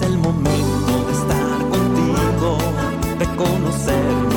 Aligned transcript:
Es 0.00 0.06
el 0.06 0.16
momento 0.16 1.04
de 1.06 1.12
estar 1.12 1.58
contigo, 1.68 2.58
de 3.18 3.26
conocernos 3.36 4.29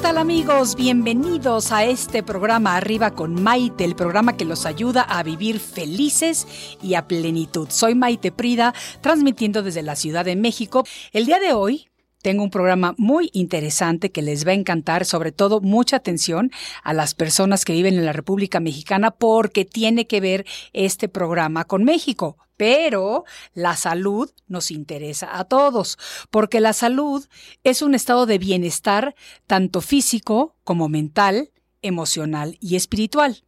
tal 0.00 0.16
amigos? 0.16 0.76
Bienvenidos 0.76 1.72
a 1.72 1.84
este 1.84 2.22
programa 2.22 2.76
Arriba 2.76 3.10
con 3.10 3.42
Maite, 3.42 3.84
el 3.84 3.94
programa 3.94 4.34
que 4.34 4.46
los 4.46 4.64
ayuda 4.64 5.02
a 5.02 5.22
vivir 5.22 5.60
felices 5.60 6.46
y 6.82 6.94
a 6.94 7.06
plenitud. 7.06 7.68
Soy 7.70 7.94
Maite 7.94 8.32
Prida, 8.32 8.72
transmitiendo 9.02 9.62
desde 9.62 9.82
la 9.82 9.96
Ciudad 9.96 10.24
de 10.24 10.36
México. 10.36 10.84
El 11.12 11.26
día 11.26 11.38
de 11.38 11.52
hoy 11.52 11.88
tengo 12.22 12.42
un 12.42 12.50
programa 12.50 12.94
muy 12.96 13.28
interesante 13.34 14.10
que 14.10 14.22
les 14.22 14.46
va 14.46 14.52
a 14.52 14.54
encantar, 14.54 15.04
sobre 15.04 15.32
todo 15.32 15.60
mucha 15.60 15.96
atención 15.96 16.50
a 16.82 16.94
las 16.94 17.14
personas 17.14 17.66
que 17.66 17.74
viven 17.74 17.94
en 17.94 18.06
la 18.06 18.14
República 18.14 18.58
Mexicana 18.58 19.10
porque 19.10 19.66
tiene 19.66 20.06
que 20.06 20.20
ver 20.20 20.46
este 20.72 21.10
programa 21.10 21.64
con 21.66 21.84
México. 21.84 22.38
Pero 22.60 23.24
la 23.54 23.74
salud 23.74 24.30
nos 24.46 24.70
interesa 24.70 25.38
a 25.38 25.44
todos, 25.44 25.96
porque 26.28 26.60
la 26.60 26.74
salud 26.74 27.26
es 27.64 27.80
un 27.80 27.94
estado 27.94 28.26
de 28.26 28.36
bienestar 28.36 29.14
tanto 29.46 29.80
físico 29.80 30.56
como 30.62 30.90
mental, 30.90 31.52
emocional 31.80 32.58
y 32.60 32.76
espiritual. 32.76 33.44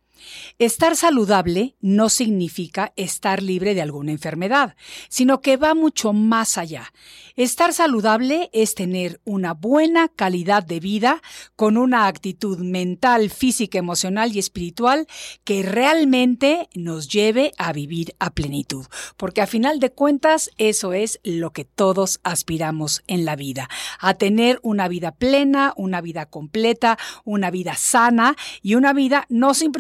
Estar 0.58 0.96
saludable 0.96 1.76
no 1.80 2.08
significa 2.08 2.92
estar 2.96 3.42
libre 3.42 3.74
de 3.74 3.82
alguna 3.82 4.12
enfermedad, 4.12 4.76
sino 5.08 5.40
que 5.40 5.56
va 5.56 5.74
mucho 5.74 6.12
más 6.12 6.58
allá. 6.58 6.92
Estar 7.36 7.72
saludable 7.72 8.50
es 8.52 8.74
tener 8.74 9.20
una 9.24 9.54
buena 9.54 10.08
calidad 10.08 10.62
de 10.62 10.80
vida 10.80 11.22
con 11.56 11.76
una 11.76 12.06
actitud 12.06 12.58
mental, 12.58 13.30
física, 13.30 13.78
emocional 13.78 14.34
y 14.34 14.38
espiritual 14.38 15.06
que 15.44 15.62
realmente 15.62 16.68
nos 16.74 17.08
lleve 17.08 17.52
a 17.56 17.72
vivir 17.72 18.14
a 18.18 18.30
plenitud. 18.30 18.86
Porque 19.16 19.40
a 19.40 19.46
final 19.46 19.80
de 19.80 19.92
cuentas 19.92 20.50
eso 20.58 20.92
es 20.92 21.20
lo 21.22 21.52
que 21.52 21.64
todos 21.64 22.20
aspiramos 22.22 23.02
en 23.06 23.24
la 23.24 23.36
vida, 23.36 23.68
a 23.98 24.14
tener 24.14 24.58
una 24.62 24.88
vida 24.88 25.12
plena, 25.12 25.72
una 25.76 26.00
vida 26.00 26.26
completa, 26.26 26.98
una 27.24 27.50
vida 27.50 27.74
sana 27.76 28.36
y 28.62 28.74
una 28.74 28.92
vida 28.92 29.26
no 29.28 29.54
sin 29.54 29.72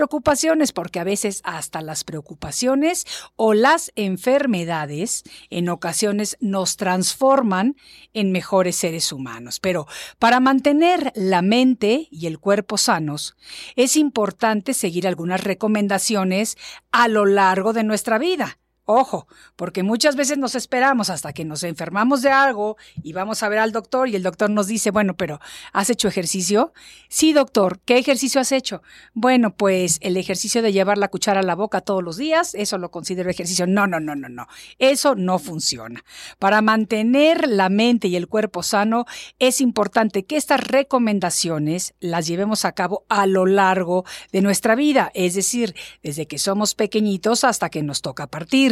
porque 0.72 0.98
a 0.98 1.04
veces 1.04 1.40
hasta 1.44 1.82
las 1.82 2.04
preocupaciones 2.04 3.04
o 3.36 3.54
las 3.54 3.92
enfermedades 3.96 5.24
en 5.50 5.68
ocasiones 5.68 6.36
nos 6.40 6.76
transforman 6.76 7.76
en 8.14 8.32
mejores 8.32 8.76
seres 8.76 9.12
humanos. 9.12 9.60
Pero 9.60 9.86
para 10.18 10.40
mantener 10.40 11.12
la 11.14 11.42
mente 11.42 12.08
y 12.10 12.26
el 12.26 12.38
cuerpo 12.38 12.78
sanos, 12.78 13.36
es 13.76 13.96
importante 13.96 14.74
seguir 14.74 15.06
algunas 15.06 15.44
recomendaciones 15.44 16.56
a 16.92 17.08
lo 17.08 17.26
largo 17.26 17.72
de 17.72 17.84
nuestra 17.84 18.18
vida. 18.18 18.58
Ojo, 18.84 19.28
porque 19.54 19.84
muchas 19.84 20.16
veces 20.16 20.38
nos 20.38 20.56
esperamos 20.56 21.08
hasta 21.08 21.32
que 21.32 21.44
nos 21.44 21.62
enfermamos 21.62 22.20
de 22.20 22.30
algo 22.30 22.76
y 23.00 23.12
vamos 23.12 23.44
a 23.44 23.48
ver 23.48 23.60
al 23.60 23.70
doctor 23.70 24.08
y 24.08 24.16
el 24.16 24.24
doctor 24.24 24.50
nos 24.50 24.66
dice, 24.66 24.90
bueno, 24.90 25.16
pero 25.16 25.38
¿has 25.72 25.88
hecho 25.88 26.08
ejercicio? 26.08 26.72
Sí, 27.08 27.32
doctor, 27.32 27.78
¿qué 27.84 27.98
ejercicio 27.98 28.40
has 28.40 28.50
hecho? 28.50 28.82
Bueno, 29.14 29.54
pues 29.54 29.98
el 30.00 30.16
ejercicio 30.16 30.62
de 30.62 30.72
llevar 30.72 30.98
la 30.98 31.06
cuchara 31.06 31.40
a 31.40 31.44
la 31.44 31.54
boca 31.54 31.80
todos 31.80 32.02
los 32.02 32.16
días, 32.16 32.56
eso 32.56 32.76
lo 32.76 32.90
considero 32.90 33.30
ejercicio. 33.30 33.68
No, 33.68 33.86
no, 33.86 34.00
no, 34.00 34.16
no, 34.16 34.28
no. 34.28 34.48
Eso 34.80 35.14
no 35.14 35.38
funciona. 35.38 36.04
Para 36.40 36.60
mantener 36.60 37.46
la 37.48 37.68
mente 37.68 38.08
y 38.08 38.16
el 38.16 38.26
cuerpo 38.26 38.64
sano, 38.64 39.04
es 39.38 39.60
importante 39.60 40.24
que 40.24 40.36
estas 40.36 40.60
recomendaciones 40.60 41.94
las 42.00 42.26
llevemos 42.26 42.64
a 42.64 42.72
cabo 42.72 43.04
a 43.08 43.26
lo 43.26 43.46
largo 43.46 44.04
de 44.32 44.42
nuestra 44.42 44.74
vida, 44.74 45.12
es 45.14 45.34
decir, 45.34 45.76
desde 46.02 46.26
que 46.26 46.38
somos 46.38 46.74
pequeñitos 46.74 47.44
hasta 47.44 47.70
que 47.70 47.84
nos 47.84 48.02
toca 48.02 48.26
partir. 48.26 48.71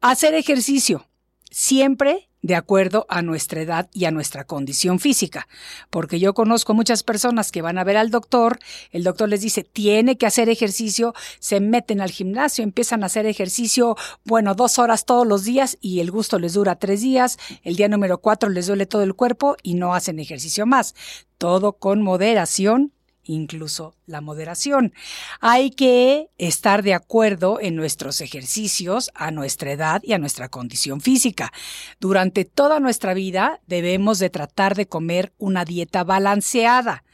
Hacer 0.00 0.34
ejercicio, 0.34 1.06
siempre 1.50 2.28
de 2.44 2.56
acuerdo 2.56 3.06
a 3.08 3.22
nuestra 3.22 3.62
edad 3.62 3.88
y 3.94 4.04
a 4.04 4.10
nuestra 4.10 4.44
condición 4.44 5.00
física. 5.00 5.48
Porque 5.88 6.20
yo 6.20 6.34
conozco 6.34 6.74
muchas 6.74 7.02
personas 7.02 7.50
que 7.50 7.62
van 7.62 7.78
a 7.78 7.84
ver 7.84 7.96
al 7.96 8.10
doctor, 8.10 8.58
el 8.90 9.02
doctor 9.02 9.30
les 9.30 9.40
dice, 9.40 9.64
tiene 9.64 10.18
que 10.18 10.26
hacer 10.26 10.50
ejercicio, 10.50 11.14
se 11.38 11.60
meten 11.60 12.02
al 12.02 12.10
gimnasio, 12.10 12.62
empiezan 12.62 13.02
a 13.02 13.06
hacer 13.06 13.24
ejercicio, 13.24 13.96
bueno, 14.24 14.54
dos 14.54 14.78
horas 14.78 15.06
todos 15.06 15.26
los 15.26 15.44
días 15.44 15.78
y 15.80 16.00
el 16.00 16.10
gusto 16.10 16.38
les 16.38 16.52
dura 16.52 16.76
tres 16.76 17.00
días, 17.00 17.38
el 17.62 17.76
día 17.76 17.88
número 17.88 18.18
cuatro 18.18 18.50
les 18.50 18.66
duele 18.66 18.84
todo 18.84 19.04
el 19.04 19.14
cuerpo 19.14 19.56
y 19.62 19.72
no 19.72 19.94
hacen 19.94 20.18
ejercicio 20.18 20.66
más. 20.66 20.94
Todo 21.38 21.72
con 21.72 22.02
moderación 22.02 22.92
incluso 23.24 23.94
la 24.06 24.20
moderación. 24.20 24.92
Hay 25.40 25.70
que 25.70 26.28
estar 26.38 26.82
de 26.82 26.94
acuerdo 26.94 27.58
en 27.60 27.76
nuestros 27.76 28.20
ejercicios 28.20 29.10
a 29.14 29.30
nuestra 29.30 29.72
edad 29.72 30.02
y 30.04 30.12
a 30.12 30.18
nuestra 30.18 30.48
condición 30.48 31.00
física. 31.00 31.52
Durante 32.00 32.44
toda 32.44 32.80
nuestra 32.80 33.14
vida 33.14 33.60
debemos 33.66 34.18
de 34.18 34.30
tratar 34.30 34.74
de 34.74 34.86
comer 34.86 35.32
una 35.38 35.64
dieta 35.64 36.04
balanceada. 36.04 37.04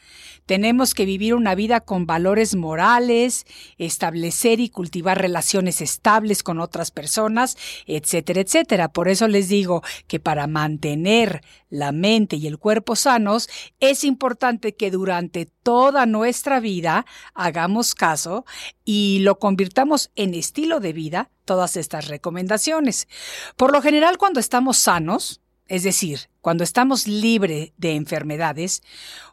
Tenemos 0.50 0.94
que 0.94 1.04
vivir 1.04 1.36
una 1.36 1.54
vida 1.54 1.78
con 1.78 2.06
valores 2.06 2.56
morales, 2.56 3.46
establecer 3.78 4.58
y 4.58 4.68
cultivar 4.68 5.16
relaciones 5.16 5.80
estables 5.80 6.42
con 6.42 6.58
otras 6.58 6.90
personas, 6.90 7.56
etcétera, 7.86 8.40
etcétera. 8.40 8.88
Por 8.88 9.06
eso 9.06 9.28
les 9.28 9.48
digo 9.48 9.84
que 10.08 10.18
para 10.18 10.48
mantener 10.48 11.42
la 11.68 11.92
mente 11.92 12.34
y 12.34 12.48
el 12.48 12.58
cuerpo 12.58 12.96
sanos, 12.96 13.48
es 13.78 14.02
importante 14.02 14.74
que 14.74 14.90
durante 14.90 15.46
toda 15.46 16.04
nuestra 16.04 16.58
vida 16.58 17.06
hagamos 17.32 17.94
caso 17.94 18.44
y 18.84 19.20
lo 19.20 19.38
convirtamos 19.38 20.10
en 20.16 20.34
estilo 20.34 20.80
de 20.80 20.92
vida 20.92 21.30
todas 21.44 21.76
estas 21.76 22.08
recomendaciones. 22.08 23.06
Por 23.54 23.70
lo 23.70 23.82
general, 23.82 24.18
cuando 24.18 24.40
estamos 24.40 24.78
sanos, 24.78 25.40
es 25.70 25.84
decir, 25.84 26.28
cuando 26.40 26.64
estamos 26.64 27.06
libres 27.06 27.72
de 27.76 27.94
enfermedades, 27.94 28.82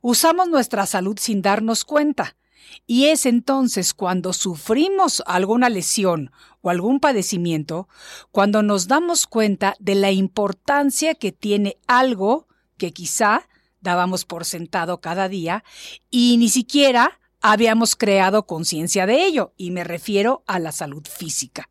usamos 0.03 0.47
nuestra 0.47 0.85
salud 0.85 1.17
sin 1.19 1.41
darnos 1.41 1.83
cuenta. 1.83 2.37
Y 2.85 3.05
es 3.05 3.25
entonces 3.25 3.95
cuando 3.95 4.33
sufrimos 4.33 5.23
alguna 5.25 5.67
lesión 5.69 6.31
o 6.61 6.69
algún 6.69 6.99
padecimiento, 6.99 7.89
cuando 8.31 8.61
nos 8.61 8.87
damos 8.87 9.25
cuenta 9.25 9.75
de 9.79 9.95
la 9.95 10.11
importancia 10.11 11.15
que 11.15 11.31
tiene 11.31 11.79
algo 11.87 12.47
que 12.77 12.93
quizá 12.93 13.49
dábamos 13.81 14.23
por 14.23 14.45
sentado 14.45 15.01
cada 15.01 15.29
día 15.29 15.63
y 16.11 16.37
ni 16.37 16.49
siquiera 16.49 17.19
habíamos 17.41 17.95
creado 17.95 18.45
conciencia 18.45 19.07
de 19.07 19.25
ello, 19.25 19.53
y 19.57 19.71
me 19.71 19.83
refiero 19.83 20.43
a 20.45 20.59
la 20.59 20.71
salud 20.71 21.07
física. 21.07 21.67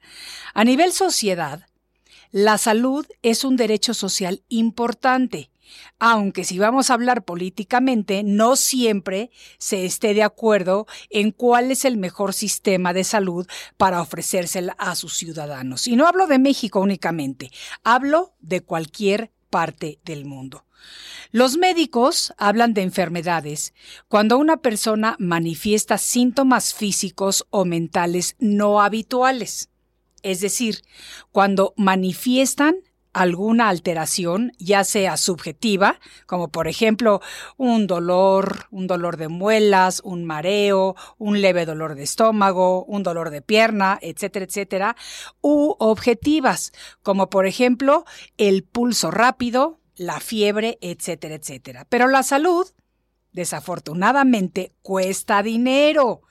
A 0.55 0.65
nivel 0.65 0.93
sociedad, 0.93 1.67
La 2.39 2.59
salud 2.59 3.07
es 3.23 3.45
un 3.45 3.57
derecho 3.57 3.95
social 3.95 4.43
importante, 4.51 5.51
aunque 5.99 6.45
si 6.45 6.59
vamos 6.59 6.91
a 6.91 6.93
hablar 6.93 7.25
políticamente, 7.25 8.25
no 8.25 8.57
siempre 8.57 9.31
se 9.57 9.87
esté 9.87 10.13
de 10.13 10.23
acuerdo 10.23 10.87
en 11.09 11.31
cuál 11.31 11.71
es 11.71 11.87
el 11.87 11.97
mejor 11.97 12.35
sistema 12.35 12.93
de 12.93 13.05
salud 13.05 13.47
para 13.79 14.03
ofrecérsela 14.03 14.73
a 14.73 14.97
sus 14.97 15.17
ciudadanos. 15.17 15.87
Y 15.87 15.97
no 15.97 16.07
hablo 16.07 16.27
de 16.27 16.39
México 16.39 16.79
únicamente, 16.81 17.51
hablo 17.85 18.35
de 18.41 18.61
cualquier 18.61 19.31
parte 19.49 19.99
del 20.05 20.27
mundo. 20.27 20.67
Los 21.33 21.57
médicos 21.57 22.35
hablan 22.37 22.75
de 22.75 22.83
enfermedades 22.83 23.73
cuando 24.09 24.37
una 24.37 24.59
persona 24.59 25.17
manifiesta 25.19 25.97
síntomas 25.97 26.75
físicos 26.75 27.47
o 27.49 27.65
mentales 27.65 28.37
no 28.39 28.83
habituales 28.83 29.71
es 30.27 30.41
decir, 30.41 30.83
cuando 31.31 31.73
manifiestan 31.77 32.77
alguna 33.13 33.69
alteración, 33.69 34.53
ya 34.59 34.85
sea 34.85 35.17
subjetiva, 35.17 36.01
como 36.27 36.49
por 36.49 36.69
ejemplo 36.69 37.23
un 37.57 37.87
dolor, 37.87 38.67
un 38.71 38.87
dolor 38.87 39.17
de 39.17 39.29
muelas, 39.29 40.03
un 40.05 40.25
mareo, 40.25 40.97
un 41.17 41.41
leve 41.41 41.65
dolor 41.65 41.95
de 41.95 42.03
estómago, 42.03 42.85
un 42.85 43.05
dolor 43.05 43.31
de 43.31 43.41
pierna, 43.41 43.99
etcétera, 44.03 44.45
etcétera, 44.45 44.97
u 45.41 45.77
objetivas, 45.79 46.73
como 47.03 47.31
por 47.31 47.47
ejemplo 47.47 48.05
el 48.37 48.65
pulso 48.65 49.11
rápido, 49.11 49.81
la 49.95 50.21
fiebre, 50.21 50.77
etcétera, 50.83 51.37
etcétera. 51.37 51.87
Pero 51.89 52.09
la 52.09 52.23
salud, 52.25 52.67
desafortunadamente, 53.33 54.75
cuesta 54.83 55.43
dinero. 55.43 56.23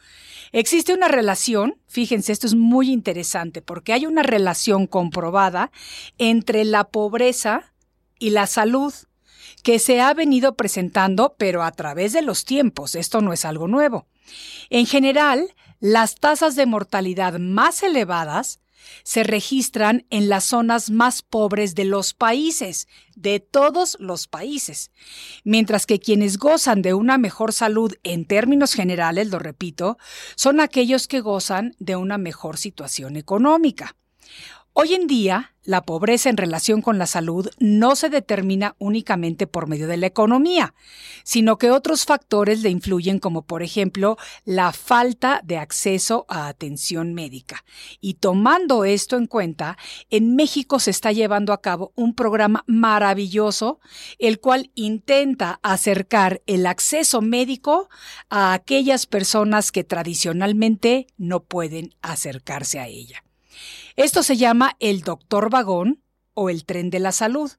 Existe 0.56 0.94
una 0.94 1.10
relación, 1.10 1.76
fíjense, 1.86 2.32
esto 2.32 2.48
es 2.48 2.56
muy 2.56 2.90
interesante 2.90 3.62
porque 3.62 3.92
hay 3.92 4.06
una 4.06 4.24
relación 4.24 4.88
comprobada 4.88 5.70
entre 6.18 6.64
la 6.64 6.86
pobreza 6.86 7.74
y 8.20 8.30
la 8.30 8.48
salud 8.48 8.94
que 9.64 9.80
se 9.80 10.00
ha 10.00 10.14
venido 10.14 10.56
presentando, 10.56 11.36
pero 11.38 11.62
a 11.62 11.74
través 11.74 12.14
de 12.14 12.22
los 12.22 12.46
tiempos. 12.46 12.96
Esto 12.96 13.20
no 13.20 13.34
es 13.34 13.44
algo 13.44 13.68
nuevo. 13.68 14.08
En 14.70 14.86
general, 14.86 15.54
las 15.82 16.16
tasas 16.16 16.56
de 16.56 16.66
mortalidad 16.66 17.38
más 17.38 17.84
elevadas 17.84 18.62
se 19.04 19.24
registran 19.24 20.06
en 20.10 20.30
las 20.30 20.46
zonas 20.46 20.90
más 20.90 21.22
pobres 21.22 21.76
de 21.76 21.86
los 21.86 22.14
países, 22.14 22.88
de 23.16 23.40
todos 23.40 23.98
los 24.00 24.28
países, 24.28 24.92
mientras 25.44 25.86
que 25.86 26.00
quienes 26.00 26.38
gozan 26.38 26.82
de 26.82 26.94
una 26.94 27.18
mejor 27.18 27.54
salud 27.54 27.94
en 28.04 28.26
términos 28.26 28.74
generales, 28.74 29.30
lo 29.30 29.40
repito, 29.40 29.98
son 30.36 30.60
aquellos 30.60 31.08
que 31.08 31.22
gozan 31.22 31.76
de 31.80 31.96
una 31.96 32.18
mejor 32.18 32.58
situación 32.58 33.16
económica. 33.16 33.96
Hoy 34.78 34.94
en 34.94 35.08
día, 35.08 35.54
la 35.64 35.84
pobreza 35.84 36.30
en 36.30 36.36
relación 36.36 36.82
con 36.82 36.98
la 36.98 37.08
salud 37.08 37.50
no 37.60 37.96
se 37.96 38.10
determina 38.10 38.76
únicamente 38.78 39.48
por 39.48 39.68
medio 39.68 39.88
de 39.88 39.96
la 39.96 40.08
economía, 40.08 40.74
sino 41.24 41.58
que 41.58 41.72
otros 41.72 42.04
factores 42.04 42.62
le 42.62 42.72
influyen 42.72 43.20
como 43.20 43.44
por 43.44 43.64
ejemplo 43.64 44.18
la 44.44 44.74
falta 44.74 45.40
de 45.46 45.60
acceso 45.60 46.26
a 46.28 46.50
atención 46.50 47.14
médica. 47.14 47.64
Y 48.02 48.16
tomando 48.16 48.84
esto 48.84 49.16
en 49.16 49.28
cuenta, 49.28 49.78
en 50.10 50.36
México 50.36 50.80
se 50.80 50.92
está 50.92 51.14
llevando 51.14 51.54
a 51.54 51.62
cabo 51.62 51.94
un 51.96 52.14
programa 52.14 52.66
maravilloso, 52.68 53.80
el 54.20 54.42
cual 54.42 54.72
intenta 54.76 55.62
acercar 55.64 56.42
el 56.48 56.66
acceso 56.66 57.22
médico 57.22 57.88
a 58.30 58.52
aquellas 58.52 59.06
personas 59.06 59.72
que 59.72 59.86
tradicionalmente 59.86 61.08
no 61.18 61.44
pueden 61.44 61.96
acercarse 62.02 62.82
a 62.82 62.90
ella. 62.90 63.25
Esto 63.96 64.24
se 64.24 64.36
llama 64.36 64.76
el 64.82 65.04
Doctor 65.04 65.50
Vagón 65.50 66.02
o 66.34 66.50
el 66.50 66.66
Tren 66.66 66.90
de 66.90 67.00
la 67.00 67.14
Salud 67.14 67.50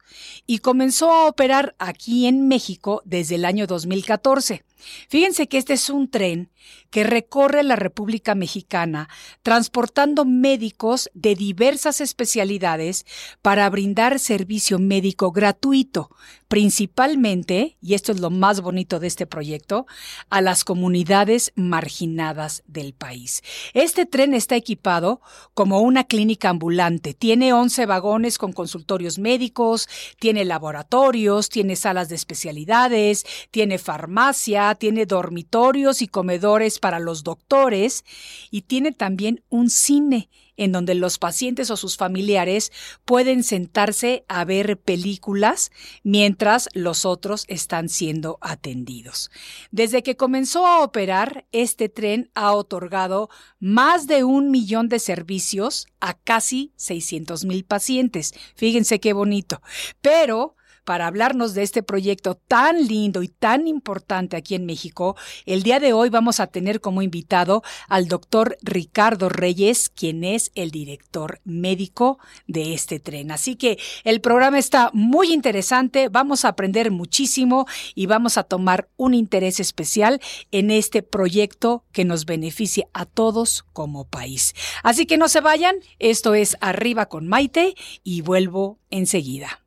y 0.46 0.58
comenzó 0.58 1.10
a 1.10 1.28
operar 1.28 1.74
aquí 1.78 2.26
en 2.26 2.46
México 2.46 3.00
desde 3.06 3.36
el 3.36 3.46
año 3.46 3.66
2014. 3.66 4.62
Fíjense 5.08 5.48
que 5.48 5.56
este 5.56 5.72
es 5.72 5.88
un 5.88 6.10
tren 6.10 6.50
que 6.90 7.04
recorre 7.04 7.62
la 7.62 7.76
República 7.76 8.34
Mexicana 8.34 9.08
transportando 9.42 10.26
médicos 10.26 11.10
de 11.14 11.34
diversas 11.34 12.02
especialidades 12.02 13.06
para 13.40 13.68
brindar 13.70 14.18
servicio 14.18 14.78
médico 14.78 15.32
gratuito, 15.32 16.10
principalmente, 16.48 17.76
y 17.80 17.94
esto 17.94 18.12
es 18.12 18.20
lo 18.20 18.30
más 18.30 18.60
bonito 18.60 19.00
de 19.00 19.08
este 19.08 19.26
proyecto, 19.26 19.86
a 20.30 20.40
las 20.40 20.64
comunidades 20.64 21.52
marginadas 21.56 22.62
del 22.66 22.94
país. 22.94 23.42
Este 23.74 24.06
tren 24.06 24.34
está 24.34 24.56
equipado 24.56 25.20
como 25.54 25.80
una 25.80 26.04
clínica 26.04 26.48
ambulante, 26.48 27.14
tiene 27.14 27.52
11 27.52 27.86
vagones 27.86 28.38
con 28.38 28.52
consultorios 28.52 29.18
médicos, 29.18 29.88
tiene 30.18 30.44
laboratorios, 30.44 31.48
tiene 31.48 31.74
salas 31.76 32.08
de 32.08 32.14
especialidades, 32.14 33.24
tiene 33.50 33.78
farmacia, 33.78 34.74
tiene 34.76 35.06
dormitorios 35.06 36.02
y 36.02 36.08
comedores 36.08 36.78
para 36.78 37.00
los 37.00 37.24
doctores 37.24 38.04
y 38.50 38.62
tiene 38.62 38.92
también 38.92 39.42
un 39.48 39.70
cine 39.70 40.28
en 40.56 40.72
donde 40.72 40.94
los 40.94 41.18
pacientes 41.18 41.70
o 41.70 41.76
sus 41.76 41.96
familiares 41.96 42.72
pueden 43.04 43.42
sentarse 43.42 44.24
a 44.28 44.44
ver 44.44 44.78
películas 44.78 45.70
mientras 46.02 46.68
los 46.72 47.04
otros 47.04 47.44
están 47.48 47.88
siendo 47.88 48.38
atendidos. 48.40 49.30
Desde 49.70 50.02
que 50.02 50.16
comenzó 50.16 50.66
a 50.66 50.82
operar, 50.82 51.46
este 51.52 51.88
tren 51.88 52.30
ha 52.34 52.52
otorgado 52.52 53.28
más 53.58 54.06
de 54.06 54.24
un 54.24 54.50
millón 54.50 54.88
de 54.88 54.98
servicios 54.98 55.86
a 56.00 56.14
casi 56.14 56.72
600 56.76 57.44
mil 57.44 57.64
pacientes. 57.64 58.34
Fíjense 58.54 59.00
qué 59.00 59.12
bonito. 59.12 59.60
Pero 60.00 60.56
para 60.86 61.08
hablarnos 61.08 61.52
de 61.52 61.64
este 61.64 61.82
proyecto 61.82 62.36
tan 62.36 62.86
lindo 62.86 63.22
y 63.24 63.28
tan 63.28 63.66
importante 63.66 64.36
aquí 64.36 64.54
en 64.54 64.64
México, 64.64 65.16
el 65.44 65.64
día 65.64 65.80
de 65.80 65.92
hoy 65.92 66.10
vamos 66.10 66.38
a 66.38 66.46
tener 66.46 66.80
como 66.80 67.02
invitado 67.02 67.62
al 67.88 68.06
doctor 68.06 68.56
Ricardo 68.62 69.28
Reyes, 69.28 69.90
quien 69.90 70.22
es 70.22 70.52
el 70.54 70.70
director 70.70 71.40
médico 71.44 72.18
de 72.46 72.72
este 72.72 73.00
tren. 73.00 73.32
Así 73.32 73.56
que 73.56 73.78
el 74.04 74.20
programa 74.20 74.58
está 74.58 74.90
muy 74.94 75.32
interesante, 75.32 76.08
vamos 76.08 76.44
a 76.44 76.48
aprender 76.48 76.92
muchísimo 76.92 77.66
y 77.96 78.06
vamos 78.06 78.38
a 78.38 78.44
tomar 78.44 78.88
un 78.96 79.12
interés 79.12 79.58
especial 79.58 80.20
en 80.52 80.70
este 80.70 81.02
proyecto 81.02 81.84
que 81.90 82.04
nos 82.04 82.26
beneficia 82.26 82.86
a 82.92 83.06
todos 83.06 83.64
como 83.72 84.04
país. 84.04 84.54
Así 84.84 85.04
que 85.04 85.18
no 85.18 85.28
se 85.28 85.40
vayan, 85.40 85.74
esto 85.98 86.34
es 86.34 86.56
Arriba 86.60 87.06
con 87.06 87.26
Maite 87.26 87.74
y 88.04 88.20
vuelvo 88.20 88.78
enseguida. 88.90 89.65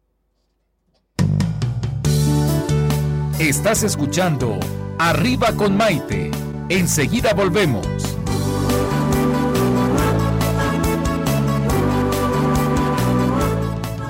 Estás 3.39 3.83
escuchando 3.83 4.59
Arriba 4.97 5.53
con 5.55 5.77
Maite. 5.77 6.29
Enseguida 6.67 7.33
volvemos. 7.33 7.87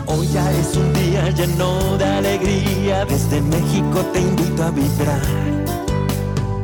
Hoy 0.07 0.27
ya 0.29 0.51
es 0.53 0.75
un 0.75 0.91
día 0.93 1.29
lleno 1.29 1.95
de 1.99 2.05
alegría. 2.05 3.05
Desde 3.05 3.39
México 3.41 4.03
te 4.13 4.19
invito 4.19 4.63
a 4.63 4.71
vibrar. 4.71 5.21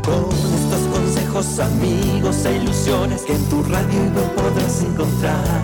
Con 0.04 0.26
estos 0.34 0.82
consejos, 0.92 1.60
amigos 1.60 2.46
e 2.46 2.56
ilusiones 2.56 3.22
que 3.22 3.34
en 3.34 3.46
tu 3.46 3.62
radio 3.62 4.02
no 4.16 4.22
podrás 4.42 4.82
encontrar. 4.82 5.62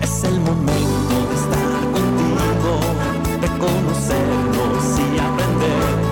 Es 0.00 0.24
el 0.24 0.40
momento 0.40 1.14
de 1.28 1.34
estar 1.34 1.80
contigo, 1.92 2.80
de 3.38 3.48
conocernos 3.58 4.98
y 4.98 5.18
aprender 5.18 6.05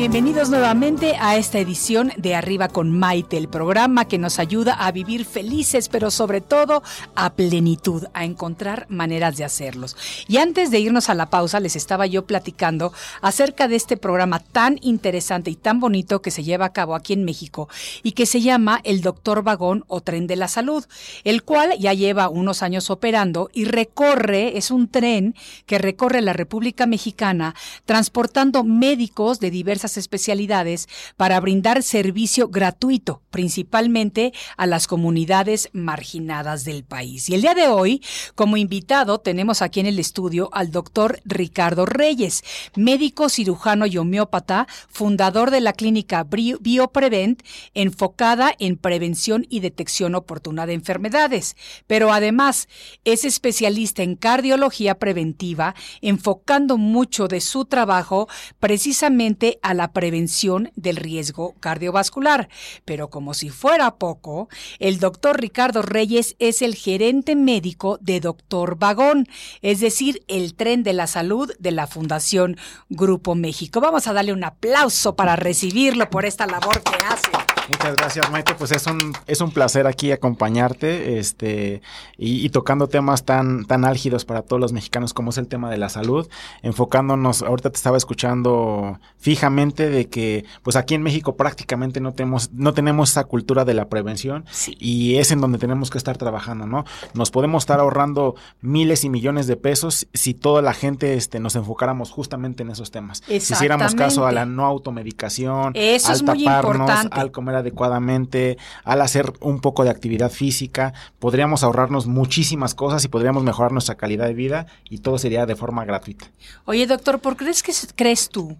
Bienvenidos 0.00 0.48
nuevamente 0.48 1.16
a 1.20 1.36
esta 1.36 1.58
edición 1.58 2.10
de 2.16 2.34
Arriba 2.34 2.68
con 2.68 2.90
Maite, 2.90 3.36
el 3.36 3.50
programa 3.50 4.06
que 4.06 4.16
nos 4.16 4.38
ayuda 4.38 4.72
a 4.72 4.90
vivir 4.92 5.26
felices, 5.26 5.90
pero 5.90 6.10
sobre 6.10 6.40
todo 6.40 6.82
a 7.14 7.34
plenitud, 7.34 8.06
a 8.14 8.24
encontrar 8.24 8.86
maneras 8.88 9.36
de 9.36 9.44
hacerlos. 9.44 9.98
Y 10.26 10.38
antes 10.38 10.70
de 10.70 10.80
irnos 10.80 11.10
a 11.10 11.14
la 11.14 11.28
pausa, 11.28 11.60
les 11.60 11.76
estaba 11.76 12.06
yo 12.06 12.24
platicando 12.24 12.94
acerca 13.20 13.68
de 13.68 13.76
este 13.76 13.98
programa 13.98 14.38
tan 14.38 14.78
interesante 14.80 15.50
y 15.50 15.54
tan 15.54 15.80
bonito 15.80 16.22
que 16.22 16.30
se 16.30 16.44
lleva 16.44 16.64
a 16.64 16.72
cabo 16.72 16.94
aquí 16.94 17.12
en 17.12 17.26
México 17.26 17.68
y 18.02 18.12
que 18.12 18.24
se 18.24 18.40
llama 18.40 18.80
el 18.84 19.02
Doctor 19.02 19.42
Vagón 19.42 19.84
o 19.86 20.00
Tren 20.00 20.26
de 20.26 20.36
la 20.36 20.48
Salud, 20.48 20.82
el 21.24 21.42
cual 21.42 21.78
ya 21.78 21.92
lleva 21.92 22.30
unos 22.30 22.62
años 22.62 22.88
operando 22.88 23.50
y 23.52 23.66
recorre, 23.66 24.56
es 24.56 24.70
un 24.70 24.88
tren 24.88 25.34
que 25.66 25.76
recorre 25.76 26.22
la 26.22 26.32
República 26.32 26.86
Mexicana 26.86 27.54
transportando 27.84 28.64
médicos 28.64 29.40
de 29.40 29.50
diversas 29.50 29.89
especialidades 29.96 30.88
para 31.16 31.40
brindar 31.40 31.82
servicio 31.82 32.48
gratuito, 32.48 33.22
principalmente 33.30 34.32
a 34.56 34.66
las 34.66 34.86
comunidades 34.86 35.68
marginadas 35.72 36.64
del 36.64 36.84
país. 36.84 37.28
Y 37.28 37.34
el 37.34 37.42
día 37.42 37.54
de 37.54 37.68
hoy, 37.68 38.02
como 38.34 38.56
invitado, 38.56 39.18
tenemos 39.18 39.62
aquí 39.62 39.80
en 39.80 39.86
el 39.86 39.98
estudio 39.98 40.50
al 40.52 40.70
doctor 40.70 41.20
Ricardo 41.24 41.86
Reyes, 41.86 42.42
médico 42.76 43.28
cirujano 43.28 43.86
y 43.86 43.98
homeópata, 43.98 44.66
fundador 44.88 45.50
de 45.50 45.60
la 45.60 45.72
clínica 45.72 46.24
BioPrevent, 46.24 47.42
enfocada 47.74 48.54
en 48.58 48.76
prevención 48.76 49.46
y 49.48 49.60
detección 49.60 50.14
oportuna 50.14 50.66
de 50.66 50.74
enfermedades. 50.74 51.56
Pero 51.86 52.12
además 52.12 52.68
es 53.04 53.24
especialista 53.24 54.02
en 54.02 54.16
cardiología 54.16 54.98
preventiva, 54.98 55.74
enfocando 56.00 56.76
mucho 56.76 57.28
de 57.28 57.40
su 57.40 57.64
trabajo 57.64 58.28
precisamente 58.58 59.58
a 59.62 59.74
la 59.74 59.79
prevención 59.88 60.70
del 60.76 60.96
riesgo 60.96 61.54
cardiovascular. 61.60 62.48
Pero 62.84 63.10
como 63.10 63.34
si 63.34 63.50
fuera 63.50 63.96
poco, 63.96 64.48
el 64.78 64.98
doctor 64.98 65.40
Ricardo 65.40 65.82
Reyes 65.82 66.36
es 66.38 66.62
el 66.62 66.74
gerente 66.74 67.36
médico 67.36 67.98
de 68.00 68.20
Doctor 68.20 68.76
Vagón, 68.78 69.28
es 69.62 69.80
decir, 69.80 70.22
el 70.28 70.54
tren 70.54 70.82
de 70.82 70.92
la 70.92 71.06
salud 71.06 71.52
de 71.58 71.72
la 71.72 71.86
Fundación 71.86 72.56
Grupo 72.88 73.34
México. 73.34 73.80
Vamos 73.80 74.06
a 74.06 74.12
darle 74.12 74.32
un 74.32 74.44
aplauso 74.44 75.16
para 75.16 75.36
recibirlo 75.36 76.08
por 76.10 76.24
esta 76.24 76.46
labor 76.46 76.82
que 76.82 76.96
hace. 77.04 77.49
Muchas 77.70 77.94
gracias, 77.94 78.30
Maite. 78.32 78.54
Pues 78.56 78.72
es 78.72 78.84
un, 78.88 79.12
es 79.28 79.40
un 79.40 79.52
placer 79.52 79.86
aquí 79.86 80.10
acompañarte 80.10 81.20
este, 81.20 81.82
y, 82.18 82.48
tocando 82.50 82.88
temas 82.88 83.24
tan, 83.24 83.64
tan 83.64 83.84
álgidos 83.84 84.24
para 84.24 84.42
todos 84.42 84.60
los 84.60 84.72
mexicanos 84.72 85.14
como 85.14 85.30
es 85.30 85.38
el 85.38 85.46
tema 85.46 85.70
de 85.70 85.78
la 85.78 85.88
salud, 85.88 86.28
enfocándonos, 86.62 87.42
ahorita 87.42 87.70
te 87.70 87.76
estaba 87.76 87.96
escuchando 87.96 88.98
fijamente 89.18 89.88
de 89.88 90.08
que 90.08 90.44
pues 90.62 90.74
aquí 90.74 90.94
en 90.94 91.02
México 91.02 91.36
prácticamente 91.36 92.00
no 92.00 92.12
tenemos, 92.12 92.50
no 92.52 92.74
tenemos 92.74 93.10
esa 93.10 93.24
cultura 93.24 93.64
de 93.64 93.74
la 93.74 93.88
prevención 93.88 94.44
y 94.66 95.16
es 95.16 95.30
en 95.30 95.40
donde 95.40 95.58
tenemos 95.58 95.90
que 95.90 95.98
estar 95.98 96.18
trabajando, 96.18 96.66
¿no? 96.66 96.84
Nos 97.14 97.30
podemos 97.30 97.62
estar 97.62 97.78
ahorrando 97.78 98.34
miles 98.60 99.04
y 99.04 99.10
millones 99.10 99.46
de 99.46 99.56
pesos 99.56 100.08
si 100.12 100.34
toda 100.34 100.60
la 100.60 100.74
gente 100.74 101.14
este, 101.14 101.38
nos 101.38 101.54
enfocáramos 101.54 102.10
justamente 102.10 102.64
en 102.64 102.70
esos 102.70 102.90
temas. 102.90 103.22
Si 103.28 103.36
hiciéramos 103.36 103.94
caso 103.94 104.26
a 104.26 104.32
la 104.32 104.44
no 104.44 104.66
automedicación, 104.66 105.72
Eso 105.76 106.10
al 106.10 106.24
taparnos, 106.24 106.90
al 107.12 107.30
comer 107.30 107.59
adecuadamente, 107.60 108.58
al 108.84 109.00
hacer 109.00 109.32
un 109.40 109.60
poco 109.60 109.84
de 109.84 109.90
actividad 109.90 110.30
física, 110.30 110.92
podríamos 111.18 111.62
ahorrarnos 111.62 112.06
muchísimas 112.06 112.74
cosas 112.74 113.04
y 113.04 113.08
podríamos 113.08 113.42
mejorar 113.42 113.72
nuestra 113.72 113.96
calidad 113.96 114.26
de 114.26 114.34
vida 114.34 114.66
y 114.88 114.98
todo 114.98 115.18
sería 115.18 115.46
de 115.46 115.56
forma 115.56 115.84
gratuita. 115.84 116.26
Oye, 116.64 116.86
doctor, 116.86 117.20
¿por 117.20 117.36
qué 117.36 117.44
crees 117.44 117.62
que 117.62 117.72
crees 117.94 118.28
tú 118.28 118.56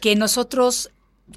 que 0.00 0.16
nosotros 0.16 0.90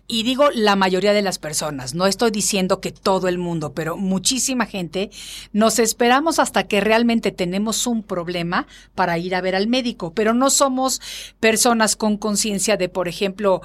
y 0.08 0.24
digo 0.24 0.50
la 0.54 0.76
mayoría 0.76 1.14
de 1.14 1.22
las 1.22 1.40
personas, 1.40 1.94
no 1.94 2.06
estoy 2.06 2.32
diciendo 2.32 2.80
que 2.80 2.92
todo 2.92 3.28
el 3.28 3.38
mundo, 3.38 3.74
pero 3.74 3.98
muchísima 3.98 4.66
gente, 4.66 5.10
nos 5.54 5.80
esperamos 5.80 6.40
hasta 6.40 6.68
que 6.68 6.82
realmente 6.82 7.32
tenemos 7.32 7.88
un 7.88 8.04
problema 8.04 8.68
para 8.94 9.18
ir 9.18 9.36
a 9.36 9.42
ver 9.42 9.56
al 9.56 9.68
médico, 9.68 10.14
pero 10.14 10.34
no 10.34 10.50
somos 10.50 11.02
personas 11.40 11.96
con 11.96 12.18
conciencia 12.18 12.78
de, 12.78 12.90
por 12.90 13.08
ejemplo, 13.08 13.62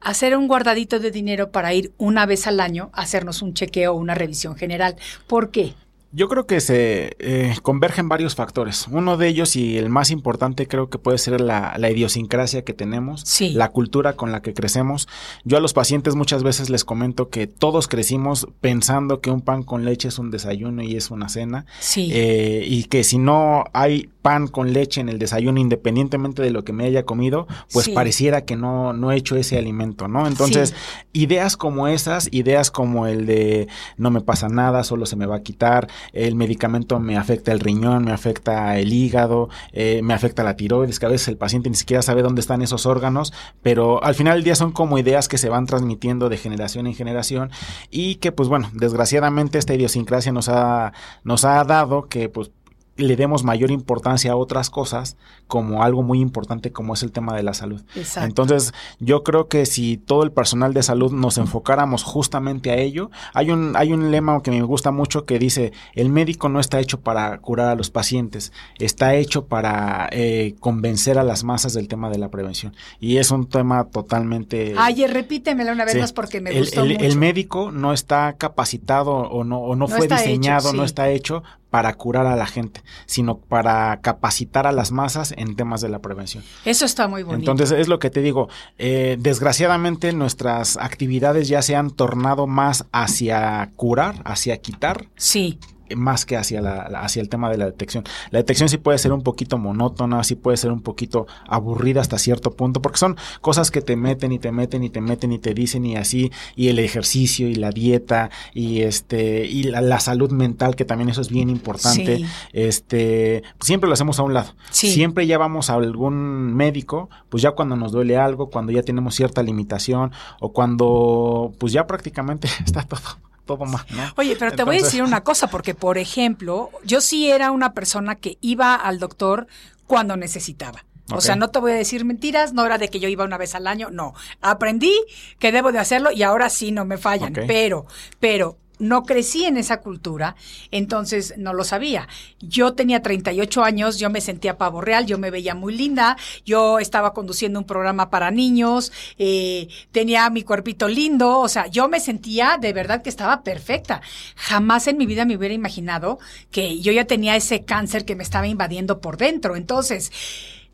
hacer 0.00 0.36
un 0.36 0.48
guardadito 0.48 1.00
de 1.00 1.10
dinero 1.10 1.50
para 1.50 1.74
ir 1.74 1.92
una 1.98 2.26
vez 2.26 2.46
al 2.46 2.60
año 2.60 2.90
a 2.92 3.02
hacernos 3.02 3.42
un 3.42 3.54
chequeo 3.54 3.92
o 3.92 3.96
una 3.96 4.14
revisión 4.14 4.56
general. 4.56 4.96
¿Por 5.26 5.50
qué? 5.50 5.74
Yo 6.16 6.28
creo 6.28 6.46
que 6.46 6.60
se 6.60 7.16
eh, 7.18 7.56
convergen 7.62 8.08
varios 8.08 8.36
factores. 8.36 8.86
Uno 8.88 9.16
de 9.16 9.26
ellos 9.26 9.56
y 9.56 9.78
el 9.78 9.88
más 9.88 10.12
importante 10.12 10.68
creo 10.68 10.88
que 10.88 10.98
puede 10.98 11.18
ser 11.18 11.40
la, 11.40 11.76
idiosincrasia 11.90 12.62
que 12.62 12.72
tenemos, 12.72 13.24
la 13.40 13.70
cultura 13.70 14.12
con 14.12 14.30
la 14.30 14.40
que 14.40 14.54
crecemos. 14.54 15.08
Yo 15.42 15.56
a 15.56 15.60
los 15.60 15.72
pacientes 15.72 16.14
muchas 16.14 16.44
veces 16.44 16.70
les 16.70 16.84
comento 16.84 17.30
que 17.30 17.48
todos 17.48 17.88
crecimos 17.88 18.46
pensando 18.60 19.20
que 19.20 19.32
un 19.32 19.40
pan 19.40 19.64
con 19.64 19.84
leche 19.84 20.06
es 20.06 20.20
un 20.20 20.30
desayuno 20.30 20.84
y 20.84 20.94
es 20.94 21.10
una 21.10 21.28
cena. 21.28 21.66
Sí. 21.80 22.10
Eh, 22.12 22.64
y 22.64 22.84
que 22.84 23.02
si 23.02 23.18
no 23.18 23.64
hay 23.72 24.08
pan 24.24 24.48
con 24.48 24.72
leche 24.72 25.02
en 25.02 25.10
el 25.10 25.18
desayuno, 25.18 25.60
independientemente 25.60 26.40
de 26.40 26.50
lo 26.50 26.64
que 26.64 26.72
me 26.72 26.86
haya 26.86 27.02
comido, 27.02 27.46
pues 27.72 27.90
pareciera 27.90 28.46
que 28.46 28.56
no, 28.56 28.94
no 28.94 29.12
he 29.12 29.16
hecho 29.16 29.36
ese 29.36 29.58
alimento, 29.58 30.08
¿no? 30.08 30.26
Entonces, 30.26 30.74
ideas 31.12 31.58
como 31.58 31.88
esas, 31.88 32.28
ideas 32.32 32.70
como 32.70 33.06
el 33.06 33.26
de 33.26 33.68
no 33.98 34.10
me 34.10 34.22
pasa 34.22 34.48
nada, 34.48 34.82
solo 34.82 35.04
se 35.04 35.16
me 35.16 35.26
va 35.26 35.36
a 35.36 35.42
quitar, 35.42 35.88
el 36.12 36.34
medicamento 36.34 37.00
me 37.00 37.16
afecta 37.16 37.52
el 37.52 37.60
riñón, 37.60 38.04
me 38.04 38.12
afecta 38.12 38.78
el 38.78 38.92
hígado, 38.92 39.48
eh, 39.72 40.00
me 40.02 40.14
afecta 40.14 40.44
la 40.44 40.56
tiroides, 40.56 40.98
que 40.98 41.06
a 41.06 41.08
veces 41.08 41.28
el 41.28 41.36
paciente 41.36 41.70
ni 41.70 41.76
siquiera 41.76 42.02
sabe 42.02 42.22
dónde 42.22 42.40
están 42.40 42.62
esos 42.62 42.86
órganos, 42.86 43.32
pero 43.62 44.02
al 44.02 44.14
final 44.14 44.34
del 44.34 44.44
día 44.44 44.54
son 44.54 44.72
como 44.72 44.98
ideas 44.98 45.28
que 45.28 45.38
se 45.38 45.48
van 45.48 45.66
transmitiendo 45.66 46.28
de 46.28 46.36
generación 46.36 46.86
en 46.86 46.94
generación 46.94 47.50
y 47.90 48.16
que 48.16 48.32
pues 48.32 48.48
bueno, 48.48 48.70
desgraciadamente 48.72 49.58
esta 49.58 49.74
idiosincrasia 49.74 50.32
nos 50.32 50.48
ha, 50.48 50.92
nos 51.22 51.44
ha 51.44 51.62
dado 51.64 52.08
que 52.08 52.28
pues 52.28 52.50
le 52.96 53.16
demos 53.16 53.44
mayor 53.44 53.70
importancia 53.70 54.32
a 54.32 54.36
otras 54.36 54.70
cosas 54.70 55.16
como 55.46 55.82
algo 55.82 56.02
muy 56.02 56.20
importante 56.20 56.72
como 56.72 56.94
es 56.94 57.02
el 57.02 57.12
tema 57.12 57.34
de 57.34 57.42
la 57.42 57.54
salud. 57.54 57.82
Entonces, 58.16 58.72
yo 59.00 59.22
creo 59.22 59.48
que 59.48 59.66
si 59.66 59.96
todo 59.96 60.22
el 60.22 60.32
personal 60.32 60.74
de 60.74 60.82
salud 60.82 61.12
nos 61.12 61.38
enfocáramos 61.38 62.02
justamente 62.02 62.70
a 62.70 62.76
ello, 62.76 63.10
hay 63.32 63.50
un 63.50 63.76
hay 63.76 63.92
un 63.92 64.10
lema 64.10 64.40
que 64.42 64.50
me 64.50 64.62
gusta 64.62 64.90
mucho 64.90 65.24
que 65.24 65.38
dice, 65.38 65.72
el 65.94 66.08
médico 66.08 66.48
no 66.48 66.60
está 66.60 66.80
hecho 66.80 67.00
para 67.00 67.38
curar 67.38 67.68
a 67.68 67.74
los 67.74 67.90
pacientes, 67.90 68.52
está 68.78 69.14
hecho 69.14 69.46
para 69.46 70.08
eh, 70.12 70.54
convencer 70.60 71.18
a 71.18 71.24
las 71.24 71.44
masas 71.44 71.74
del 71.74 71.88
tema 71.88 72.10
de 72.10 72.18
la 72.18 72.30
prevención. 72.30 72.74
Y 73.00 73.16
es 73.18 73.30
un 73.30 73.48
tema 73.48 73.84
totalmente... 73.84 74.74
Ay, 74.76 75.06
repítemelo 75.06 75.72
una 75.72 75.84
vez 75.84 75.96
más 75.96 76.12
porque 76.12 76.40
me 76.40 76.50
el, 76.50 76.60
gustó 76.60 76.82
el, 76.82 76.92
mucho. 76.92 77.04
el 77.04 77.16
médico 77.16 77.72
no 77.72 77.92
está 77.92 78.34
capacitado 78.34 79.12
o 79.12 79.44
no, 79.44 79.58
o 79.58 79.76
no, 79.76 79.88
fue 79.88 80.08
diseñado, 80.08 80.72
no 80.72 80.84
está 80.84 81.10
hecho 81.10 81.42
para 81.74 81.92
curar 81.94 82.28
a 82.28 82.36
la 82.36 82.46
gente, 82.46 82.84
sino 83.04 83.38
para 83.38 84.00
capacitar 84.00 84.64
a 84.68 84.70
las 84.70 84.92
masas 84.92 85.34
en 85.36 85.56
temas 85.56 85.80
de 85.80 85.88
la 85.88 85.98
prevención. 85.98 86.44
Eso 86.64 86.84
está 86.84 87.08
muy 87.08 87.24
bonito. 87.24 87.50
Entonces, 87.50 87.76
es 87.76 87.88
lo 87.88 87.98
que 87.98 88.10
te 88.10 88.20
digo, 88.20 88.48
eh, 88.78 89.16
desgraciadamente 89.18 90.12
nuestras 90.12 90.76
actividades 90.76 91.48
ya 91.48 91.62
se 91.62 91.74
han 91.74 91.90
tornado 91.90 92.46
más 92.46 92.86
hacia 92.92 93.72
curar, 93.74 94.22
hacia 94.24 94.56
quitar. 94.58 95.08
Sí 95.16 95.58
más 95.96 96.24
que 96.24 96.36
hacia, 96.36 96.60
la, 96.60 96.82
hacia 96.82 97.22
el 97.22 97.28
tema 97.28 97.50
de 97.50 97.58
la 97.58 97.66
detección. 97.66 98.04
La 98.30 98.38
detección 98.38 98.68
sí 98.68 98.78
puede 98.78 98.98
ser 98.98 99.12
un 99.12 99.22
poquito 99.22 99.58
monótona, 99.58 100.22
sí 100.24 100.34
puede 100.34 100.56
ser 100.56 100.70
un 100.70 100.80
poquito 100.80 101.26
aburrida 101.48 102.00
hasta 102.00 102.18
cierto 102.18 102.52
punto, 102.52 102.82
porque 102.82 102.98
son 102.98 103.16
cosas 103.40 103.70
que 103.70 103.80
te 103.80 103.96
meten 103.96 104.32
y 104.32 104.38
te 104.38 104.52
meten 104.52 104.84
y 104.84 104.90
te 104.90 105.00
meten 105.00 105.32
y 105.32 105.38
te 105.38 105.54
dicen 105.54 105.84
y 105.86 105.96
así, 105.96 106.30
y 106.56 106.68
el 106.68 106.78
ejercicio 106.78 107.48
y 107.48 107.54
la 107.54 107.70
dieta 107.70 108.30
y 108.52 108.82
este 108.82 109.46
y 109.46 109.64
la, 109.64 110.00
salud 110.00 110.30
mental, 110.32 110.76
que 110.76 110.84
también 110.84 111.08
eso 111.08 111.20
es 111.20 111.28
bien 111.28 111.48
importante. 111.48 112.24
Este, 112.52 113.42
siempre 113.60 113.88
lo 113.88 113.94
hacemos 113.94 114.18
a 114.18 114.22
un 114.22 114.34
lado. 114.34 114.54
Siempre 114.70 115.26
ya 115.26 115.38
vamos 115.38 115.70
a 115.70 115.74
algún 115.74 116.54
médico, 116.54 117.08
pues 117.28 117.42
ya 117.42 117.52
cuando 117.52 117.76
nos 117.76 117.92
duele 117.92 118.16
algo, 118.16 118.50
cuando 118.50 118.72
ya 118.72 118.82
tenemos 118.82 119.14
cierta 119.14 119.42
limitación 119.42 120.12
o 120.40 120.52
cuando 120.52 121.52
pues 121.58 121.72
ya 121.72 121.86
prácticamente 121.86 122.48
está 122.64 122.82
todo 122.82 123.00
todo 123.44 123.64
más, 123.64 123.90
¿no? 123.90 124.12
Oye, 124.16 124.36
pero 124.38 124.52
te 124.52 124.64
voy 124.64 124.78
a 124.78 124.82
decir 124.82 125.02
una 125.02 125.22
cosa, 125.22 125.48
porque 125.48 125.74
por 125.74 125.98
ejemplo, 125.98 126.70
yo 126.84 127.00
sí 127.00 127.30
era 127.30 127.50
una 127.50 127.72
persona 127.72 128.16
que 128.16 128.38
iba 128.40 128.74
al 128.74 128.98
doctor 128.98 129.46
cuando 129.86 130.16
necesitaba. 130.16 130.84
O 131.12 131.20
sea, 131.20 131.36
no 131.36 131.48
te 131.48 131.58
voy 131.58 131.72
a 131.72 131.74
decir 131.74 132.04
mentiras, 132.04 132.54
no 132.54 132.64
era 132.64 132.78
de 132.78 132.88
que 132.88 132.98
yo 132.98 133.08
iba 133.08 133.24
una 133.24 133.36
vez 133.36 133.54
al 133.54 133.66
año, 133.66 133.90
no. 133.90 134.14
Aprendí 134.40 134.94
que 135.38 135.52
debo 135.52 135.70
de 135.70 135.78
hacerlo 135.78 136.10
y 136.10 136.22
ahora 136.22 136.48
sí 136.48 136.72
no 136.72 136.84
me 136.86 136.96
fallan. 136.96 137.34
Pero, 137.46 137.86
pero 138.20 138.56
no 138.78 139.04
crecí 139.04 139.44
en 139.44 139.56
esa 139.56 139.80
cultura, 139.80 140.36
entonces 140.70 141.34
no 141.38 141.52
lo 141.52 141.64
sabía. 141.64 142.08
Yo 142.40 142.74
tenía 142.74 143.02
38 143.02 143.62
años, 143.62 143.98
yo 143.98 144.10
me 144.10 144.20
sentía 144.20 144.58
pavo 144.58 144.80
real, 144.80 145.06
yo 145.06 145.18
me 145.18 145.30
veía 145.30 145.54
muy 145.54 145.76
linda, 145.76 146.16
yo 146.44 146.78
estaba 146.78 147.12
conduciendo 147.12 147.58
un 147.58 147.66
programa 147.66 148.10
para 148.10 148.30
niños, 148.30 148.92
eh, 149.18 149.68
tenía 149.92 150.28
mi 150.30 150.42
cuerpito 150.42 150.88
lindo, 150.88 151.38
o 151.40 151.48
sea, 151.48 151.66
yo 151.66 151.88
me 151.88 152.00
sentía 152.00 152.58
de 152.60 152.72
verdad 152.72 153.02
que 153.02 153.10
estaba 153.10 153.42
perfecta. 153.42 154.02
Jamás 154.36 154.86
en 154.88 154.98
mi 154.98 155.06
vida 155.06 155.24
me 155.24 155.36
hubiera 155.36 155.54
imaginado 155.54 156.18
que 156.50 156.80
yo 156.80 156.92
ya 156.92 157.06
tenía 157.06 157.36
ese 157.36 157.64
cáncer 157.64 158.04
que 158.04 158.16
me 158.16 158.22
estaba 158.22 158.46
invadiendo 158.46 159.00
por 159.00 159.16
dentro. 159.16 159.56
Entonces, 159.56 160.10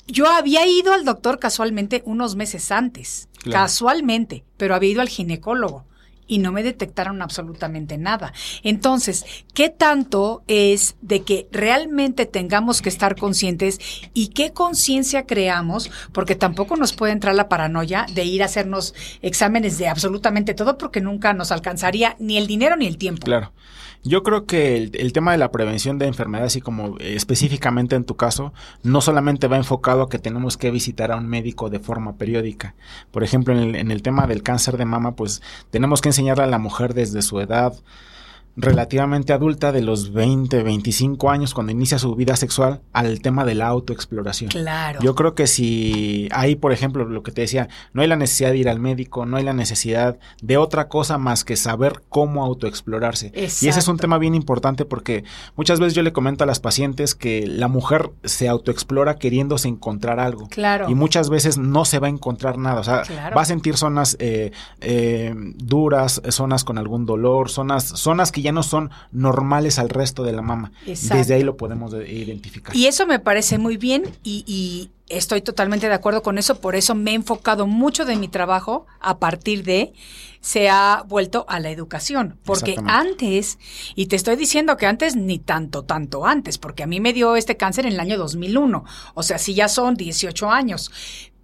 yo 0.06 0.26
había 0.26 0.66
ido 0.66 0.92
al 0.92 1.04
doctor 1.04 1.38
casualmente 1.38 2.02
unos 2.04 2.34
meses 2.34 2.72
antes, 2.72 3.28
casualmente, 3.50 4.44
pero 4.56 4.74
había 4.74 4.90
ido 4.90 5.00
al 5.00 5.08
ginecólogo 5.08 5.84
y 6.30 6.38
no 6.38 6.52
me 6.52 6.62
detectaron 6.62 7.22
absolutamente 7.22 7.98
nada. 7.98 8.32
Entonces, 8.62 9.26
¿qué 9.52 9.68
tanto 9.68 10.44
es 10.46 10.96
de 11.02 11.22
que 11.22 11.48
realmente 11.50 12.24
tengamos 12.24 12.80
que 12.82 12.88
estar 12.88 13.16
conscientes 13.16 13.80
y 14.14 14.28
qué 14.28 14.52
conciencia 14.52 15.26
creamos? 15.26 15.90
Porque 16.12 16.36
tampoco 16.36 16.76
nos 16.76 16.92
puede 16.92 17.12
entrar 17.12 17.34
la 17.34 17.48
paranoia 17.48 18.06
de 18.14 18.24
ir 18.24 18.42
a 18.42 18.46
hacernos 18.46 18.94
exámenes 19.22 19.76
de 19.78 19.88
absolutamente 19.88 20.54
todo 20.54 20.78
porque 20.78 21.00
nunca 21.00 21.32
nos 21.32 21.50
alcanzaría 21.50 22.14
ni 22.20 22.38
el 22.38 22.46
dinero 22.46 22.76
ni 22.76 22.86
el 22.86 22.96
tiempo. 22.96 23.24
Claro. 23.24 23.52
Yo 24.02 24.22
creo 24.22 24.46
que 24.46 24.76
el, 24.76 25.12
tema 25.12 25.32
de 25.32 25.38
la 25.38 25.52
prevención 25.52 25.98
de 25.98 26.06
enfermedades, 26.06 26.56
y 26.56 26.62
como 26.62 26.96
eh, 26.98 27.14
específicamente 27.16 27.96
en 27.96 28.04
tu 28.04 28.16
caso, 28.16 28.54
no 28.82 29.02
solamente 29.02 29.46
va 29.46 29.58
enfocado 29.58 30.02
a 30.02 30.08
que 30.08 30.18
tenemos 30.18 30.56
que 30.56 30.70
visitar 30.70 31.12
a 31.12 31.16
un 31.16 31.26
médico 31.26 31.68
de 31.68 31.80
forma 31.80 32.16
periódica. 32.16 32.74
Por 33.10 33.24
ejemplo, 33.24 33.52
en 33.54 33.60
el, 33.60 33.76
en 33.76 33.90
el 33.90 34.02
tema 34.02 34.26
del 34.26 34.42
cáncer 34.42 34.78
de 34.78 34.86
mama, 34.86 35.16
pues 35.16 35.42
tenemos 35.70 36.00
que 36.00 36.08
enseñarle 36.08 36.44
a 36.44 36.46
la 36.46 36.58
mujer 36.58 36.94
desde 36.94 37.20
su 37.20 37.40
edad, 37.40 37.74
relativamente 38.56 39.32
adulta 39.32 39.72
de 39.72 39.80
los 39.80 40.12
20, 40.12 40.62
25 40.62 41.30
años 41.30 41.54
cuando 41.54 41.72
inicia 41.72 41.98
su 41.98 42.14
vida 42.14 42.36
sexual 42.36 42.80
al 42.92 43.20
tema 43.20 43.44
de 43.44 43.54
la 43.54 43.68
autoexploración. 43.68 44.50
Claro. 44.50 45.00
Yo 45.00 45.14
creo 45.14 45.34
que 45.34 45.46
si 45.46 46.28
hay, 46.32 46.56
por 46.56 46.72
ejemplo, 46.72 47.04
lo 47.04 47.22
que 47.22 47.32
te 47.32 47.42
decía, 47.42 47.68
no 47.92 48.02
hay 48.02 48.08
la 48.08 48.16
necesidad 48.16 48.50
de 48.50 48.58
ir 48.58 48.68
al 48.68 48.80
médico, 48.80 49.26
no 49.26 49.36
hay 49.36 49.44
la 49.44 49.52
necesidad 49.52 50.18
de 50.42 50.56
otra 50.56 50.88
cosa 50.88 51.18
más 51.18 51.44
que 51.44 51.56
saber 51.56 52.02
cómo 52.08 52.44
autoexplorarse. 52.44 53.32
Y 53.34 53.44
ese 53.44 53.78
es 53.78 53.88
un 53.88 53.98
tema 53.98 54.18
bien 54.18 54.34
importante 54.34 54.84
porque 54.84 55.24
muchas 55.56 55.80
veces 55.80 55.94
yo 55.94 56.02
le 56.02 56.12
comento 56.12 56.44
a 56.44 56.46
las 56.46 56.60
pacientes 56.60 57.14
que 57.14 57.46
la 57.46 57.68
mujer 57.68 58.10
se 58.24 58.48
autoexplora 58.48 59.16
queriéndose 59.16 59.68
encontrar 59.68 60.20
algo. 60.20 60.48
Claro. 60.48 60.88
Y 60.88 60.94
muchas 60.94 61.30
veces 61.30 61.58
no 61.58 61.84
se 61.84 61.98
va 61.98 62.08
a 62.08 62.10
encontrar 62.10 62.58
nada. 62.58 62.80
O 62.80 62.84
sea, 62.84 63.02
va 63.36 63.42
a 63.42 63.44
sentir 63.44 63.76
zonas 63.76 64.16
eh, 64.18 64.52
eh, 64.80 65.34
duras, 65.56 66.20
zonas 66.30 66.64
con 66.64 66.78
algún 66.78 67.06
dolor, 67.06 67.50
zonas, 67.50 67.84
zonas 67.84 68.32
que 68.32 68.39
ya 68.42 68.52
no 68.52 68.62
son 68.62 68.90
normales 69.12 69.78
al 69.78 69.88
resto 69.88 70.22
de 70.22 70.32
la 70.32 70.42
mama. 70.42 70.72
Desde 70.86 71.34
ahí 71.34 71.42
lo 71.42 71.56
podemos 71.56 71.92
identificar. 71.92 72.74
Y 72.74 72.86
eso 72.86 73.06
me 73.06 73.18
parece 73.18 73.58
muy 73.58 73.76
bien 73.76 74.04
y, 74.22 74.90
estoy 75.08 75.40
totalmente 75.40 75.88
de 75.88 75.94
acuerdo 75.94 76.22
con 76.22 76.38
eso, 76.38 76.60
por 76.60 76.76
eso 76.76 76.94
me 76.94 77.10
he 77.10 77.14
enfocado 77.14 77.66
mucho 77.66 78.04
de 78.04 78.14
mi 78.14 78.28
trabajo 78.28 78.86
a 79.00 79.18
partir 79.18 79.64
de 79.64 79.92
se 80.40 80.68
ha 80.68 81.02
vuelto 81.04 81.44
a 81.48 81.58
la 81.58 81.70
educación, 81.70 82.38
porque 82.44 82.76
antes, 82.86 83.58
y 83.96 84.06
te 84.06 84.14
estoy 84.14 84.36
diciendo 84.36 84.76
que 84.76 84.86
antes 84.86 85.16
ni 85.16 85.40
tanto, 85.40 85.82
tanto 85.82 86.26
antes, 86.26 86.58
porque 86.58 86.84
a 86.84 86.86
mí 86.86 87.00
me 87.00 87.12
dio 87.12 87.34
este 87.34 87.56
cáncer 87.56 87.86
en 87.86 87.94
el 87.94 87.98
año 87.98 88.18
2001, 88.18 88.84
o 89.14 89.22
sea, 89.24 89.38
sí 89.38 89.52
ya 89.52 89.66
son 89.66 89.96
18 89.96 90.48
años, 90.48 90.92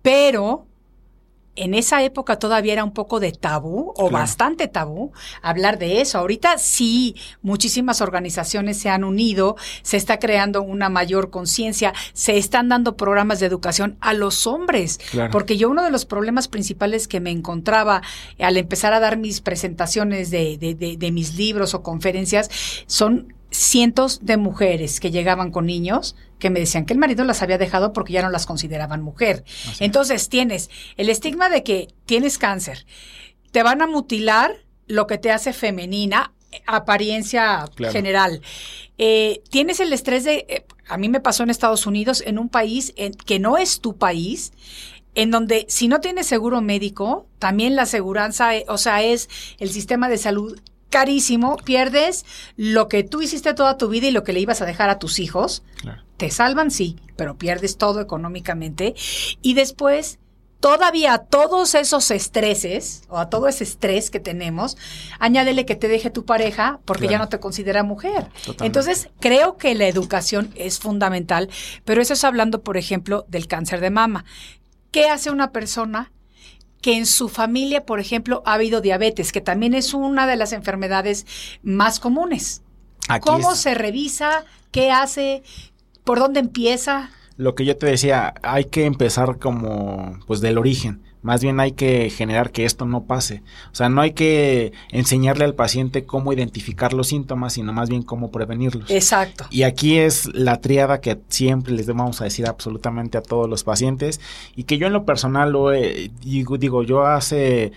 pero 0.00 0.68
en 1.56 1.74
esa 1.74 2.02
época 2.02 2.38
todavía 2.38 2.74
era 2.74 2.84
un 2.84 2.92
poco 2.92 3.20
de 3.20 3.32
tabú 3.32 3.92
o 3.96 4.10
bastante 4.10 4.68
tabú 4.68 5.12
hablar 5.42 5.78
de 5.78 6.00
eso. 6.00 6.18
Ahorita 6.18 6.58
sí, 6.58 7.16
muchísimas 7.42 8.00
organizaciones 8.00 8.78
se 8.78 8.90
han 8.90 9.04
unido, 9.04 9.56
se 9.82 9.96
está 9.96 10.18
creando 10.18 10.62
una 10.62 10.88
mayor 10.88 11.30
conciencia, 11.30 11.92
se 12.12 12.36
están 12.36 12.68
dando 12.68 12.96
programas 12.96 13.40
de 13.40 13.46
educación 13.46 13.96
a 14.00 14.12
los 14.12 14.46
hombres, 14.46 15.00
porque 15.32 15.56
yo 15.56 15.70
uno 15.70 15.82
de 15.82 15.90
los 15.90 16.04
problemas 16.04 16.48
principales 16.48 17.08
que 17.08 17.20
me 17.20 17.30
encontraba 17.30 18.02
al 18.38 18.56
empezar 18.56 18.92
a 18.92 19.00
dar 19.00 19.16
mis 19.16 19.40
presentaciones 19.40 20.30
de, 20.30 20.58
de, 20.58 20.74
de, 20.74 20.96
de 20.96 21.10
mis 21.10 21.34
libros 21.36 21.74
o 21.74 21.82
conferencias 21.82 22.50
son 22.86 23.35
cientos 23.56 24.24
de 24.24 24.36
mujeres 24.36 25.00
que 25.00 25.10
llegaban 25.10 25.50
con 25.50 25.66
niños 25.66 26.14
que 26.38 26.50
me 26.50 26.60
decían 26.60 26.84
que 26.84 26.92
el 26.92 26.98
marido 26.98 27.24
las 27.24 27.42
había 27.42 27.58
dejado 27.58 27.92
porque 27.92 28.12
ya 28.12 28.22
no 28.22 28.30
las 28.30 28.46
consideraban 28.46 29.02
mujer. 29.02 29.44
Entonces 29.80 30.28
tienes 30.28 30.70
el 30.96 31.08
estigma 31.08 31.48
de 31.48 31.62
que 31.62 31.88
tienes 32.04 32.38
cáncer, 32.38 32.86
te 33.52 33.62
van 33.62 33.80
a 33.80 33.86
mutilar 33.86 34.56
lo 34.86 35.06
que 35.06 35.18
te 35.18 35.32
hace 35.32 35.52
femenina, 35.52 36.32
apariencia 36.66 37.64
general. 37.90 38.42
Eh, 38.98 39.42
tienes 39.50 39.80
el 39.80 39.92
estrés 39.92 40.24
de, 40.24 40.46
eh, 40.48 40.66
a 40.88 40.96
mí 40.98 41.08
me 41.08 41.20
pasó 41.20 41.42
en 41.42 41.50
Estados 41.50 41.86
Unidos, 41.86 42.22
en 42.24 42.38
un 42.38 42.48
país 42.48 42.92
en, 42.96 43.12
que 43.12 43.38
no 43.38 43.56
es 43.58 43.80
tu 43.80 43.96
país, 43.96 44.52
en 45.14 45.30
donde 45.30 45.66
si 45.68 45.88
no 45.88 46.00
tienes 46.00 46.26
seguro 46.26 46.60
médico, 46.60 47.26
también 47.38 47.76
la 47.76 47.82
aseguranza, 47.82 48.54
eh, 48.54 48.64
o 48.68 48.78
sea, 48.78 49.02
es 49.02 49.28
el 49.58 49.70
sistema 49.70 50.08
de 50.08 50.18
salud 50.18 50.60
carísimo, 50.96 51.58
pierdes 51.58 52.24
lo 52.56 52.88
que 52.88 53.04
tú 53.04 53.20
hiciste 53.20 53.52
toda 53.52 53.76
tu 53.76 53.90
vida 53.90 54.06
y 54.06 54.12
lo 54.12 54.24
que 54.24 54.32
le 54.32 54.40
ibas 54.40 54.62
a 54.62 54.64
dejar 54.64 54.88
a 54.88 54.98
tus 54.98 55.18
hijos. 55.18 55.62
Te 56.16 56.30
salvan, 56.30 56.70
sí, 56.70 56.96
pero 57.16 57.36
pierdes 57.36 57.76
todo 57.76 58.00
económicamente. 58.00 58.94
Y 59.42 59.52
después, 59.52 60.18
todavía 60.58 61.12
a 61.12 61.18
todos 61.18 61.74
esos 61.74 62.10
estreses, 62.10 63.02
o 63.10 63.18
a 63.18 63.28
todo 63.28 63.46
ese 63.46 63.64
estrés 63.64 64.08
que 64.10 64.20
tenemos, 64.20 64.78
añádele 65.18 65.66
que 65.66 65.76
te 65.76 65.86
deje 65.86 66.08
tu 66.08 66.24
pareja 66.24 66.80
porque 66.86 67.08
ya 67.08 67.18
no 67.18 67.28
te 67.28 67.40
considera 67.40 67.82
mujer. 67.82 68.30
Entonces, 68.62 69.10
creo 69.20 69.58
que 69.58 69.74
la 69.74 69.88
educación 69.88 70.50
es 70.54 70.78
fundamental, 70.78 71.50
pero 71.84 72.00
eso 72.00 72.14
es 72.14 72.24
hablando, 72.24 72.62
por 72.62 72.78
ejemplo, 72.78 73.26
del 73.28 73.48
cáncer 73.48 73.82
de 73.82 73.90
mama. 73.90 74.24
¿Qué 74.92 75.10
hace 75.10 75.28
una 75.28 75.52
persona 75.52 76.10
que 76.80 76.96
en 76.96 77.06
su 77.06 77.28
familia, 77.28 77.84
por 77.84 78.00
ejemplo, 78.00 78.42
ha 78.46 78.54
habido 78.54 78.80
diabetes, 78.80 79.32
que 79.32 79.40
también 79.40 79.74
es 79.74 79.94
una 79.94 80.26
de 80.26 80.36
las 80.36 80.52
enfermedades 80.52 81.26
más 81.62 82.00
comunes. 82.00 82.62
¿Cómo 83.20 83.54
se 83.54 83.74
revisa? 83.74 84.44
¿Qué 84.70 84.90
hace? 84.90 85.42
¿Por 86.04 86.18
dónde 86.18 86.40
empieza? 86.40 87.10
Lo 87.36 87.54
que 87.54 87.64
yo 87.64 87.76
te 87.76 87.86
decía, 87.86 88.34
hay 88.42 88.64
que 88.64 88.84
empezar 88.84 89.38
como, 89.38 90.18
pues, 90.26 90.40
del 90.40 90.58
origen. 90.58 91.02
Más 91.26 91.42
bien 91.42 91.58
hay 91.58 91.72
que 91.72 92.08
generar 92.08 92.52
que 92.52 92.64
esto 92.64 92.86
no 92.86 93.02
pase. 93.02 93.42
O 93.72 93.74
sea, 93.74 93.88
no 93.88 94.00
hay 94.00 94.12
que 94.12 94.72
enseñarle 94.90 95.44
al 95.44 95.56
paciente 95.56 96.04
cómo 96.04 96.32
identificar 96.32 96.92
los 96.92 97.08
síntomas, 97.08 97.54
sino 97.54 97.72
más 97.72 97.88
bien 97.88 98.04
cómo 98.04 98.30
prevenirlos. 98.30 98.88
Exacto. 98.92 99.44
Y 99.50 99.64
aquí 99.64 99.96
es 99.96 100.32
la 100.34 100.60
triada 100.60 101.00
que 101.00 101.18
siempre 101.28 101.72
les 101.72 101.88
vamos 101.88 102.20
a 102.20 102.24
decir 102.24 102.46
absolutamente 102.46 103.18
a 103.18 103.22
todos 103.22 103.50
los 103.50 103.64
pacientes 103.64 104.20
y 104.54 104.62
que 104.62 104.78
yo 104.78 104.86
en 104.86 104.92
lo 104.92 105.04
personal 105.04 105.50
lo 105.50 105.70
digo, 105.70 106.58
digo, 106.58 106.84
yo 106.84 107.04
hace 107.04 107.72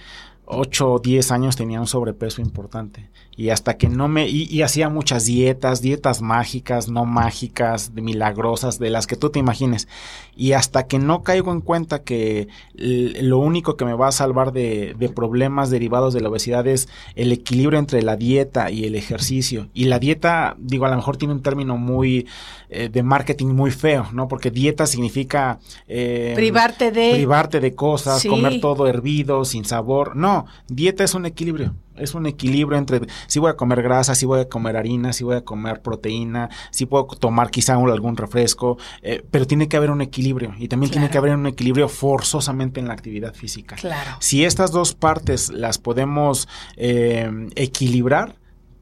8 0.45 0.91
o 0.91 0.99
10 0.99 1.31
años 1.31 1.55
tenía 1.55 1.79
un 1.79 1.88
sobrepeso 1.88 2.43
importante 2.43 3.09
y 3.39 3.52
hasta 3.52 3.78
que 3.78 3.88
no 3.88 4.10
me 4.10 4.28
y, 4.28 4.62
hacía 4.63 4.89
muchas 4.89 5.25
dietas, 5.25 5.82
dietas 5.82 6.21
mágicas, 6.21 6.89
no 6.89 7.06
mágicas, 7.06 7.95
de 7.95 8.02
milagrosas, 8.02 8.80
de 8.80 8.89
las 8.89 9.08
que 9.08 9.15
tú 9.15 9.30
te 9.30 9.39
imagines. 9.39 9.88
Y 10.36 10.52
hasta 10.52 10.88
que 10.88 10.99
no 10.99 11.23
caigo 11.23 11.54
en 11.54 11.62
cuenta 11.62 12.04
que 12.04 12.49
lo 12.73 13.38
único 13.38 13.78
que 13.78 13.86
me 13.86 13.93
va 13.93 14.10
a 14.10 14.12
salvar 14.12 14.52
de, 14.52 14.93
problemas 15.15 15.69
derivados 15.69 16.13
de 16.13 16.19
la 16.19 16.28
obesidad 16.28 16.67
es 16.67 16.89
el 17.15 17.32
equilibrio 17.32 17.80
entre 17.80 18.02
la 18.02 18.17
dieta 18.17 18.71
y 18.71 18.84
el 18.84 18.95
ejercicio. 18.95 19.69
Y 19.73 19.86
la 19.86 19.99
dieta 19.99 20.58
digo 20.60 20.86
a 20.86 20.89
lo 20.89 20.97
mejor 20.97 21.15
tiene 21.15 21.34
un 21.34 21.41
término 21.41 21.78
muy 21.78 22.28
eh, 22.67 22.89
de 22.89 23.04
marketing 23.04 23.47
muy 23.47 23.71
feo, 23.71 24.08
¿no? 24.12 24.28
Porque 24.28 24.52
dieta 24.52 24.86
significa 24.86 25.60
eh, 25.88 26.34
privarte 26.36 26.91
de 26.91 27.13
privarte 27.13 27.62
de 27.62 27.73
cosas, 27.73 28.21
comer 28.25 28.60
todo 28.60 28.86
hervido, 28.89 29.45
sin 29.45 29.63
sabor, 29.63 30.17
no, 30.17 30.45
dieta 30.67 31.06
es 31.06 31.13
un 31.13 31.25
equilibrio 31.25 31.73
es 31.99 32.13
un 32.13 32.25
equilibrio 32.25 32.77
entre 32.77 33.01
si 33.27 33.39
voy 33.39 33.51
a 33.51 33.55
comer 33.55 33.81
grasa, 33.81 34.15
si 34.15 34.25
voy 34.25 34.41
a 34.41 34.49
comer 34.49 34.77
harina, 34.77 35.13
si 35.13 35.23
voy 35.23 35.35
a 35.35 35.41
comer 35.41 35.81
proteína, 35.81 36.49
si 36.71 36.85
puedo 36.85 37.05
tomar 37.05 37.51
quizá 37.51 37.75
algún 37.75 38.17
refresco, 38.17 38.77
eh, 39.01 39.23
pero 39.29 39.45
tiene 39.45 39.67
que 39.67 39.77
haber 39.77 39.91
un 39.91 40.01
equilibrio 40.01 40.53
y 40.57 40.67
también 40.67 40.91
tiene 40.91 41.09
que 41.09 41.17
haber 41.17 41.33
un 41.35 41.47
equilibrio 41.47 41.89
forzosamente 41.89 42.79
en 42.79 42.88
la 42.88 42.93
actividad 42.93 43.33
física. 43.33 43.75
Claro. 43.75 44.17
Si 44.19 44.43
estas 44.43 44.71
dos 44.71 44.93
partes 44.93 45.49
las 45.49 45.77
podemos 45.77 46.47
eh, 46.75 47.29
equilibrar, 47.55 48.38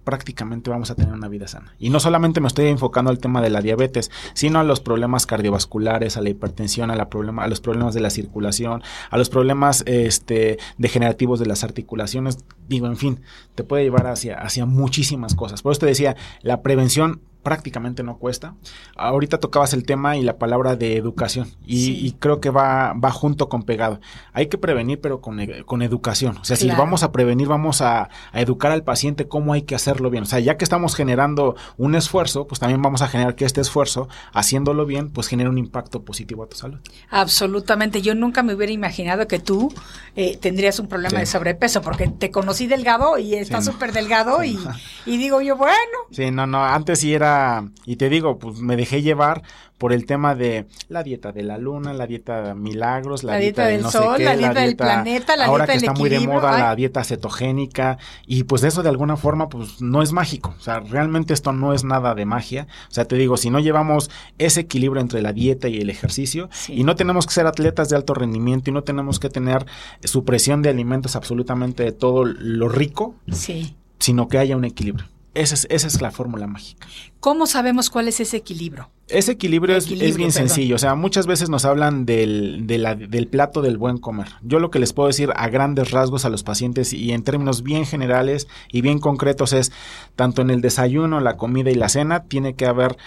prácticamente 0.08 0.70
vamos 0.70 0.90
a 0.90 0.96
tener 0.96 1.14
una 1.14 1.28
vida 1.28 1.50
sana. 1.50 1.76
Y 1.80 1.90
no 1.90 2.00
solamente 2.00 2.40
me 2.40 2.48
estoy 2.48 2.68
enfocando 2.68 3.12
al 3.12 3.20
tema 3.20 3.42
de 3.42 3.50
la 3.50 3.62
diabetes, 3.62 4.10
sino 4.34 4.58
a 4.58 4.64
los 4.64 4.80
problemas 4.80 5.26
cardiovasculares, 5.26 6.16
a 6.16 6.22
la 6.22 6.30
hipertensión, 6.30 6.92
a, 6.92 6.96
la 6.96 7.10
problema, 7.10 7.44
a 7.44 7.50
los 7.50 7.60
problemas 7.60 7.94
de 7.94 8.00
la 8.00 8.10
circulación, 8.10 8.84
a 9.10 9.18
los 9.18 9.30
problemas 9.30 9.84
este, 9.86 10.60
degenerativos 10.78 11.42
de 11.42 11.48
las 11.48 11.66
articulaciones. 11.66 12.38
Digo, 12.70 12.88
en 12.88 12.96
fin, 12.96 13.20
te 13.54 13.66
puede 13.66 13.84
llevar 13.84 14.08
hacia, 14.08 14.40
hacia 14.40 14.66
muchísimas 14.66 15.36
cosas. 15.36 15.62
Por 15.62 15.74
eso 15.74 15.82
te 15.82 15.88
decía, 15.88 16.16
la 16.42 16.62
prevención 16.62 17.20
prácticamente 17.48 18.04
no 18.04 18.18
cuesta. 18.18 18.56
Ahorita 18.98 19.38
tocabas 19.38 19.72
el 19.72 19.86
tema 19.86 20.18
y 20.18 20.22
la 20.22 20.38
palabra 20.38 20.76
de 20.76 20.98
educación 20.98 21.48
y, 21.66 22.12
creo 22.20 22.42
que 22.42 22.50
va, 22.50 22.92
va 22.92 23.10
junto 23.10 23.48
con 23.48 23.64
pegado. 23.64 24.02
Hay 24.34 24.48
que 24.48 24.58
prevenir 24.58 25.00
pero 25.00 25.22
con, 25.22 25.40
con 25.66 25.82
educación. 25.82 26.38
O 26.40 26.44
sea, 26.44 26.58
si 26.58 26.68
vamos 26.68 27.04
a 27.04 27.14
prevenir, 27.14 27.48
vamos 27.48 27.82
a, 27.82 28.10
educar 28.34 28.74
al 28.74 28.84
paciente 28.84 29.30
cómo 29.30 29.54
hay 29.54 29.62
que 29.62 29.76
hacerlo 29.76 30.10
bien. 30.10 30.24
O 30.24 30.26
sea, 30.26 30.40
ya 30.40 30.58
que 30.58 30.66
estamos 30.66 30.94
generando 30.94 31.56
un 31.78 31.96
esfuerzo, 31.96 32.48
pues 32.48 32.60
también 32.60 32.82
vamos 32.82 33.02
a 33.02 33.08
generar 33.08 33.36
que 33.36 33.46
este 33.46 33.62
esfuerzo, 33.62 34.10
haciéndolo 34.34 34.86
bien, 34.86 35.10
pues 35.10 35.28
genere 35.28 35.50
un 35.50 35.58
impacto 35.58 36.04
positivo 36.04 36.44
a 36.44 36.50
tu 36.50 36.58
salud. 36.58 36.80
Absolutamente. 37.10 38.02
Yo 38.02 38.14
nunca 38.14 38.44
me 38.44 38.54
hubiera 38.54 38.74
imaginado 38.74 39.26
que 39.30 39.40
tú 39.40 39.74
eh, 40.18 40.36
tendrías 40.36 40.80
un 40.80 40.90
problema 40.90 41.20
de 41.20 41.26
sobrepeso 41.26 41.82
porque 41.82 42.10
te 42.10 42.30
conocí 42.30 42.68
delgado 42.68 43.18
y 43.18 43.36
estás 43.36 43.64
súper 43.64 43.94
delgado 43.94 44.44
y, 44.44 44.60
y 45.06 45.18
digo 45.18 45.40
yo, 45.42 45.56
bueno. 45.56 45.78
Sí, 46.12 46.30
no, 46.30 46.46
no, 46.46 46.66
antes 46.66 47.00
sí 47.00 47.14
era 47.14 47.37
y 47.86 47.96
te 47.96 48.10
digo, 48.10 48.38
pues 48.40 48.60
me 48.60 48.76
dejé 48.76 49.02
llevar 49.02 49.44
por 49.78 49.94
el 49.94 50.06
tema 50.08 50.34
de 50.34 50.66
la 50.90 51.04
dieta 51.04 51.32
de 51.32 51.44
la 51.44 51.58
luna, 51.58 51.94
la 51.94 52.08
dieta 52.08 52.42
de 52.42 52.56
milagros, 52.56 53.24
la, 53.24 53.38
dieta, 53.38 53.68
del 53.68 53.86
sol, 53.86 54.24
la 54.24 54.36
dieta 54.36 54.62
del 54.62 54.76
planeta, 54.76 55.36
la 55.36 55.46
ahora 55.46 55.66
dieta 55.66 55.74
que 55.74 55.80
del 55.80 55.90
está 55.90 56.00
muy 56.00 56.10
de 56.10 56.20
moda 56.22 56.58
la 56.58 56.76
dieta 56.76 57.04
cetogénica 57.04 57.98
y 58.26 58.44
pues 58.44 58.64
eso 58.64 58.82
de 58.82 58.90
alguna 58.90 59.18
forma 59.18 59.50
pues 59.50 59.82
no 59.82 60.02
es 60.02 60.14
mágico, 60.14 60.56
o 60.58 60.62
sea, 60.62 60.80
realmente 60.80 61.34
esto 61.34 61.52
no 61.52 61.74
es 61.74 61.84
nada 61.84 62.16
de 62.16 62.26
magia, 62.26 62.68
o 62.90 62.94
sea, 62.94 63.06
te 63.06 63.16
digo, 63.18 63.38
si 63.38 63.50
no 63.52 63.60
llevamos 63.60 64.10
ese 64.40 64.62
equilibrio 64.62 65.02
entre 65.02 65.22
la 65.22 65.32
dieta 65.34 65.68
y 65.68 65.78
el 65.78 65.90
ejercicio 65.90 66.50
Sí. 66.52 66.74
y 66.74 66.84
no 66.84 66.96
tenemos 66.96 67.28
que 67.28 67.34
ser 67.34 67.46
atletas 67.46 67.90
de 67.90 67.96
alto 67.96 68.14
rendimiento 68.16 68.70
y 68.70 68.74
no 68.74 68.84
tenemos 68.84 69.20
que 69.20 69.30
tener 69.30 69.66
supresión 70.04 70.62
de 70.64 70.70
alimentos 70.70 71.16
absolutamente 71.16 71.84
de 71.84 71.92
todo 71.92 72.26
lo 72.26 72.68
rico, 72.68 73.16
Sí. 73.32 73.76
sino 74.00 74.28
que 74.28 74.40
haya 74.40 74.58
un 74.58 74.66
equilibrio. 74.66 75.06
Esa 75.38 75.56
es, 75.56 75.68
esa 75.70 75.88
es 75.88 76.02
la 76.02 76.12
fórmula 76.12 76.48
mágica. 76.48 76.88
¿Cómo 77.20 77.46
sabemos 77.48 77.90
cuál 77.90 78.08
es 78.08 78.20
ese 78.20 78.38
equilibrio? 78.38 78.90
Ese 79.08 79.32
equilibrio, 79.34 79.76
es- 79.78 79.86
es, 79.86 80.00
bien 80.00 80.14
perdón. 80.16 80.32
sencillo. 80.32 80.76
O 80.76 80.80
sea, 80.80 80.96
muchas 80.96 81.28
veces 81.28 81.50
nos 81.50 81.64
hablan 81.66 82.06
del, 82.06 82.68
de 82.68 82.78
la- 82.78 82.96
del 82.96 83.28
plato 83.28 83.62
del 83.62 83.78
buen 83.78 83.98
comer. 83.98 84.28
Yo 84.42 84.60
lo 84.60 84.70
que 84.72 84.80
les 84.80 84.94
puedo 84.94 85.08
decir 85.08 85.32
a 85.36 85.48
grandes 85.50 85.92
rasgos 85.92 86.26
a 86.26 86.30
los 86.30 86.44
pacientes 86.44 86.92
y 86.94 87.12
en 87.12 87.24
términos 87.24 87.64
bien 87.64 87.86
generales 87.86 88.48
y 88.72 88.82
bien 88.82 89.00
concretos 89.00 89.54
es, 89.54 89.72
tanto 90.16 90.42
en 90.42 90.50
el 90.50 90.62
desayuno, 90.62 91.20
la 91.20 91.38
comida 91.38 91.72
y 91.72 91.76
la 91.76 91.90
cena, 91.90 92.24
tiene 92.24 92.56
que 92.56 92.66
haber 92.66 92.98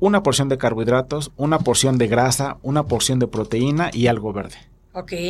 una 0.00 0.22
porción 0.22 0.48
de 0.48 0.58
carbohidratos, 0.58 1.32
una 1.36 1.58
porción 1.60 1.98
de 1.98 2.08
grasa, 2.08 2.58
una 2.62 2.84
porción 2.84 3.18
de 3.18 3.26
proteína 3.26 3.90
y 3.92 4.06
algo 4.08 4.32
verde. 4.32 4.56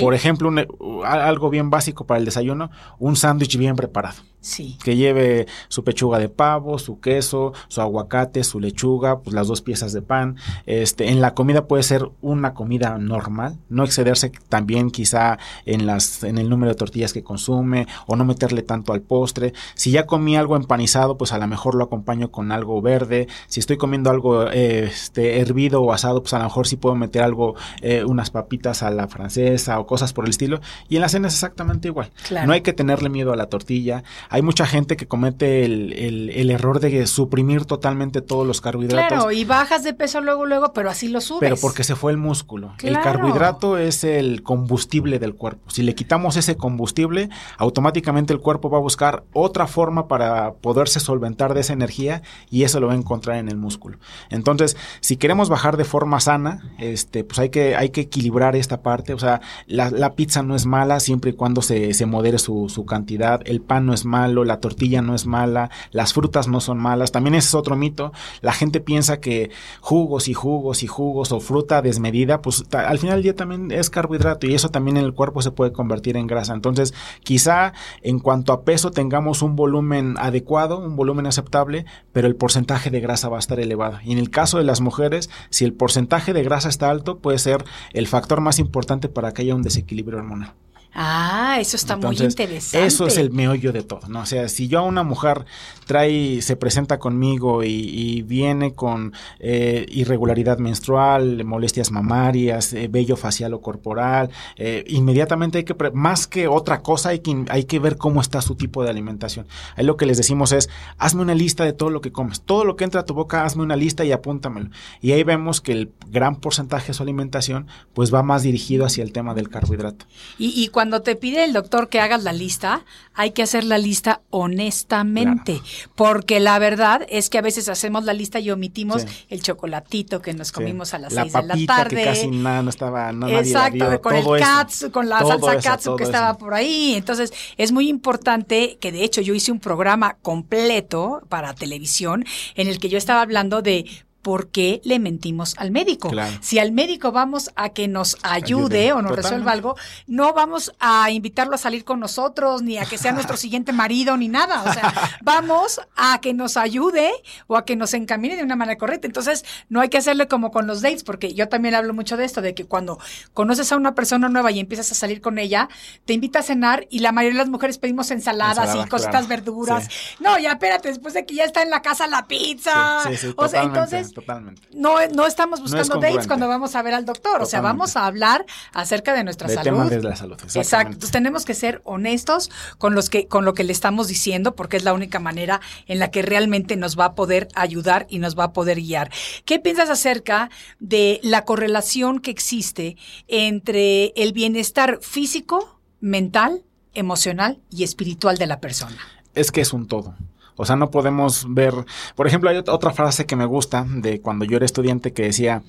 Por 0.00 0.14
ejemplo, 0.14 0.48
un- 0.48 1.04
algo 1.04 1.50
bien 1.50 1.68
básico 1.68 2.06
para 2.06 2.18
el 2.18 2.24
desayuno, 2.24 2.70
un 2.98 3.16
sándwich 3.16 3.58
bien 3.58 3.76
preparado 3.76 4.22
Sí. 4.40 4.78
que 4.82 4.96
lleve 4.96 5.46
su 5.68 5.84
pechuga 5.84 6.18
de 6.18 6.28
pavo, 6.28 6.78
su 6.78 7.00
queso, 7.00 7.52
su 7.68 7.80
aguacate, 7.80 8.44
su 8.44 8.60
lechuga, 8.60 9.20
pues 9.20 9.34
las 9.34 9.48
dos 9.48 9.62
piezas 9.62 9.92
de 9.92 10.02
pan. 10.02 10.36
Este, 10.66 11.08
en 11.08 11.20
la 11.20 11.34
comida 11.34 11.66
puede 11.66 11.82
ser 11.82 12.08
una 12.20 12.54
comida 12.54 12.98
normal, 12.98 13.58
no 13.68 13.84
excederse 13.84 14.32
también 14.48 14.90
quizá 14.90 15.38
en 15.66 15.86
las 15.86 16.22
en 16.22 16.38
el 16.38 16.48
número 16.48 16.70
de 16.70 16.76
tortillas 16.76 17.12
que 17.12 17.22
consume 17.22 17.86
o 18.06 18.16
no 18.16 18.24
meterle 18.24 18.62
tanto 18.62 18.92
al 18.92 19.00
postre. 19.00 19.52
Si 19.74 19.90
ya 19.90 20.06
comí 20.06 20.36
algo 20.36 20.56
empanizado, 20.56 21.18
pues 21.18 21.32
a 21.32 21.38
lo 21.38 21.46
mejor 21.46 21.74
lo 21.74 21.84
acompaño 21.84 22.30
con 22.30 22.52
algo 22.52 22.80
verde. 22.80 23.28
Si 23.48 23.60
estoy 23.60 23.76
comiendo 23.76 24.10
algo 24.10 24.50
eh, 24.50 24.84
este 24.84 25.40
hervido 25.40 25.82
o 25.82 25.92
asado, 25.92 26.22
pues 26.22 26.32
a 26.34 26.38
lo 26.38 26.44
mejor 26.44 26.66
sí 26.66 26.76
puedo 26.76 26.94
meter 26.94 27.22
algo 27.22 27.54
eh, 27.82 28.04
unas 28.04 28.30
papitas 28.30 28.82
a 28.82 28.90
la 28.90 29.08
francesa 29.08 29.78
o 29.80 29.86
cosas 29.86 30.12
por 30.12 30.24
el 30.24 30.30
estilo. 30.30 30.60
Y 30.88 30.96
en 30.96 31.02
la 31.02 31.08
cena 31.08 31.28
es 31.28 31.34
exactamente 31.34 31.88
igual. 31.88 32.10
Claro. 32.26 32.46
No 32.46 32.52
hay 32.52 32.60
que 32.60 32.72
tenerle 32.72 33.08
miedo 33.08 33.32
a 33.32 33.36
la 33.36 33.46
tortilla. 33.46 34.04
Hay 34.30 34.42
mucha 34.42 34.66
gente 34.66 34.96
que 34.96 35.06
comete 35.06 35.64
el, 35.64 35.92
el- 35.94 36.30
el 36.30 36.50
error 36.50 36.80
de 36.80 37.06
suprimir 37.06 37.64
totalmente 37.64 38.20
todos 38.20 38.46
los 38.46 38.60
carbohidratos. 38.60 39.08
Claro, 39.18 39.32
y 39.32 39.44
bajas 39.44 39.84
de 39.84 39.94
peso 39.94 40.20
luego, 40.20 40.46
luego, 40.46 40.72
pero 40.72 40.90
así 40.90 41.08
lo 41.08 41.20
subes. 41.20 41.40
Pero 41.40 41.56
porque 41.56 41.84
se 41.84 41.96
fue 41.96 42.12
el 42.12 42.18
músculo. 42.18 42.72
El 42.82 42.90
Claro. 42.90 43.04
carbohidrato 43.04 43.78
es 43.78 44.04
el 44.04 44.42
combustible 44.42 45.18
del 45.18 45.34
cuerpo. 45.34 45.70
Si 45.70 45.82
le 45.82 45.94
quitamos 45.94 46.36
ese 46.36 46.56
combustible, 46.56 47.28
automáticamente 47.58 48.32
el 48.32 48.40
cuerpo 48.40 48.70
va 48.70 48.78
a 48.78 48.80
buscar 48.80 49.24
otra 49.32 49.66
forma 49.66 50.08
para 50.08 50.52
poderse 50.54 51.00
solventar 51.00 51.54
de 51.54 51.60
esa 51.60 51.72
energía 51.72 52.22
y 52.50 52.62
eso 52.64 52.80
lo 52.80 52.86
va 52.88 52.92
a 52.94 52.96
encontrar 52.96 53.36
en 53.38 53.48
el 53.48 53.56
músculo. 53.56 53.98
Entonces, 54.30 54.76
si 55.00 55.16
queremos 55.16 55.48
bajar 55.48 55.76
de 55.76 55.84
forma 55.84 56.20
sana, 56.20 56.72
este, 56.78 57.24
pues 57.24 57.38
hay 57.38 57.50
que, 57.50 57.76
hay 57.76 57.90
que 57.90 58.02
equilibrar 58.02 58.56
esta 58.56 58.82
parte. 58.82 59.14
O 59.14 59.18
sea, 59.18 59.40
la, 59.66 59.90
la 59.90 60.14
pizza 60.14 60.42
no 60.42 60.54
es 60.54 60.66
mala 60.66 61.00
siempre 61.00 61.30
y 61.30 61.34
cuando 61.34 61.62
se, 61.62 61.94
se 61.94 62.06
modere 62.06 62.38
su, 62.38 62.68
su 62.68 62.84
cantidad. 62.84 63.40
El 63.44 63.60
pan 63.60 63.86
no 63.86 63.92
es 63.94 64.04
malo, 64.04 64.17
la 64.26 64.60
tortilla 64.60 65.02
no 65.02 65.14
es 65.14 65.26
mala, 65.26 65.70
las 65.90 66.12
frutas 66.12 66.48
no 66.48 66.60
son 66.60 66.78
malas. 66.78 67.12
También 67.12 67.34
ese 67.34 67.48
es 67.48 67.54
otro 67.54 67.76
mito. 67.76 68.12
La 68.40 68.52
gente 68.52 68.80
piensa 68.80 69.20
que 69.20 69.50
jugos 69.80 70.28
y 70.28 70.34
jugos 70.34 70.82
y 70.82 70.86
jugos 70.86 71.32
o 71.32 71.40
fruta 71.40 71.82
desmedida, 71.82 72.42
pues 72.42 72.64
al 72.72 72.98
final 72.98 73.16
del 73.16 73.22
día 73.22 73.36
también 73.36 73.70
es 73.70 73.90
carbohidrato 73.90 74.46
y 74.46 74.54
eso 74.54 74.70
también 74.70 74.96
en 74.96 75.04
el 75.04 75.14
cuerpo 75.14 75.42
se 75.42 75.50
puede 75.50 75.72
convertir 75.72 76.16
en 76.16 76.26
grasa. 76.26 76.54
Entonces, 76.54 76.94
quizá 77.22 77.72
en 78.02 78.18
cuanto 78.18 78.52
a 78.52 78.62
peso 78.62 78.90
tengamos 78.90 79.42
un 79.42 79.56
volumen 79.56 80.16
adecuado, 80.18 80.78
un 80.78 80.96
volumen 80.96 81.26
aceptable, 81.26 81.84
pero 82.12 82.26
el 82.26 82.36
porcentaje 82.36 82.90
de 82.90 83.00
grasa 83.00 83.28
va 83.28 83.36
a 83.36 83.40
estar 83.40 83.60
elevado. 83.60 83.98
Y 84.02 84.12
en 84.12 84.18
el 84.18 84.30
caso 84.30 84.58
de 84.58 84.64
las 84.64 84.80
mujeres, 84.80 85.30
si 85.50 85.64
el 85.64 85.72
porcentaje 85.72 86.32
de 86.32 86.42
grasa 86.42 86.68
está 86.68 86.90
alto, 86.90 87.18
puede 87.18 87.38
ser 87.38 87.64
el 87.92 88.06
factor 88.06 88.40
más 88.40 88.58
importante 88.58 89.08
para 89.08 89.32
que 89.32 89.42
haya 89.42 89.54
un 89.54 89.62
desequilibrio 89.62 90.18
hormonal. 90.18 90.54
Ah, 90.94 91.58
eso 91.60 91.76
está 91.76 91.96
muy 91.96 92.16
interesante. 92.16 92.86
Eso 92.86 93.06
es 93.06 93.18
el 93.18 93.30
meollo 93.30 93.72
de 93.72 93.82
todo, 93.82 94.08
¿no? 94.08 94.20
O 94.20 94.26
sea, 94.26 94.48
si 94.48 94.68
yo 94.68 94.80
a 94.80 94.82
una 94.82 95.02
mujer 95.02 95.44
trae, 95.86 96.42
se 96.42 96.56
presenta 96.56 96.98
conmigo 96.98 97.62
y, 97.62 97.68
y 97.68 98.22
viene 98.22 98.74
con 98.74 99.12
eh, 99.38 99.86
irregularidad 99.90 100.58
menstrual, 100.58 101.44
molestias 101.44 101.90
mamarias, 101.90 102.72
eh, 102.72 102.88
vello 102.88 103.16
facial 103.16 103.54
o 103.54 103.60
corporal, 103.60 104.30
eh, 104.56 104.84
inmediatamente 104.88 105.58
hay 105.58 105.64
que, 105.64 105.74
más 105.92 106.26
que 106.26 106.48
otra 106.48 106.80
cosa, 106.82 107.10
hay 107.10 107.20
que, 107.20 107.44
hay 107.48 107.64
que 107.64 107.78
ver 107.78 107.96
cómo 107.96 108.20
está 108.20 108.40
su 108.40 108.54
tipo 108.54 108.82
de 108.82 108.90
alimentación. 108.90 109.46
Ahí 109.76 109.84
lo 109.84 109.96
que 109.96 110.06
les 110.06 110.16
decimos 110.16 110.52
es, 110.52 110.68
hazme 110.96 111.22
una 111.22 111.34
lista 111.34 111.64
de 111.64 111.72
todo 111.72 111.90
lo 111.90 112.00
que 112.00 112.12
comes, 112.12 112.40
todo 112.40 112.64
lo 112.64 112.76
que 112.76 112.84
entra 112.84 113.02
a 113.02 113.04
tu 113.04 113.14
boca, 113.14 113.44
hazme 113.44 113.62
una 113.62 113.76
lista 113.76 114.04
y 114.04 114.12
apúntamelo. 114.12 114.70
Y 115.00 115.12
ahí 115.12 115.22
vemos 115.22 115.60
que 115.60 115.72
el 115.72 115.92
gran 116.08 116.36
porcentaje 116.36 116.88
de 116.88 116.94
su 116.94 117.02
alimentación, 117.02 117.66
pues 117.94 118.12
va 118.12 118.22
más 118.22 118.42
dirigido 118.42 118.84
hacia 118.84 119.04
el 119.04 119.12
tema 119.12 119.34
del 119.34 119.48
carbohidrato. 119.48 120.06
Y, 120.38 120.62
y 120.62 120.68
cuando 120.78 121.02
te 121.02 121.16
pide 121.16 121.42
el 121.42 121.52
doctor 121.52 121.88
que 121.88 121.98
hagas 121.98 122.22
la 122.22 122.32
lista, 122.32 122.84
hay 123.12 123.32
que 123.32 123.42
hacer 123.42 123.64
la 123.64 123.78
lista 123.78 124.20
honestamente, 124.30 125.60
porque 125.96 126.38
la 126.38 126.56
verdad 126.60 127.04
es 127.08 127.30
que 127.30 127.38
a 127.38 127.40
veces 127.42 127.68
hacemos 127.68 128.04
la 128.04 128.12
lista 128.12 128.38
y 128.38 128.52
omitimos 128.52 129.02
Sí. 129.02 129.08
el 129.28 129.42
chocolatito 129.42 130.22
que 130.22 130.34
nos 130.34 130.52
comimos 130.52 130.90
Sí. 130.90 130.94
a 130.94 130.98
las 131.00 131.12
la 131.14 131.22
seis 131.22 131.32
de 131.32 131.42
la 131.42 131.56
tarde. 131.66 131.96
que 131.96 132.04
casi 132.04 132.28
nada 132.28 132.62
no 132.62 132.70
estaba 132.70 133.10
no, 133.10 133.28
Exacto, 133.28 134.00
con 134.00 134.14
el 134.14 134.22
todo 134.22 134.38
katsu, 134.38 134.92
con 134.92 135.08
la 135.08 135.18
salsa 135.18 135.54
eso, 135.54 135.68
katsu 135.68 135.96
que 135.96 136.04
eso. 136.04 136.12
estaba 136.12 136.38
por 136.38 136.54
ahí. 136.54 136.94
Entonces, 136.94 137.32
es 137.56 137.72
muy 137.72 137.88
importante 137.88 138.78
que 138.80 138.92
de 138.92 139.02
hecho 139.02 139.20
yo 139.20 139.34
hice 139.34 139.50
un 139.50 139.58
programa 139.58 140.16
completo 140.22 141.22
para 141.28 141.54
televisión 141.54 142.24
en 142.54 142.68
el 142.68 142.78
que 142.78 142.88
yo 142.88 142.98
estaba 142.98 143.22
hablando 143.22 143.62
de 143.62 143.84
¿Por 144.22 144.48
qué 144.48 144.80
le 144.84 144.98
mentimos 144.98 145.54
al 145.58 145.70
médico? 145.70 146.10
Claro. 146.10 146.36
Si 146.40 146.58
al 146.58 146.72
médico 146.72 147.12
vamos 147.12 147.50
a 147.56 147.70
que 147.70 147.88
nos 147.88 148.16
ayude, 148.22 148.38
Ayude, 148.48 148.92
o 148.92 148.96
nos 148.96 149.10
totalmente. 149.10 149.22
resuelva 149.22 149.52
algo, 149.52 149.76
no 150.06 150.32
vamos 150.32 150.72
a 150.80 151.10
invitarlo 151.10 151.54
a 151.54 151.58
salir 151.58 151.84
con 151.84 152.00
nosotros, 152.00 152.62
ni 152.62 152.78
a 152.78 152.84
que 152.84 152.98
sea 152.98 153.12
nuestro 153.12 153.36
siguiente 153.38 153.72
marido, 153.72 154.16
ni 154.16 154.28
nada. 154.28 154.62
O 154.62 154.72
sea, 154.72 154.92
vamos 155.22 155.80
a 155.96 156.20
que 156.20 156.34
nos 156.34 156.56
ayude 156.56 157.10
o 157.46 157.56
a 157.56 157.64
que 157.64 157.76
nos 157.76 157.94
encamine 157.94 158.36
de 158.36 158.42
una 158.42 158.56
manera 158.56 158.78
correcta. 158.78 159.06
Entonces, 159.06 159.44
no 159.68 159.80
hay 159.80 159.88
que 159.88 159.98
hacerle 159.98 160.28
como 160.28 160.50
con 160.50 160.66
los 160.66 160.82
dates, 160.82 161.04
porque 161.04 161.34
yo 161.34 161.48
también 161.48 161.74
hablo 161.74 161.94
mucho 161.94 162.16
de 162.16 162.24
esto, 162.24 162.40
de 162.42 162.54
que 162.54 162.64
cuando 162.64 162.98
conoces 163.34 163.70
a 163.72 163.76
una 163.76 163.94
persona 163.94 164.28
nueva 164.28 164.50
y 164.50 164.60
empiezas 164.60 164.90
a 164.92 164.94
salir 164.94 165.20
con 165.20 165.38
ella, 165.38 165.68
te 166.04 166.12
invita 166.12 166.40
a 166.40 166.42
cenar 166.42 166.86
y 166.90 167.00
la 167.00 167.12
mayoría 167.12 167.38
de 167.38 167.44
las 167.44 167.50
mujeres 167.50 167.78
pedimos 167.78 168.10
ensaladas 168.10 168.58
Ensalada, 168.58 168.86
y 168.86 168.88
cositas 168.88 169.10
claro. 169.10 169.26
verduras. 169.28 169.84
Sí. 169.84 170.16
No, 170.20 170.38
ya 170.38 170.52
espérate, 170.52 170.88
después 170.88 171.14
de 171.14 171.24
que 171.26 171.34
ya 171.34 171.44
está 171.44 171.62
en 171.62 171.70
la 171.70 171.82
casa 171.82 172.06
la 172.06 172.26
pizza. 172.26 173.02
Sí, 173.08 173.16
sí, 173.16 173.34
o 173.36 173.48
sea, 173.48 173.62
entonces, 173.62 174.12
totalmente. 174.20 174.62
no, 174.72 174.94
no 175.14 175.26
estamos 175.26 175.60
No 175.60 175.66
es 175.66 175.72
buscando 175.72 176.00
dates 176.00 176.26
cuando 176.26 176.48
vamos 176.48 176.74
a 176.74 176.82
ver 176.82 176.94
al 176.94 177.04
doctor. 177.04 177.42
O 177.42 177.46
sea, 177.46 177.60
vamos 177.60 177.96
a 177.96 178.06
hablar 178.06 178.44
acerca 178.72 179.14
de 179.14 179.24
nuestra 179.24 179.48
De 179.48 179.54
salud. 179.54 179.64
temas 179.64 179.90
de 179.90 180.02
la 180.02 180.16
salud, 180.16 180.36
Exacto. 180.54 180.88
Entonces 180.92 181.10
tenemos 181.10 181.44
que 181.44 181.54
ser 181.54 181.80
honestos 181.84 182.50
con 182.78 182.94
los 182.94 183.10
que, 183.10 183.26
con 183.26 183.44
lo 183.44 183.54
que 183.54 183.64
le 183.64 183.72
estamos 183.72 184.08
diciendo, 184.08 184.54
porque 184.54 184.76
es 184.76 184.84
la 184.84 184.92
única 184.92 185.18
manera 185.18 185.60
en 185.86 185.98
la 185.98 186.10
que 186.10 186.22
realmente 186.22 186.76
nos 186.76 186.98
va 186.98 187.06
a 187.06 187.14
poder 187.14 187.48
ayudar 187.54 188.06
y 188.08 188.18
nos 188.18 188.38
va 188.38 188.44
a 188.44 188.52
poder 188.52 188.78
guiar. 188.80 189.10
¿Qué 189.44 189.58
piensas 189.58 189.90
acerca 189.90 190.50
de 190.78 191.20
la 191.22 191.44
correlación 191.44 192.20
que 192.20 192.30
existe 192.30 192.96
entre 193.26 194.12
el 194.16 194.32
bienestar 194.32 194.98
físico, 195.02 195.80
mental, 196.00 196.62
emocional 196.94 197.60
y 197.70 197.84
espiritual 197.84 198.38
de 198.38 198.46
la 198.46 198.60
persona? 198.60 198.96
Es 199.34 199.52
que 199.52 199.60
es 199.60 199.72
un 199.72 199.86
todo. 199.86 200.14
O 200.58 200.66
sea, 200.66 200.76
no 200.76 200.90
podemos 200.90 201.46
ver, 201.48 201.72
por 202.14 202.26
ejemplo, 202.26 202.50
hay 202.50 202.56
ot- 202.58 202.68
otra 202.70 202.90
frase 202.92 203.24
que 203.24 203.36
me 203.36 203.46
gusta 203.46 203.86
de 203.88 204.20
cuando 204.20 204.44
yo 204.44 204.56
era 204.58 204.66
estudiante 204.66 205.12
que 205.14 205.22
decía, 205.22 205.62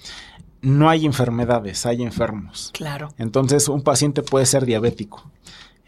no 0.62 0.90
hay 0.90 1.06
enfermedades, 1.06 1.86
hay 1.86 2.04
enfermos. 2.04 2.72
Claro. 2.74 3.14
Entonces, 3.18 3.70
un 3.70 3.82
paciente 3.82 4.24
puede 4.24 4.46
ser 4.46 4.66
diabético. 4.66 5.32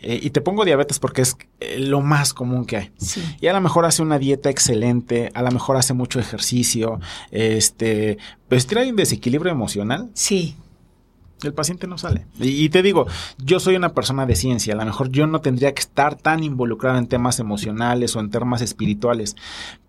Eh, 0.04 0.20
y 0.24 0.32
te 0.32 0.42
pongo 0.42 0.66
diabetes 0.66 0.98
porque 0.98 1.22
es 1.22 1.36
eh, 1.60 1.78
lo 1.78 2.02
más 2.02 2.34
común 2.34 2.66
que 2.66 2.78
hay. 2.78 2.92
Sí. 2.98 3.22
Y 3.40 3.48
a 3.48 3.54
lo 3.54 3.62
mejor 3.62 3.86
hace 3.86 4.02
una 4.02 4.18
dieta 4.18 4.50
excelente, 4.50 5.30
a 5.36 5.44
lo 5.44 5.52
mejor 5.52 5.78
hace 5.78 5.94
mucho 5.94 6.20
ejercicio, 6.20 7.00
este, 7.30 8.18
pues 8.50 8.66
trae 8.66 8.90
un 8.90 8.96
desequilibrio 8.96 9.52
emocional, 9.52 10.10
Sí. 10.14 10.56
El 11.44 11.54
paciente 11.54 11.88
no 11.88 11.98
sale. 11.98 12.26
Y, 12.40 12.64
y 12.64 12.70
te 12.70 12.82
digo, 12.82 13.08
yo 13.38 13.60
soy 13.60 13.76
una 13.76 13.94
persona 13.94 14.26
de 14.26 14.36
ciencia, 14.36 14.74
a 14.74 14.78
lo 14.78 14.86
mejor 14.86 15.10
yo 15.10 15.28
no 15.28 15.42
tendría 15.42 15.74
que 15.74 15.82
estar 15.82 16.16
tan 16.16 16.44
involucrado 16.44 16.98
en 16.98 17.08
temas 17.08 17.40
emocionales 17.40 18.16
o 18.16 18.20
en 18.20 18.30
temas 18.30 18.62
espirituales, 18.62 19.36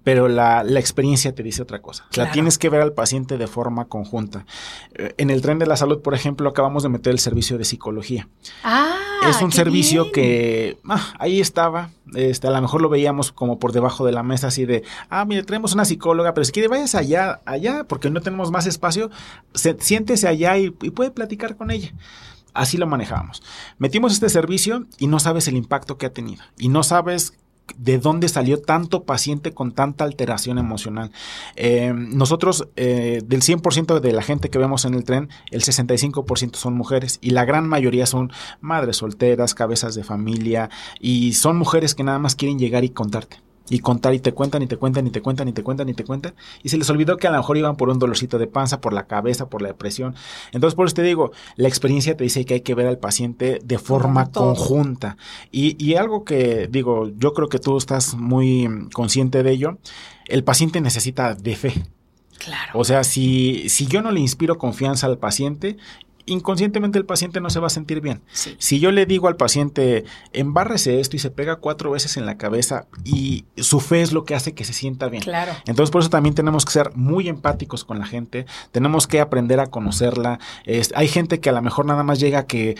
pero 0.04 0.28
la, 0.28 0.64
la, 0.64 0.80
experiencia 0.80 1.34
te 1.34 1.42
dice 1.42 1.62
otra 1.62 1.80
cosa. 1.80 2.06
Sea, 2.10 2.32
tienes 2.32 2.58
que 2.58 2.68
ver 2.68 2.80
al 2.80 2.92
paciente 2.92 3.38
de 3.38 3.46
forma 3.46 3.84
conjunta. 3.84 4.46
Eh, 4.94 5.14
en 5.16 5.30
el 5.30 5.42
tren 5.42 5.58
de 5.58 5.66
la 5.66 5.76
salud, 5.76 6.00
por 6.02 6.14
ejemplo, 6.14 6.48
acabamos 6.48 6.82
de 6.82 6.88
meter 6.88 7.12
el 7.12 7.18
servicio 7.18 7.56
de 7.56 7.64
psicología. 7.64 8.28
Ah, 8.64 8.96
es 9.30 9.40
un 9.40 9.52
servicio 9.52 10.10
que 10.10 10.78
ah, 10.88 11.14
ahí 11.18 11.40
estaba. 11.40 11.90
Este, 12.14 12.46
a 12.46 12.50
lo 12.50 12.60
mejor 12.60 12.82
lo 12.82 12.88
veíamos 12.88 13.32
como 13.32 13.58
por 13.58 13.72
debajo 13.72 14.04
de 14.04 14.12
la 14.12 14.22
mesa, 14.22 14.48
así 14.48 14.66
de, 14.66 14.82
ah, 15.08 15.24
mire, 15.24 15.42
tenemos 15.42 15.72
una 15.74 15.84
psicóloga, 15.84 16.34
pero 16.34 16.44
si 16.44 16.52
quiere, 16.52 16.68
vayas 16.68 16.94
allá, 16.94 17.40
allá, 17.44 17.84
porque 17.84 18.10
no 18.10 18.20
tenemos 18.20 18.50
más 18.50 18.66
espacio, 18.66 19.10
siéntese 19.78 20.28
allá 20.28 20.58
y, 20.58 20.74
y 20.82 20.90
puede 20.90 21.10
platicar 21.10 21.56
con 21.56 21.70
ella. 21.70 21.92
Así 22.54 22.76
lo 22.76 22.86
manejábamos. 22.86 23.42
Metimos 23.78 24.12
este 24.12 24.28
servicio 24.28 24.86
y 24.98 25.06
no 25.06 25.20
sabes 25.20 25.48
el 25.48 25.56
impacto 25.56 25.96
que 25.96 26.06
ha 26.06 26.12
tenido. 26.12 26.44
Y 26.58 26.68
no 26.68 26.82
sabes 26.82 27.38
de 27.76 27.98
dónde 27.98 28.28
salió 28.28 28.60
tanto 28.60 29.04
paciente 29.04 29.52
con 29.52 29.72
tanta 29.72 30.04
alteración 30.04 30.58
emocional. 30.58 31.10
Eh, 31.56 31.92
nosotros, 31.94 32.68
eh, 32.76 33.22
del 33.24 33.42
100% 33.42 34.00
de 34.00 34.12
la 34.12 34.22
gente 34.22 34.50
que 34.50 34.58
vemos 34.58 34.84
en 34.84 34.94
el 34.94 35.04
tren, 35.04 35.28
el 35.50 35.62
65% 35.62 36.56
son 36.56 36.74
mujeres 36.74 37.18
y 37.20 37.30
la 37.30 37.44
gran 37.44 37.68
mayoría 37.68 38.06
son 38.06 38.32
madres 38.60 38.98
solteras, 38.98 39.54
cabezas 39.54 39.94
de 39.94 40.04
familia 40.04 40.70
y 41.00 41.34
son 41.34 41.56
mujeres 41.56 41.94
que 41.94 42.04
nada 42.04 42.18
más 42.18 42.34
quieren 42.34 42.58
llegar 42.58 42.84
y 42.84 42.90
contarte 42.90 43.38
y 43.68 43.78
contar 43.78 44.14
y 44.14 44.20
te 44.20 44.32
cuentan 44.32 44.62
y 44.62 44.66
te 44.66 44.76
cuentan 44.76 45.06
y 45.06 45.10
te 45.10 45.22
cuentan 45.22 45.48
y 45.48 45.52
te 45.52 45.62
cuentan 45.62 45.88
y 45.88 45.94
te 45.94 46.04
cuentan 46.04 46.34
y 46.62 46.68
se 46.68 46.76
les 46.76 46.88
olvidó 46.90 47.16
que 47.16 47.26
a 47.26 47.30
lo 47.30 47.38
mejor 47.38 47.56
iban 47.56 47.76
por 47.76 47.88
un 47.88 47.98
dolorcito 47.98 48.38
de 48.38 48.46
panza, 48.46 48.80
por 48.80 48.92
la 48.92 49.06
cabeza, 49.06 49.48
por 49.48 49.62
la 49.62 49.68
depresión. 49.68 50.14
Entonces, 50.52 50.74
por 50.74 50.86
eso 50.86 50.96
te 50.96 51.02
digo, 51.02 51.32
la 51.56 51.68
experiencia 51.68 52.16
te 52.16 52.24
dice 52.24 52.44
que 52.44 52.54
hay 52.54 52.60
que 52.60 52.74
ver 52.74 52.86
al 52.86 52.98
paciente 52.98 53.60
de 53.64 53.78
forma 53.78 54.30
conjunta. 54.30 55.16
Y, 55.50 55.82
y 55.82 55.94
algo 55.94 56.24
que 56.24 56.68
digo, 56.70 57.10
yo 57.16 57.32
creo 57.32 57.48
que 57.48 57.58
tú 57.58 57.76
estás 57.76 58.14
muy 58.14 58.68
consciente 58.92 59.42
de 59.42 59.50
ello, 59.50 59.78
el 60.26 60.44
paciente 60.44 60.80
necesita 60.80 61.34
de 61.34 61.56
fe. 61.56 61.74
Claro. 62.38 62.72
O 62.74 62.84
sea, 62.84 63.04
si, 63.04 63.68
si 63.68 63.86
yo 63.86 64.02
no 64.02 64.10
le 64.10 64.20
inspiro 64.20 64.58
confianza 64.58 65.06
al 65.06 65.18
paciente, 65.18 65.76
inconscientemente 66.26 66.98
el 66.98 67.04
paciente 67.04 67.40
no 67.40 67.50
se 67.50 67.60
va 67.60 67.66
a 67.66 67.70
sentir 67.70 68.00
bien. 68.00 68.22
Si 68.32 68.80
yo 68.80 68.90
le 68.92 69.06
digo 69.06 69.28
al 69.28 69.36
paciente, 69.36 70.04
embárrese 70.32 71.00
esto 71.00 71.16
y 71.16 71.18
se 71.18 71.30
pega 71.30 71.56
cuatro 71.56 71.90
veces 71.90 72.16
en 72.16 72.26
la 72.26 72.36
cabeza 72.36 72.86
y 73.04 73.44
su 73.56 73.80
fe 73.80 74.02
es 74.02 74.12
lo 74.12 74.24
que 74.24 74.34
hace 74.34 74.54
que 74.54 74.64
se 74.64 74.72
sienta 74.72 75.08
bien. 75.08 75.22
Claro. 75.22 75.52
Entonces 75.66 75.90
por 75.90 76.00
eso 76.00 76.10
también 76.10 76.34
tenemos 76.34 76.64
que 76.64 76.72
ser 76.72 76.94
muy 76.94 77.28
empáticos 77.28 77.84
con 77.84 77.98
la 77.98 78.06
gente, 78.06 78.46
tenemos 78.70 79.06
que 79.06 79.20
aprender 79.20 79.60
a 79.60 79.68
conocerla. 79.68 80.38
hay 80.94 81.08
gente 81.08 81.40
que 81.40 81.50
a 81.50 81.52
lo 81.52 81.62
mejor 81.62 81.86
nada 81.86 82.02
más 82.02 82.20
llega 82.20 82.46
que 82.46 82.76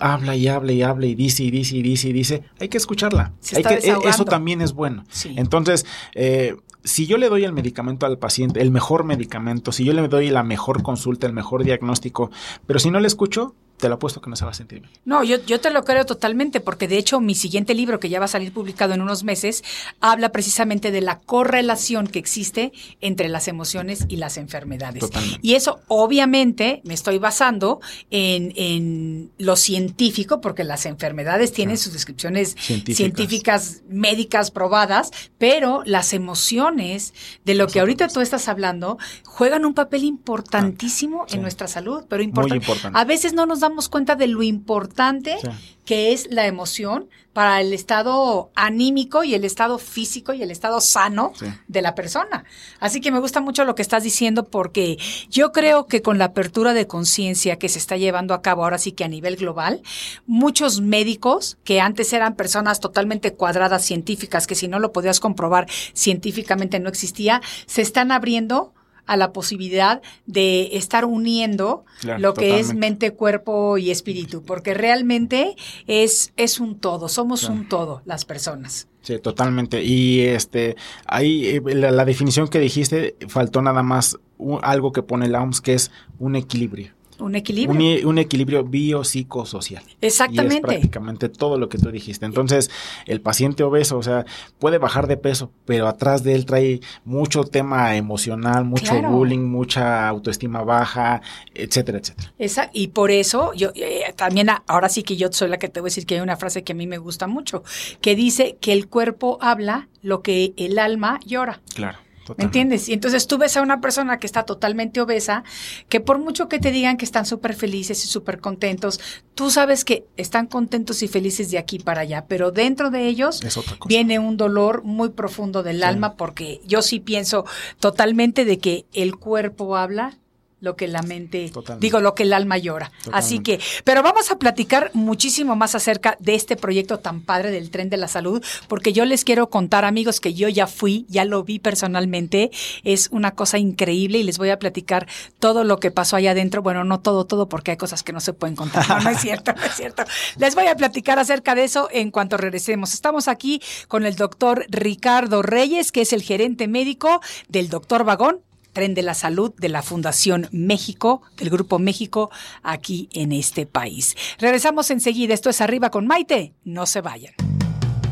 habla 0.00 0.34
y 0.36 0.48
habla 0.48 0.72
y 0.72 0.82
habla 0.82 1.06
y 1.06 1.14
dice 1.14 1.44
y 1.44 1.50
dice 1.50 1.76
y 1.76 1.82
dice 1.82 2.08
y 2.08 2.12
dice, 2.12 2.42
hay 2.60 2.68
que 2.68 2.78
escucharla. 2.78 3.32
hay 3.54 3.62
que, 3.62 3.74
e, 3.74 3.96
eso 4.08 4.24
también 4.24 4.60
es 4.60 4.72
bueno. 4.72 5.04
Entonces, 5.36 5.86
eh, 6.14 6.56
si 6.84 7.06
yo 7.06 7.16
le 7.16 7.30
doy 7.30 7.44
el 7.44 7.52
medicamento 7.52 8.06
al 8.06 8.18
paciente, 8.18 8.60
el 8.60 8.70
mejor 8.70 9.04
medicamento, 9.04 9.72
si 9.72 9.84
yo 9.84 9.94
le 9.94 10.06
doy 10.06 10.28
la 10.28 10.42
mejor 10.42 10.82
consulta, 10.82 11.26
el 11.26 11.32
mejor 11.32 11.64
diagnóstico, 11.64 12.30
pero 12.66 12.78
si 12.78 12.90
no 12.90 13.00
le 13.00 13.06
escucho, 13.06 13.54
te 13.76 13.88
lo 13.88 13.96
apuesto 13.96 14.20
que 14.20 14.30
no 14.30 14.36
se 14.36 14.44
va 14.44 14.52
a 14.52 14.54
sentir 14.54 14.80
bien. 14.80 14.92
No, 15.04 15.24
yo, 15.24 15.44
yo 15.44 15.60
te 15.60 15.70
lo 15.70 15.84
creo 15.84 16.06
totalmente, 16.06 16.60
porque 16.60 16.88
de 16.88 16.98
hecho 16.98 17.20
mi 17.20 17.34
siguiente 17.34 17.74
libro, 17.74 18.00
que 18.00 18.08
ya 18.08 18.18
va 18.18 18.26
a 18.26 18.28
salir 18.28 18.52
publicado 18.52 18.94
en 18.94 19.02
unos 19.02 19.24
meses, 19.24 19.64
habla 20.00 20.30
precisamente 20.30 20.90
de 20.90 21.00
la 21.00 21.20
correlación 21.20 22.06
que 22.06 22.18
existe 22.18 22.72
entre 23.00 23.28
las 23.28 23.48
emociones 23.48 24.06
y 24.08 24.16
las 24.16 24.36
enfermedades. 24.36 25.04
Y 25.42 25.54
eso 25.54 25.80
obviamente 25.88 26.80
me 26.84 26.94
estoy 26.94 27.18
basando 27.18 27.80
en, 28.10 28.52
en 28.56 29.30
lo 29.38 29.56
científico, 29.56 30.40
porque 30.40 30.64
las 30.64 30.86
enfermedades 30.86 31.52
tienen 31.52 31.78
sus 31.78 31.92
descripciones 31.92 32.56
científicas. 32.58 33.82
médicas 33.88 34.50
probadas, 34.50 35.10
pero 35.38 35.82
las 35.84 36.12
emociones 36.12 37.14
de 37.44 37.54
lo 37.54 37.66
que 37.66 37.80
ahorita 37.80 38.08
tú 38.08 38.20
estás 38.20 38.48
hablando 38.48 38.98
juegan 39.24 39.64
un 39.64 39.74
papel 39.74 40.04
importantísimo 40.04 41.26
en 41.30 41.42
nuestra 41.42 41.68
salud, 41.68 42.04
pero 42.08 42.22
importante. 42.22 42.90
A 42.92 43.04
veces 43.04 43.32
no 43.32 43.46
nos 43.46 43.63
damos 43.64 43.88
cuenta 43.88 44.14
de 44.14 44.28
lo 44.28 44.42
importante 44.42 45.38
que 45.84 46.12
es 46.12 46.28
la 46.30 46.46
emoción 46.46 47.08
para 47.32 47.60
el 47.60 47.72
estado 47.72 48.50
anímico 48.54 49.24
y 49.24 49.34
el 49.34 49.44
estado 49.44 49.78
físico 49.78 50.32
y 50.32 50.42
el 50.42 50.50
estado 50.50 50.80
sano 50.80 51.32
de 51.66 51.82
la 51.82 51.94
persona. 51.94 52.44
Así 52.78 53.00
que 53.00 53.10
me 53.10 53.18
gusta 53.18 53.40
mucho 53.40 53.64
lo 53.64 53.74
que 53.74 53.82
estás 53.82 54.04
diciendo 54.04 54.44
porque 54.44 54.98
yo 55.28 55.52
creo 55.52 55.86
que 55.86 56.00
con 56.00 56.16
la 56.16 56.26
apertura 56.26 56.72
de 56.74 56.86
conciencia 56.86 57.58
que 57.58 57.68
se 57.68 57.78
está 57.78 57.96
llevando 57.96 58.34
a 58.34 58.40
cabo 58.40 58.62
ahora 58.62 58.78
sí 58.78 58.92
que 58.92 59.04
a 59.04 59.08
nivel 59.08 59.36
global, 59.36 59.82
muchos 60.26 60.80
médicos 60.80 61.58
que 61.64 61.80
antes 61.80 62.12
eran 62.12 62.36
personas 62.36 62.80
totalmente 62.80 63.34
cuadradas 63.34 63.84
científicas, 63.84 64.46
que 64.46 64.54
si 64.54 64.68
no 64.68 64.78
lo 64.78 64.92
podías 64.92 65.20
comprobar 65.20 65.66
científicamente 65.92 66.78
no 66.78 66.88
existía, 66.88 67.42
se 67.66 67.82
están 67.82 68.12
abriendo 68.12 68.72
a 69.06 69.16
la 69.16 69.32
posibilidad 69.32 70.02
de 70.26 70.76
estar 70.76 71.04
uniendo 71.04 71.84
lo 72.18 72.34
que 72.34 72.58
es 72.58 72.74
mente, 72.74 73.12
cuerpo 73.12 73.78
y 73.78 73.90
espíritu, 73.90 74.42
porque 74.42 74.74
realmente 74.74 75.56
es, 75.86 76.32
es 76.36 76.60
un 76.60 76.78
todo, 76.78 77.08
somos 77.08 77.44
un 77.44 77.68
todo 77.68 78.02
las 78.04 78.24
personas. 78.24 78.88
Sí, 79.04 79.18
totalmente. 79.18 79.84
Y 79.84 80.22
este, 80.22 80.76
ahí 81.06 81.46
eh, 81.46 81.62
la, 81.74 82.04
definición 82.06 82.48
que 82.48 82.58
dijiste 82.58 83.16
faltó 83.28 83.60
nada 83.60 83.82
más 83.82 84.18
algo 84.62 84.92
que 84.92 85.02
pone 85.02 85.28
la 85.28 85.42
OMS 85.42 85.60
que 85.60 85.74
es 85.74 85.90
un 86.18 86.36
equilibrio. 86.36 86.92
Un 87.18 87.34
equilibrio. 87.34 88.08
Un, 88.08 88.18
equilibrio 88.18 88.64
biopsicosocial. 88.64 89.82
Exactamente. 90.00 90.54
Y 90.54 90.56
es 90.56 90.62
prácticamente 90.62 91.28
todo 91.28 91.58
lo 91.58 91.68
que 91.68 91.78
tú 91.78 91.90
dijiste. 91.90 92.26
Entonces, 92.26 92.70
el 93.06 93.20
paciente 93.20 93.62
obeso, 93.62 93.98
o 93.98 94.02
sea, 94.02 94.24
puede 94.58 94.78
bajar 94.78 95.06
de 95.06 95.16
peso, 95.16 95.50
pero 95.64 95.86
atrás 95.86 96.22
de 96.24 96.34
él 96.34 96.44
trae 96.46 96.80
mucho 97.04 97.44
tema 97.44 97.96
emocional, 97.96 98.64
mucho 98.64 99.00
bullying, 99.02 99.40
mucha 99.40 100.08
autoestima 100.08 100.62
baja, 100.62 101.22
etcétera, 101.54 101.98
etcétera. 101.98 102.32
Esa, 102.38 102.70
y 102.72 102.88
por 102.88 103.10
eso, 103.10 103.52
yo 103.54 103.70
eh, 103.74 104.12
también, 104.16 104.48
ahora 104.66 104.88
sí 104.88 105.02
que 105.02 105.16
yo 105.16 105.28
soy 105.32 105.48
la 105.48 105.58
que 105.58 105.68
te 105.68 105.80
voy 105.80 105.88
a 105.88 105.90
decir 105.90 106.06
que 106.06 106.16
hay 106.16 106.20
una 106.20 106.36
frase 106.36 106.64
que 106.64 106.72
a 106.72 106.76
mí 106.76 106.86
me 106.86 106.98
gusta 106.98 107.26
mucho, 107.26 107.62
que 108.00 108.16
dice 108.16 108.56
que 108.60 108.72
el 108.72 108.88
cuerpo 108.88 109.38
habla 109.40 109.88
lo 110.02 110.22
que 110.22 110.52
el 110.56 110.78
alma 110.78 111.20
llora. 111.24 111.60
Claro. 111.74 112.03
¿Me 112.36 112.44
entiendes? 112.44 112.88
Y 112.88 112.92
entonces 112.92 113.26
tú 113.26 113.38
ves 113.38 113.56
a 113.56 113.62
una 113.62 113.80
persona 113.80 114.18
que 114.18 114.26
está 114.26 114.44
totalmente 114.44 115.00
obesa, 115.00 115.44
que 115.88 116.00
por 116.00 116.18
mucho 116.18 116.48
que 116.48 116.58
te 116.58 116.70
digan 116.70 116.96
que 116.96 117.04
están 117.04 117.26
súper 117.26 117.54
felices 117.54 118.04
y 118.04 118.08
súper 118.08 118.40
contentos, 118.40 119.00
tú 119.34 119.50
sabes 119.50 119.84
que 119.84 120.06
están 120.16 120.46
contentos 120.46 121.02
y 121.02 121.08
felices 121.08 121.50
de 121.50 121.58
aquí 121.58 121.78
para 121.78 122.02
allá, 122.02 122.26
pero 122.26 122.50
dentro 122.50 122.90
de 122.90 123.06
ellos 123.06 123.40
viene 123.86 124.18
un 124.18 124.36
dolor 124.36 124.84
muy 124.84 125.10
profundo 125.10 125.62
del 125.62 125.82
alma 125.82 126.16
porque 126.16 126.60
yo 126.66 126.82
sí 126.82 127.00
pienso 127.00 127.44
totalmente 127.80 128.44
de 128.44 128.58
que 128.58 128.86
el 128.92 129.16
cuerpo 129.16 129.76
habla 129.76 130.18
lo 130.64 130.76
que 130.76 130.88
la 130.88 131.02
mente, 131.02 131.52
digo, 131.78 132.00
lo 132.00 132.14
que 132.14 132.24
el 132.24 132.32
alma 132.32 132.58
llora. 132.58 132.90
Así 133.12 133.40
que, 133.40 133.60
pero 133.84 134.02
vamos 134.02 134.30
a 134.30 134.38
platicar 134.38 134.90
muchísimo 134.94 135.54
más 135.54 135.74
acerca 135.74 136.16
de 136.18 136.34
este 136.34 136.56
proyecto 136.56 136.98
tan 136.98 137.20
padre 137.20 137.50
del 137.50 137.70
tren 137.70 137.90
de 137.90 137.98
la 137.98 138.08
salud, 138.08 138.42
porque 138.66 138.92
yo 138.92 139.04
les 139.04 139.24
quiero 139.24 139.50
contar, 139.50 139.84
amigos, 139.84 140.20
que 140.20 140.34
yo 140.34 140.48
ya 140.48 140.66
fui, 140.66 141.06
ya 141.08 141.24
lo 141.24 141.44
vi 141.44 141.58
personalmente, 141.58 142.50
es 142.82 143.08
una 143.12 143.32
cosa 143.32 143.58
increíble 143.58 144.18
y 144.18 144.22
les 144.22 144.38
voy 144.38 144.50
a 144.50 144.58
platicar 144.58 145.06
todo 145.38 145.64
lo 145.64 145.78
que 145.78 145.90
pasó 145.90 146.16
allá 146.16 146.32
adentro. 146.32 146.62
Bueno, 146.62 146.82
no 146.84 147.00
todo, 147.00 147.26
todo, 147.26 147.48
porque 147.48 147.72
hay 147.72 147.76
cosas 147.76 148.02
que 148.02 148.12
no 148.12 148.20
se 148.20 148.32
pueden 148.32 148.56
contar. 148.56 148.88
No, 148.88 149.00
no 149.00 149.10
es 149.10 149.20
cierto, 149.20 149.52
no 149.52 149.62
es 149.62 149.74
cierto. 149.74 150.04
Les 150.38 150.54
voy 150.54 150.66
a 150.66 150.76
platicar 150.76 151.18
acerca 151.18 151.54
de 151.54 151.64
eso 151.64 151.88
en 151.92 152.10
cuanto 152.10 152.36
regresemos. 152.36 152.94
Estamos 152.94 153.28
aquí 153.28 153.60
con 153.88 154.06
el 154.06 154.16
doctor 154.16 154.64
Ricardo 154.68 155.42
Reyes, 155.42 155.92
que 155.92 156.00
es 156.00 156.12
el 156.12 156.22
gerente 156.22 156.68
médico 156.68 157.20
del 157.48 157.68
doctor 157.68 158.04
Vagón 158.04 158.40
Tren 158.74 158.92
de 158.92 159.02
la 159.02 159.14
Salud 159.14 159.54
de 159.56 159.70
la 159.70 159.82
Fundación 159.82 160.48
México, 160.52 161.22
del 161.38 161.48
Grupo 161.48 161.78
México, 161.78 162.30
aquí 162.62 163.08
en 163.12 163.32
este 163.32 163.64
país. 163.64 164.14
Regresamos 164.38 164.90
enseguida. 164.90 165.32
Esto 165.32 165.48
es 165.48 165.62
Arriba 165.62 165.90
con 165.90 166.06
Maite. 166.06 166.52
No 166.64 166.84
se 166.84 167.00
vayan. 167.00 167.32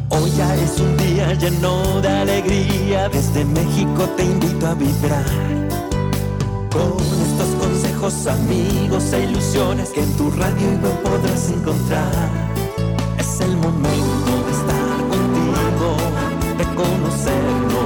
Hoy 0.08 0.30
ya 0.36 0.54
es 0.54 0.78
un 0.78 0.96
día 0.96 1.34
lleno 1.34 2.00
de 2.00 2.08
alegría. 2.08 3.08
Desde 3.08 3.44
México 3.44 4.08
te 4.16 4.24
invito 4.24 4.66
a 4.66 4.74
vibrar. 4.74 5.26
Con 6.70 6.96
estos 7.28 7.54
consejos, 7.60 8.26
amigos 8.26 9.12
e 9.12 9.24
ilusiones 9.24 9.90
que 9.90 10.00
en 10.00 10.16
tu 10.16 10.30
radio 10.30 10.70
no 10.80 10.90
podrás 11.02 11.50
encontrar. 11.50 12.30
Es 13.18 13.40
el 13.40 13.56
momento 13.56 14.44
de 14.46 14.52
estar 14.52 14.98
contigo, 15.08 15.96
de 16.56 16.64
conocernos 16.74 17.81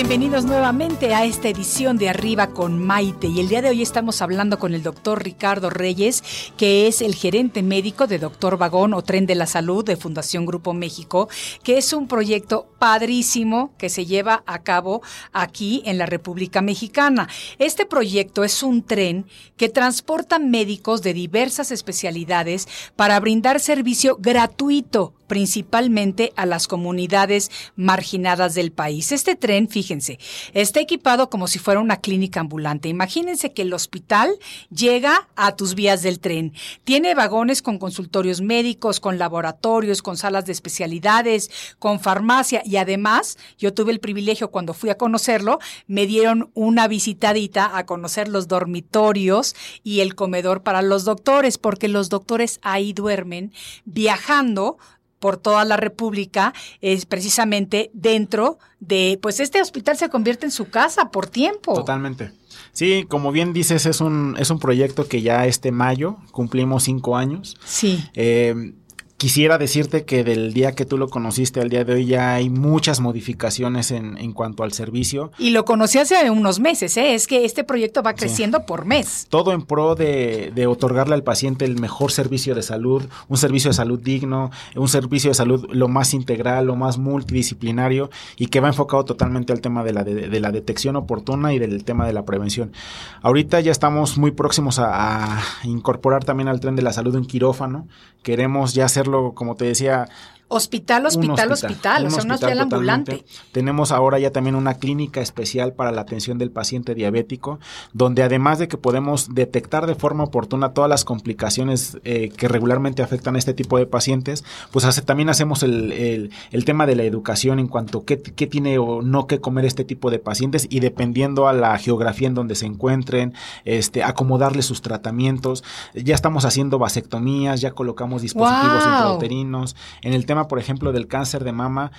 Bienvenidos 0.00 0.46
nuevamente 0.46 1.14
a 1.14 1.26
esta 1.26 1.50
edición 1.50 1.98
de 1.98 2.08
Arriba 2.08 2.46
con 2.46 2.78
Maite 2.78 3.26
y 3.26 3.38
el 3.38 3.50
día 3.50 3.60
de 3.60 3.68
hoy 3.68 3.82
estamos 3.82 4.22
hablando 4.22 4.58
con 4.58 4.72
el 4.72 4.82
doctor 4.82 5.22
Ricardo 5.22 5.68
Reyes, 5.68 6.24
que 6.56 6.86
es 6.86 7.02
el 7.02 7.14
gerente 7.14 7.62
médico 7.62 8.06
de 8.06 8.18
Doctor 8.18 8.56
Vagón 8.56 8.94
o 8.94 9.02
Tren 9.02 9.26
de 9.26 9.34
la 9.34 9.44
Salud 9.44 9.84
de 9.84 9.98
Fundación 9.98 10.46
Grupo 10.46 10.72
México, 10.72 11.28
que 11.62 11.76
es 11.76 11.92
un 11.92 12.08
proyecto 12.08 12.66
padrísimo 12.78 13.74
que 13.76 13.90
se 13.90 14.06
lleva 14.06 14.42
a 14.46 14.62
cabo 14.62 15.02
aquí 15.32 15.82
en 15.84 15.98
la 15.98 16.06
República 16.06 16.62
Mexicana. 16.62 17.28
Este 17.58 17.84
proyecto 17.84 18.42
es 18.42 18.62
un 18.62 18.82
tren 18.82 19.26
que 19.58 19.68
transporta 19.68 20.38
médicos 20.38 21.02
de 21.02 21.12
diversas 21.12 21.70
especialidades 21.72 22.68
para 22.96 23.20
brindar 23.20 23.60
servicio 23.60 24.16
gratuito 24.18 25.12
principalmente 25.30 26.32
a 26.34 26.44
las 26.44 26.66
comunidades 26.66 27.52
marginadas 27.76 28.56
del 28.56 28.72
país. 28.72 29.12
Este 29.12 29.36
tren, 29.36 29.68
fíjense, 29.68 30.18
está 30.54 30.80
equipado 30.80 31.30
como 31.30 31.46
si 31.46 31.60
fuera 31.60 31.78
una 31.78 32.00
clínica 32.00 32.40
ambulante. 32.40 32.88
Imagínense 32.88 33.52
que 33.52 33.62
el 33.62 33.72
hospital 33.72 34.36
llega 34.74 35.28
a 35.36 35.54
tus 35.54 35.76
vías 35.76 36.02
del 36.02 36.18
tren. 36.18 36.52
Tiene 36.82 37.14
vagones 37.14 37.62
con 37.62 37.78
consultorios 37.78 38.40
médicos, 38.40 38.98
con 38.98 39.18
laboratorios, 39.18 40.02
con 40.02 40.16
salas 40.16 40.46
de 40.46 40.52
especialidades, 40.52 41.48
con 41.78 42.00
farmacia 42.00 42.62
y 42.64 42.74
además 42.74 43.38
yo 43.56 43.72
tuve 43.72 43.92
el 43.92 44.00
privilegio 44.00 44.50
cuando 44.50 44.74
fui 44.74 44.90
a 44.90 44.98
conocerlo, 44.98 45.60
me 45.86 46.08
dieron 46.08 46.50
una 46.54 46.88
visitadita 46.88 47.78
a 47.78 47.86
conocer 47.86 48.26
los 48.26 48.48
dormitorios 48.48 49.54
y 49.84 50.00
el 50.00 50.16
comedor 50.16 50.64
para 50.64 50.82
los 50.82 51.04
doctores, 51.04 51.56
porque 51.56 51.86
los 51.86 52.08
doctores 52.08 52.58
ahí 52.62 52.92
duermen 52.92 53.52
viajando 53.84 54.78
por 55.20 55.36
toda 55.36 55.64
la 55.64 55.76
República, 55.76 56.52
es 56.80 57.06
precisamente 57.06 57.90
dentro 57.94 58.58
de, 58.80 59.18
pues 59.22 59.38
este 59.38 59.62
hospital 59.62 59.96
se 59.96 60.08
convierte 60.08 60.46
en 60.46 60.50
su 60.50 60.68
casa 60.68 61.10
por 61.10 61.28
tiempo. 61.28 61.74
Totalmente. 61.74 62.32
Sí, 62.72 63.04
como 63.08 63.30
bien 63.30 63.52
dices, 63.52 63.86
es 63.86 64.00
un, 64.00 64.36
es 64.38 64.50
un 64.50 64.58
proyecto 64.58 65.06
que 65.06 65.22
ya 65.22 65.46
este 65.46 65.70
mayo 65.70 66.16
cumplimos 66.32 66.84
cinco 66.84 67.16
años. 67.16 67.56
Sí. 67.64 68.02
Eh, 68.14 68.72
Quisiera 69.20 69.58
decirte 69.58 70.06
que 70.06 70.24
del 70.24 70.54
día 70.54 70.72
que 70.72 70.86
tú 70.86 70.96
lo 70.96 71.10
conociste 71.10 71.60
al 71.60 71.68
día 71.68 71.84
de 71.84 71.92
hoy 71.92 72.06
ya 72.06 72.32
hay 72.36 72.48
muchas 72.48 73.00
modificaciones 73.00 73.90
en, 73.90 74.16
en 74.16 74.32
cuanto 74.32 74.62
al 74.62 74.72
servicio. 74.72 75.30
Y 75.36 75.50
lo 75.50 75.66
conocí 75.66 75.98
hace 75.98 76.30
unos 76.30 76.58
meses, 76.58 76.96
¿eh? 76.96 77.12
es 77.12 77.26
que 77.26 77.44
este 77.44 77.62
proyecto 77.62 78.02
va 78.02 78.14
creciendo 78.14 78.64
por 78.64 78.86
mes. 78.86 79.26
Todo 79.28 79.52
en 79.52 79.60
pro 79.60 79.94
de, 79.94 80.52
de, 80.54 80.66
otorgarle 80.66 81.14
al 81.14 81.22
paciente 81.22 81.66
el 81.66 81.78
mejor 81.78 82.12
servicio 82.12 82.54
de 82.54 82.62
salud, 82.62 83.02
un 83.28 83.36
servicio 83.36 83.68
de 83.68 83.74
salud 83.74 84.00
digno, 84.00 84.52
un 84.74 84.88
servicio 84.88 85.28
de 85.28 85.34
salud 85.34 85.68
lo 85.70 85.88
más 85.88 86.14
integral, 86.14 86.64
lo 86.64 86.76
más 86.76 86.96
multidisciplinario 86.96 88.08
y 88.38 88.46
que 88.46 88.60
va 88.60 88.68
enfocado 88.68 89.04
totalmente 89.04 89.52
al 89.52 89.60
tema 89.60 89.84
de 89.84 89.92
la, 89.92 90.02
de, 90.02 90.30
de 90.30 90.40
la 90.40 90.50
detección 90.50 90.96
oportuna 90.96 91.52
y 91.52 91.58
del 91.58 91.84
tema 91.84 92.06
de 92.06 92.14
la 92.14 92.24
prevención. 92.24 92.72
Ahorita 93.20 93.60
ya 93.60 93.70
estamos 93.70 94.16
muy 94.16 94.30
próximos 94.30 94.78
a, 94.78 95.40
a 95.40 95.42
incorporar 95.64 96.24
también 96.24 96.48
al 96.48 96.60
tren 96.60 96.74
de 96.74 96.80
la 96.80 96.94
salud 96.94 97.14
un 97.16 97.26
quirófano. 97.26 97.86
Queremos 98.22 98.74
ya 98.74 98.86
hacer 98.86 99.09
como 99.34 99.56
te 99.56 99.64
decía, 99.66 100.08
Hospital, 100.52 101.06
hospital, 101.06 101.52
hospital, 101.52 102.06
o 102.06 102.10
sea, 102.10 102.24
un 102.24 102.32
hospital 102.32 102.58
ambulante. 102.58 103.24
Tenemos 103.52 103.92
ahora 103.92 104.18
ya 104.18 104.32
también 104.32 104.56
una 104.56 104.74
clínica 104.74 105.20
especial 105.20 105.74
para 105.74 105.92
la 105.92 106.00
atención 106.00 106.38
del 106.38 106.50
paciente 106.50 106.96
diabético, 106.96 107.60
donde 107.92 108.24
además 108.24 108.58
de 108.58 108.66
que 108.66 108.76
podemos 108.76 109.32
detectar 109.32 109.86
de 109.86 109.94
forma 109.94 110.24
oportuna 110.24 110.72
todas 110.72 110.90
las 110.90 111.04
complicaciones 111.04 111.98
eh, 112.02 112.30
que 112.36 112.48
regularmente 112.48 113.00
afectan 113.00 113.36
a 113.36 113.38
este 113.38 113.54
tipo 113.54 113.78
de 113.78 113.86
pacientes, 113.86 114.44
pues 114.72 114.84
hace, 114.84 115.02
también 115.02 115.28
hacemos 115.28 115.62
el, 115.62 115.92
el, 115.92 116.32
el, 116.50 116.64
tema 116.64 116.84
de 116.84 116.96
la 116.96 117.04
educación 117.04 117.60
en 117.60 117.68
cuanto 117.68 117.98
a 117.98 118.04
qué, 118.04 118.20
qué, 118.20 118.48
tiene 118.48 118.78
o 118.78 119.02
no 119.02 119.28
que 119.28 119.40
comer 119.40 119.66
este 119.66 119.84
tipo 119.84 120.10
de 120.10 120.18
pacientes 120.18 120.66
y 120.68 120.80
dependiendo 120.80 121.46
a 121.46 121.52
la 121.52 121.78
geografía 121.78 122.26
en 122.26 122.34
donde 122.34 122.56
se 122.56 122.66
encuentren, 122.66 123.34
este, 123.64 124.02
acomodarle 124.02 124.62
sus 124.62 124.82
tratamientos. 124.82 125.62
Ya 125.94 126.16
estamos 126.16 126.44
haciendo 126.44 126.80
vasectomías, 126.80 127.60
ya 127.60 127.70
colocamos 127.70 128.22
dispositivos 128.22 128.84
wow. 128.84 128.92
intrauterinos. 128.92 129.76
En 130.02 130.12
el 130.12 130.26
tema 130.26 130.39
por 130.48 130.58
ejemplo, 130.58 130.92
del 130.92 131.06
cáncer 131.06 131.44
de 131.44 131.52
mama, 131.52 131.92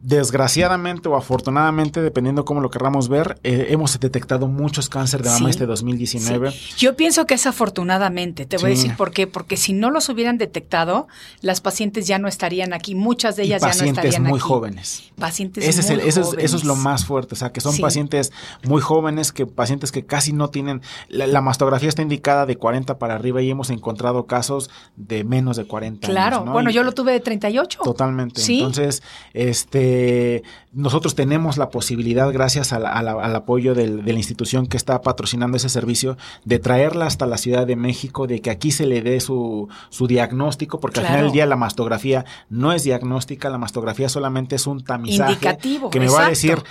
desgraciadamente 0.00 1.08
o 1.08 1.16
afortunadamente, 1.16 2.00
dependiendo 2.00 2.44
cómo 2.44 2.60
lo 2.60 2.70
querramos 2.70 3.08
ver, 3.08 3.38
eh, 3.42 3.66
hemos 3.70 3.98
detectado 3.98 4.46
muchos 4.46 4.88
cáncer 4.88 5.22
de 5.22 5.30
mama 5.30 5.46
sí, 5.46 5.50
este 5.50 5.66
2019. 5.66 6.52
Sí. 6.52 6.58
Yo 6.78 6.94
pienso 6.94 7.26
que 7.26 7.34
es 7.34 7.46
afortunadamente, 7.46 8.46
te 8.46 8.58
voy 8.58 8.74
sí. 8.76 8.80
a 8.80 8.82
decir 8.82 8.96
por 8.96 9.10
qué, 9.10 9.26
porque 9.26 9.56
si 9.56 9.72
no 9.72 9.90
los 9.90 10.08
hubieran 10.08 10.38
detectado, 10.38 11.08
las 11.40 11.60
pacientes 11.60 12.06
ya 12.06 12.18
no 12.20 12.28
estarían 12.28 12.72
aquí, 12.72 12.94
muchas 12.94 13.34
de 13.34 13.44
ellas 13.44 13.60
ya 13.60 13.74
no 13.74 13.90
estarían 13.90 14.22
muy 14.22 14.38
aquí. 14.38 14.48
jóvenes. 14.48 15.10
Pacientes 15.18 15.64
Ese 15.66 15.82
muy 15.82 15.84
es 15.84 15.90
el, 15.90 16.08
eso, 16.08 16.22
jóvenes. 16.22 16.44
Es, 16.44 16.50
eso 16.50 16.56
es 16.58 16.64
lo 16.64 16.76
más 16.76 17.04
fuerte, 17.04 17.34
o 17.34 17.36
sea, 17.36 17.50
que 17.50 17.60
son 17.60 17.76
pacientes 17.78 18.32
muy 18.64 18.80
jóvenes, 18.80 19.32
que 19.32 19.46
pacientes 19.46 19.90
que 19.90 20.06
casi 20.06 20.32
no 20.32 20.48
tienen, 20.48 20.80
la, 21.08 21.26
la, 21.26 21.40
mastografía 21.40 21.88
está 21.88 22.02
indicada 22.02 22.46
de 22.46 22.56
40 22.56 22.98
para 22.98 23.14
arriba 23.16 23.42
y 23.42 23.50
hemos 23.50 23.70
encontrado 23.70 24.26
casos 24.26 24.70
de 24.96 25.24
menos 25.24 25.56
de 25.56 25.64
40 25.64 26.06
Claro, 26.06 26.36
años, 26.36 26.46
¿no? 26.46 26.52
bueno, 26.52 26.70
y, 26.70 26.74
yo 26.74 26.84
lo 26.84 26.92
tuve 26.92 27.12
de 27.12 27.20
38. 27.20 27.80
Totalmente. 27.82 28.40
Entonces, 28.46 29.02
este 29.32 29.87
eh, 29.90 30.42
nosotros 30.72 31.14
tenemos 31.14 31.56
la 31.56 31.70
posibilidad, 31.70 32.30
gracias 32.30 32.72
a 32.72 32.78
la, 32.78 32.90
a 32.92 33.02
la, 33.02 33.12
al 33.12 33.34
apoyo 33.34 33.74
del, 33.74 34.04
de 34.04 34.12
la 34.12 34.18
institución 34.18 34.66
que 34.66 34.76
está 34.76 35.00
patrocinando 35.00 35.56
ese 35.56 35.68
servicio, 35.68 36.18
de 36.44 36.58
traerla 36.58 37.06
hasta 37.06 37.26
la 37.26 37.38
Ciudad 37.38 37.66
de 37.66 37.74
México, 37.74 38.26
de 38.26 38.40
que 38.40 38.50
aquí 38.50 38.70
se 38.70 38.86
le 38.86 39.00
dé 39.00 39.20
su, 39.20 39.68
su 39.88 40.06
diagnóstico, 40.06 40.78
porque 40.78 41.00
claro. 41.00 41.08
al 41.08 41.12
final 41.14 41.26
del 41.26 41.32
día 41.32 41.46
la 41.46 41.56
mastografía 41.56 42.26
no 42.50 42.72
es 42.72 42.84
diagnóstica, 42.84 43.48
la 43.48 43.58
mastografía 43.58 44.08
solamente 44.08 44.56
es 44.56 44.66
un 44.66 44.84
tamizaje 44.84 45.32
Indicativo, 45.32 45.90
que 45.90 46.00
me 46.00 46.04
exacto. 46.04 46.20
va 46.20 46.26
a 46.26 46.30
decir 46.30 46.62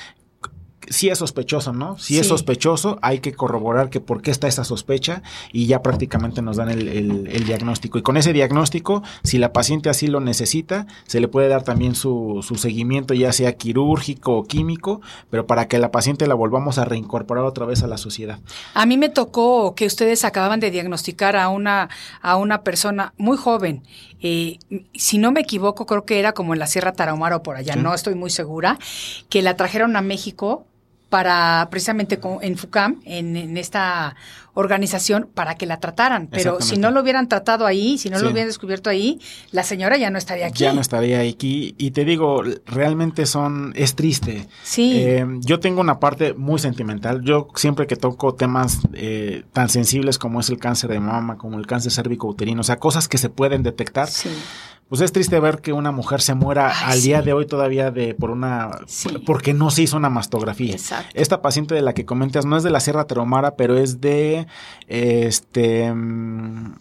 si 0.90 1.10
es 1.10 1.18
sospechoso, 1.18 1.74
¿no? 1.74 1.98
Si 1.98 2.16
sí. 2.16 2.20
es 2.20 2.28
sospechoso, 2.28 2.98
hay 3.02 3.20
que 3.20 3.34
corroborar 3.34 3.90
que 3.90 4.00
por 4.00 4.22
qué 4.22 4.32
está 4.32 4.48
esa 4.48 4.64
sospecha 4.64 5.22
y 5.52 5.68
ya 5.68 5.82
prácticamente 5.82 6.42
nos 6.42 6.58
dan 6.58 6.70
el, 6.70 6.88
el, 6.88 7.28
el, 7.28 7.46
diagnóstico. 7.46 7.98
Y 7.98 8.02
con 8.02 8.18
ese 8.18 8.34
diagnóstico, 8.34 9.04
si 9.24 9.38
la 9.38 9.54
paciente 9.54 9.90
así 9.90 10.08
lo 10.08 10.20
necesita, 10.20 10.88
se 11.06 11.20
le 11.20 11.28
puede 11.28 11.48
dar 11.48 11.64
también 11.64 11.96
su, 11.96 12.44
su 12.46 12.56
seguimiento, 12.56 13.14
ya 13.14 13.32
sea 13.32 13.54
quirúrgico 13.54 14.38
o 14.38 14.44
químico, 14.44 15.02
pero 15.30 15.46
para 15.46 15.68
que 15.68 15.80
la 15.80 15.92
paciente 15.92 16.28
la 16.28 16.36
volvamos 16.36 16.78
a 16.78 16.86
reincorporar 16.86 17.44
otra 17.44 17.66
vez 17.66 17.84
a 17.84 17.88
la 17.88 17.98
sociedad. 17.98 18.40
A 18.74 18.86
mí 18.86 18.98
me 18.98 19.10
tocó 19.10 19.76
que 19.76 19.86
ustedes 19.86 20.24
acababan 20.24 20.60
de 20.60 20.72
diagnosticar 20.72 21.36
a 21.36 21.50
una, 21.50 21.90
a 22.22 22.38
una 22.38 22.64
persona 22.64 23.14
muy 23.18 23.38
joven. 23.38 23.84
Eh, 24.22 24.60
si 24.94 25.18
no 25.18 25.32
me 25.32 25.42
equivoco, 25.42 25.86
creo 25.86 26.06
que 26.06 26.20
era 26.20 26.34
como 26.34 26.54
en 26.54 26.60
la 26.60 26.68
Sierra 26.68 26.94
Tarahumara 26.94 27.38
o 27.38 27.44
por 27.44 27.56
allá, 27.56 27.74
sí. 27.74 27.80
no 27.80 27.94
estoy 27.94 28.16
muy 28.16 28.30
segura, 28.30 28.80
que 29.30 29.42
la 29.42 29.56
trajeron 29.56 29.96
a 29.96 30.02
México 30.02 30.66
para 31.10 31.68
precisamente 31.72 32.20
en 32.42 32.58
FUCAM, 32.58 33.02
en, 33.06 33.38
en, 33.38 33.58
esta 33.58 34.16
organización, 34.54 35.30
para 35.34 35.56
que 35.56 35.66
la 35.66 35.80
trataran. 35.80 36.28
Pero 36.28 36.60
si 36.62 36.78
no 36.78 36.92
lo 36.92 37.02
hubieran 37.02 37.30
tratado 37.30 37.66
ahí, 37.66 37.98
si 37.98 38.10
no 38.10 38.18
sí. 38.18 38.24
lo 38.24 38.32
hubieran 38.32 38.50
descubierto 38.50 38.90
ahí, 38.90 39.22
la 39.52 39.64
señora 39.64 39.98
ya 39.98 40.10
no 40.10 40.18
estaría 40.18 40.48
aquí. 40.48 40.64
Ya 40.64 40.74
no 40.74 40.82
estaría 40.82 41.22
aquí. 41.22 41.76
Y 41.78 41.92
te 41.92 42.04
digo, 42.06 42.42
realmente 42.66 43.26
son, 43.26 43.72
es 43.76 43.96
triste. 43.96 44.48
Sí. 44.64 44.94
Eh, 44.96 45.26
yo 45.42 45.60
tengo 45.60 45.80
una 45.80 46.00
parte 46.00 46.34
muy 46.34 46.60
sentimental. 46.60 47.22
Yo 47.24 47.48
siempre 47.56 47.88
que 47.88 47.96
toco 47.96 48.34
temas 48.34 48.80
eh, 48.94 49.44
tan 49.54 49.70
sensibles 49.70 50.18
como 50.18 50.40
es 50.40 50.50
el 50.50 50.58
cáncer 50.58 50.90
de 50.90 51.00
mama, 51.00 51.38
como 51.38 51.58
el 51.58 51.68
cáncer 51.68 51.92
cérvico-uterino, 51.92 52.62
o 52.62 52.64
sea, 52.64 52.78
cosas 52.78 53.08
que 53.08 53.18
se 53.18 53.30
pueden 53.30 53.64
detectar. 53.64 54.08
Sí. 54.08 54.30
Pues 54.90 55.02
es 55.02 55.12
triste 55.12 55.40
ver 55.40 55.62
que 55.62 55.74
una 55.74 55.92
mujer 55.92 56.22
se 56.22 56.34
muera 56.34 56.70
Ay, 56.70 56.94
al 56.94 57.00
sí. 57.00 57.08
día 57.08 57.22
de 57.22 57.34
hoy 57.34 57.46
todavía 57.46 57.92
de 57.92 58.14
por 58.14 58.32
una 58.32 58.72
sí. 58.86 59.10
porque 59.26 59.54
no 59.54 59.70
se 59.70 59.82
hizo 59.84 59.98
una 59.98 60.10
mastografía. 60.10 60.74
Exacto. 60.74 61.12
Esta 61.14 61.42
paciente 61.42 61.76
de 61.76 61.82
la 61.82 61.94
que 61.94 62.06
comentas 62.06 62.46
no 62.46 62.56
es 62.56 62.64
de 62.64 62.70
la 62.70 62.80
Sierra 62.80 63.06
Tarahumara, 63.06 63.56
pero 63.56 63.78
es 63.78 64.00
de 64.00 64.48
este 64.88 65.92
um, 65.92 66.76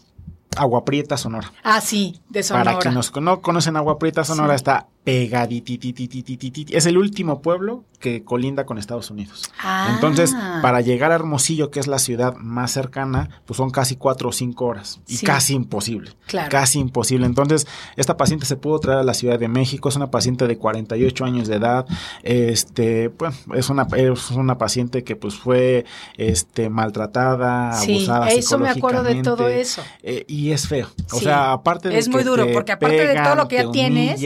Agua 0.56 0.84
Prieta, 0.84 1.16
Sonora. 1.16 1.52
Ah, 1.64 1.80
sí, 1.80 2.20
de 2.28 2.42
Sonora. 2.42 2.72
Para 2.72 2.78
quienes 2.78 3.12
no 3.20 3.40
conocen 3.40 3.76
Agua 3.76 3.98
Prieta, 3.98 4.24
Sonora 4.24 4.54
sí. 4.54 4.56
está 4.56 4.86
pegadititititititi. 5.06 6.74
Es 6.74 6.84
el 6.86 6.98
último 6.98 7.40
pueblo 7.40 7.84
que 8.00 8.24
colinda 8.24 8.66
con 8.66 8.76
Estados 8.76 9.08
Unidos. 9.08 9.50
Ah. 9.62 9.92
Entonces, 9.94 10.34
para 10.62 10.80
llegar 10.80 11.12
a 11.12 11.14
Hermosillo, 11.14 11.70
que 11.70 11.78
es 11.78 11.86
la 11.86 12.00
ciudad 12.00 12.34
más 12.36 12.72
cercana, 12.72 13.40
pues 13.46 13.56
son 13.56 13.70
casi 13.70 13.94
cuatro 13.94 14.30
o 14.30 14.32
cinco 14.32 14.66
horas. 14.66 15.00
Y 15.06 15.18
sí. 15.18 15.26
casi 15.26 15.54
imposible. 15.54 16.10
Claro. 16.26 16.48
Casi 16.50 16.80
imposible. 16.80 17.24
Entonces, 17.24 17.68
esta 17.94 18.16
paciente 18.16 18.46
se 18.46 18.56
pudo 18.56 18.80
traer 18.80 18.98
a 18.98 19.04
la 19.04 19.14
Ciudad 19.14 19.38
de 19.38 19.46
México. 19.46 19.88
Es 19.88 19.94
una 19.94 20.10
paciente 20.10 20.48
de 20.48 20.58
48 20.58 21.24
años 21.24 21.46
de 21.46 21.54
edad. 21.54 21.86
Este, 22.24 23.08
pues, 23.10 23.32
es 23.54 23.70
una, 23.70 23.86
es 23.96 24.30
una 24.32 24.58
paciente 24.58 25.04
que 25.04 25.14
pues 25.14 25.36
fue 25.36 25.84
este, 26.16 26.68
maltratada, 26.68 27.74
sí, 27.74 27.98
abusada 27.98 28.28
eso 28.30 28.58
me 28.58 28.68
acuerdo 28.68 29.04
de 29.04 29.22
todo 29.22 29.46
eso. 29.48 29.82
Eh, 30.02 30.24
y 30.26 30.50
es 30.50 30.66
feo. 30.66 30.88
O 31.12 31.18
sí. 31.18 31.24
sea, 31.26 31.52
aparte 31.52 31.90
de 31.90 31.98
Es 31.98 32.08
muy 32.08 32.24
duro, 32.24 32.46
porque 32.52 32.72
aparte 32.72 32.96
pegan, 32.96 33.16
de 33.16 33.22
todo 33.22 33.36
lo 33.36 33.48
que 33.48 33.56
ya 33.56 33.70
tienes. 33.70 34.20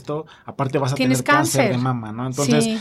Esto, 0.00 0.26
aparte 0.44 0.78
vas 0.78 0.92
a 0.92 0.96
tener 0.96 1.22
cáncer? 1.22 1.60
cáncer 1.60 1.70
de 1.70 1.78
mama, 1.78 2.12
¿no? 2.12 2.26
Entonces, 2.26 2.64
sí. 2.64 2.78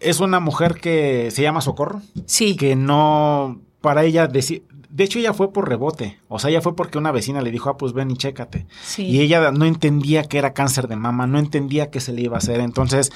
es 0.00 0.20
una 0.20 0.40
mujer 0.40 0.74
que 0.80 1.30
se 1.30 1.42
llama 1.42 1.60
Socorro. 1.60 2.00
Sí. 2.26 2.56
Que 2.56 2.76
no, 2.76 3.60
para 3.80 4.04
ella 4.04 4.26
decir, 4.26 4.64
de 4.94 5.02
hecho, 5.02 5.18
ella 5.18 5.34
fue 5.34 5.52
por 5.52 5.68
rebote. 5.68 6.20
O 6.28 6.38
sea, 6.38 6.50
ella 6.50 6.60
fue 6.60 6.76
porque 6.76 6.98
una 6.98 7.10
vecina 7.10 7.42
le 7.42 7.50
dijo, 7.50 7.68
ah, 7.68 7.76
pues 7.76 7.92
ven 7.92 8.12
y 8.12 8.16
chécate. 8.16 8.66
Sí. 8.84 9.06
Y 9.06 9.20
ella 9.20 9.50
no 9.50 9.64
entendía 9.64 10.22
que 10.22 10.38
era 10.38 10.54
cáncer 10.54 10.86
de 10.86 10.94
mama, 10.94 11.26
no 11.26 11.40
entendía 11.40 11.90
que 11.90 11.98
se 11.98 12.12
le 12.12 12.22
iba 12.22 12.36
a 12.36 12.38
hacer. 12.38 12.60
Entonces, 12.60 13.10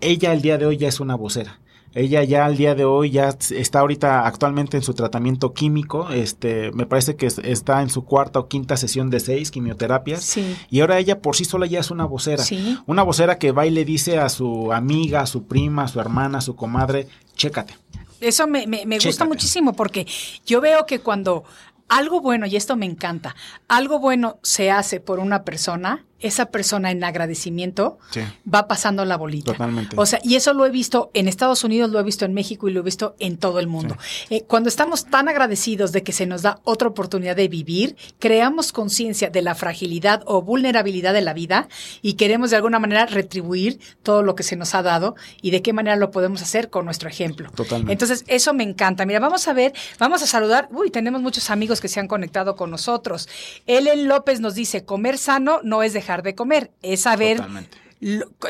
ella 0.00 0.32
el 0.32 0.40
día 0.40 0.56
de 0.56 0.64
hoy 0.64 0.78
ya 0.78 0.88
es 0.88 1.00
una 1.00 1.16
vocera. 1.16 1.60
Ella 1.94 2.22
ya 2.22 2.44
al 2.44 2.56
día 2.56 2.74
de 2.74 2.84
hoy 2.84 3.10
ya 3.10 3.28
está 3.50 3.80
ahorita 3.80 4.26
actualmente 4.26 4.76
en 4.76 4.82
su 4.82 4.94
tratamiento 4.94 5.52
químico. 5.52 6.10
Este, 6.10 6.70
me 6.72 6.86
parece 6.86 7.16
que 7.16 7.26
está 7.26 7.82
en 7.82 7.90
su 7.90 8.04
cuarta 8.04 8.38
o 8.38 8.48
quinta 8.48 8.76
sesión 8.76 9.10
de 9.10 9.20
seis 9.20 9.50
quimioterapias. 9.50 10.22
Sí. 10.22 10.56
Y 10.70 10.80
ahora 10.80 10.98
ella 10.98 11.20
por 11.20 11.36
sí 11.36 11.44
sola 11.44 11.66
ya 11.66 11.80
es 11.80 11.90
una 11.90 12.04
vocera. 12.04 12.44
Sí. 12.44 12.78
Una 12.86 13.02
vocera 13.02 13.38
que 13.38 13.52
va 13.52 13.66
y 13.66 13.70
le 13.70 13.84
dice 13.84 14.18
a 14.18 14.28
su 14.28 14.72
amiga, 14.72 15.22
a 15.22 15.26
su 15.26 15.44
prima, 15.44 15.84
a 15.84 15.88
su 15.88 16.00
hermana, 16.00 16.38
a 16.38 16.42
su 16.42 16.56
comadre, 16.56 17.08
chécate. 17.36 17.74
Eso 18.20 18.46
me, 18.46 18.66
me, 18.66 18.84
me 18.84 18.98
gusta 18.98 19.24
muchísimo 19.24 19.74
porque 19.74 20.06
yo 20.44 20.60
veo 20.60 20.86
que 20.86 21.00
cuando 21.00 21.44
algo 21.88 22.20
bueno, 22.20 22.46
y 22.46 22.56
esto 22.56 22.76
me 22.76 22.86
encanta, 22.86 23.34
algo 23.66 23.98
bueno 23.98 24.38
se 24.42 24.70
hace 24.70 25.00
por 25.00 25.20
una 25.20 25.42
persona, 25.44 26.04
esa 26.20 26.46
persona 26.46 26.90
en 26.90 27.04
agradecimiento 27.04 27.98
Sí. 28.10 28.20
va 28.52 28.66
pasando 28.66 29.04
la 29.04 29.16
bolita. 29.16 29.52
Totalmente. 29.52 29.94
O 29.98 30.06
sea, 30.06 30.18
y 30.22 30.34
eso 30.34 30.52
lo 30.52 30.66
he 30.66 30.70
visto 30.70 31.10
en 31.14 31.28
Estados 31.28 31.62
Unidos, 31.64 31.90
lo 31.90 32.00
he 32.00 32.02
visto 32.02 32.24
en 32.24 32.34
México 32.34 32.68
y 32.68 32.72
lo 32.72 32.80
he 32.80 32.82
visto 32.82 33.14
en 33.18 33.36
todo 33.36 33.58
el 33.60 33.66
mundo. 33.66 33.96
Eh, 34.30 34.42
cuando 34.46 34.68
estamos 34.68 35.04
tan 35.06 35.28
agradecidos 35.28 35.92
de 35.92 36.02
que 36.02 36.12
se 36.12 36.26
nos 36.26 36.42
da 36.42 36.60
otra 36.64 36.88
oportunidad 36.88 37.36
de 37.36 37.48
vivir, 37.48 37.96
creamos 38.18 38.72
conciencia 38.72 39.30
de 39.30 39.42
la 39.42 39.54
fragilidad 39.54 40.22
o 40.26 40.42
vulnerabilidad 40.42 41.12
de 41.12 41.20
la 41.20 41.34
vida 41.34 41.68
y 42.02 42.14
queremos 42.14 42.50
de 42.50 42.56
alguna 42.56 42.78
manera 42.78 43.06
retribuir 43.06 43.78
todo 44.02 44.22
lo 44.22 44.34
que 44.34 44.42
se 44.42 44.56
nos 44.56 44.74
ha 44.74 44.82
dado 44.82 45.14
y 45.42 45.50
de 45.50 45.62
qué 45.62 45.72
manera 45.72 45.96
lo 45.96 46.10
podemos 46.10 46.42
hacer 46.42 46.70
con 46.70 46.84
nuestro 46.84 47.08
ejemplo. 47.08 47.50
Totalmente. 47.54 47.92
Entonces, 47.92 48.24
eso 48.26 48.54
me 48.54 48.64
encanta. 48.64 49.06
Mira, 49.06 49.20
vamos 49.20 49.46
a 49.46 49.52
ver, 49.52 49.72
vamos 49.98 50.22
a 50.22 50.26
saludar. 50.26 50.68
Uy, 50.72 50.90
tenemos 50.90 51.22
muchos 51.22 51.50
amigos 51.50 51.80
que 51.80 51.88
se 51.88 52.00
han 52.00 52.08
conectado 52.08 52.56
con 52.56 52.70
nosotros. 52.70 53.28
Ellen 53.66 54.08
López 54.08 54.40
nos 54.40 54.54
dice, 54.54 54.84
comer 54.84 55.18
sano 55.18 55.60
no 55.62 55.82
es 55.82 55.92
dejar 55.92 56.07
de 56.16 56.34
comer, 56.34 56.72
es 56.82 57.02
saber 57.02 57.40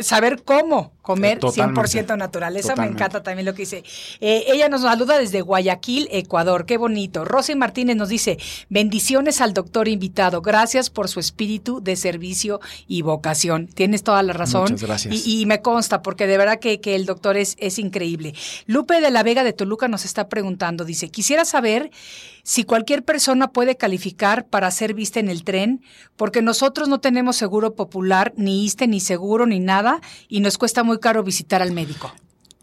saber 0.00 0.42
cómo 0.44 0.92
comer 1.08 1.38
Eh, 1.38 1.40
totalmente. 1.40 1.80
100% 1.80 2.16
natural. 2.18 2.54
Eso 2.56 2.76
me 2.76 2.84
encanta 2.84 3.22
también 3.22 3.46
lo 3.46 3.54
que 3.54 3.62
dice. 3.62 3.82
Eh, 4.20 4.44
ella 4.48 4.68
nos 4.68 4.82
saluda 4.82 5.18
desde 5.18 5.40
Guayaquil, 5.40 6.06
Ecuador. 6.10 6.66
Qué 6.66 6.76
bonito. 6.76 7.24
Rosy 7.24 7.54
Martínez 7.54 7.96
nos 7.96 8.10
dice, 8.10 8.36
bendiciones 8.68 9.40
al 9.40 9.54
doctor 9.54 9.88
invitado. 9.88 10.42
Gracias 10.42 10.90
por 10.90 11.08
su 11.08 11.18
espíritu 11.18 11.80
de 11.82 11.96
servicio 11.96 12.60
y 12.86 13.00
vocación. 13.00 13.68
Tienes 13.68 14.02
toda 14.02 14.22
la 14.22 14.34
razón. 14.34 14.64
Muchas 14.64 14.82
gracias. 14.82 15.14
Y, 15.26 15.40
y 15.40 15.46
me 15.46 15.62
consta, 15.62 16.02
porque 16.02 16.26
de 16.26 16.36
verdad 16.36 16.58
que, 16.58 16.80
que 16.80 16.94
el 16.94 17.06
doctor 17.06 17.38
es, 17.38 17.56
es 17.58 17.78
increíble. 17.78 18.34
Lupe 18.66 19.00
de 19.00 19.10
la 19.10 19.22
Vega 19.22 19.44
de 19.44 19.54
Toluca 19.54 19.88
nos 19.88 20.04
está 20.04 20.28
preguntando, 20.28 20.84
dice, 20.84 21.08
quisiera 21.08 21.46
saber 21.46 21.90
si 22.42 22.64
cualquier 22.64 23.04
persona 23.04 23.52
puede 23.52 23.76
calificar 23.76 24.46
para 24.46 24.70
ser 24.70 24.94
vista 24.94 25.20
en 25.20 25.28
el 25.28 25.44
tren, 25.44 25.82
porque 26.16 26.40
nosotros 26.40 26.88
no 26.88 26.98
tenemos 26.98 27.36
seguro 27.36 27.74
popular, 27.74 28.32
ni 28.36 28.64
ISTE, 28.64 28.86
ni 28.86 29.00
seguro, 29.00 29.44
ni 29.44 29.60
nada, 29.60 30.00
y 30.28 30.40
nos 30.40 30.56
cuesta 30.56 30.82
muy 30.82 30.97
caro 31.00 31.22
visitar 31.22 31.62
al 31.62 31.72
médico. 31.72 32.12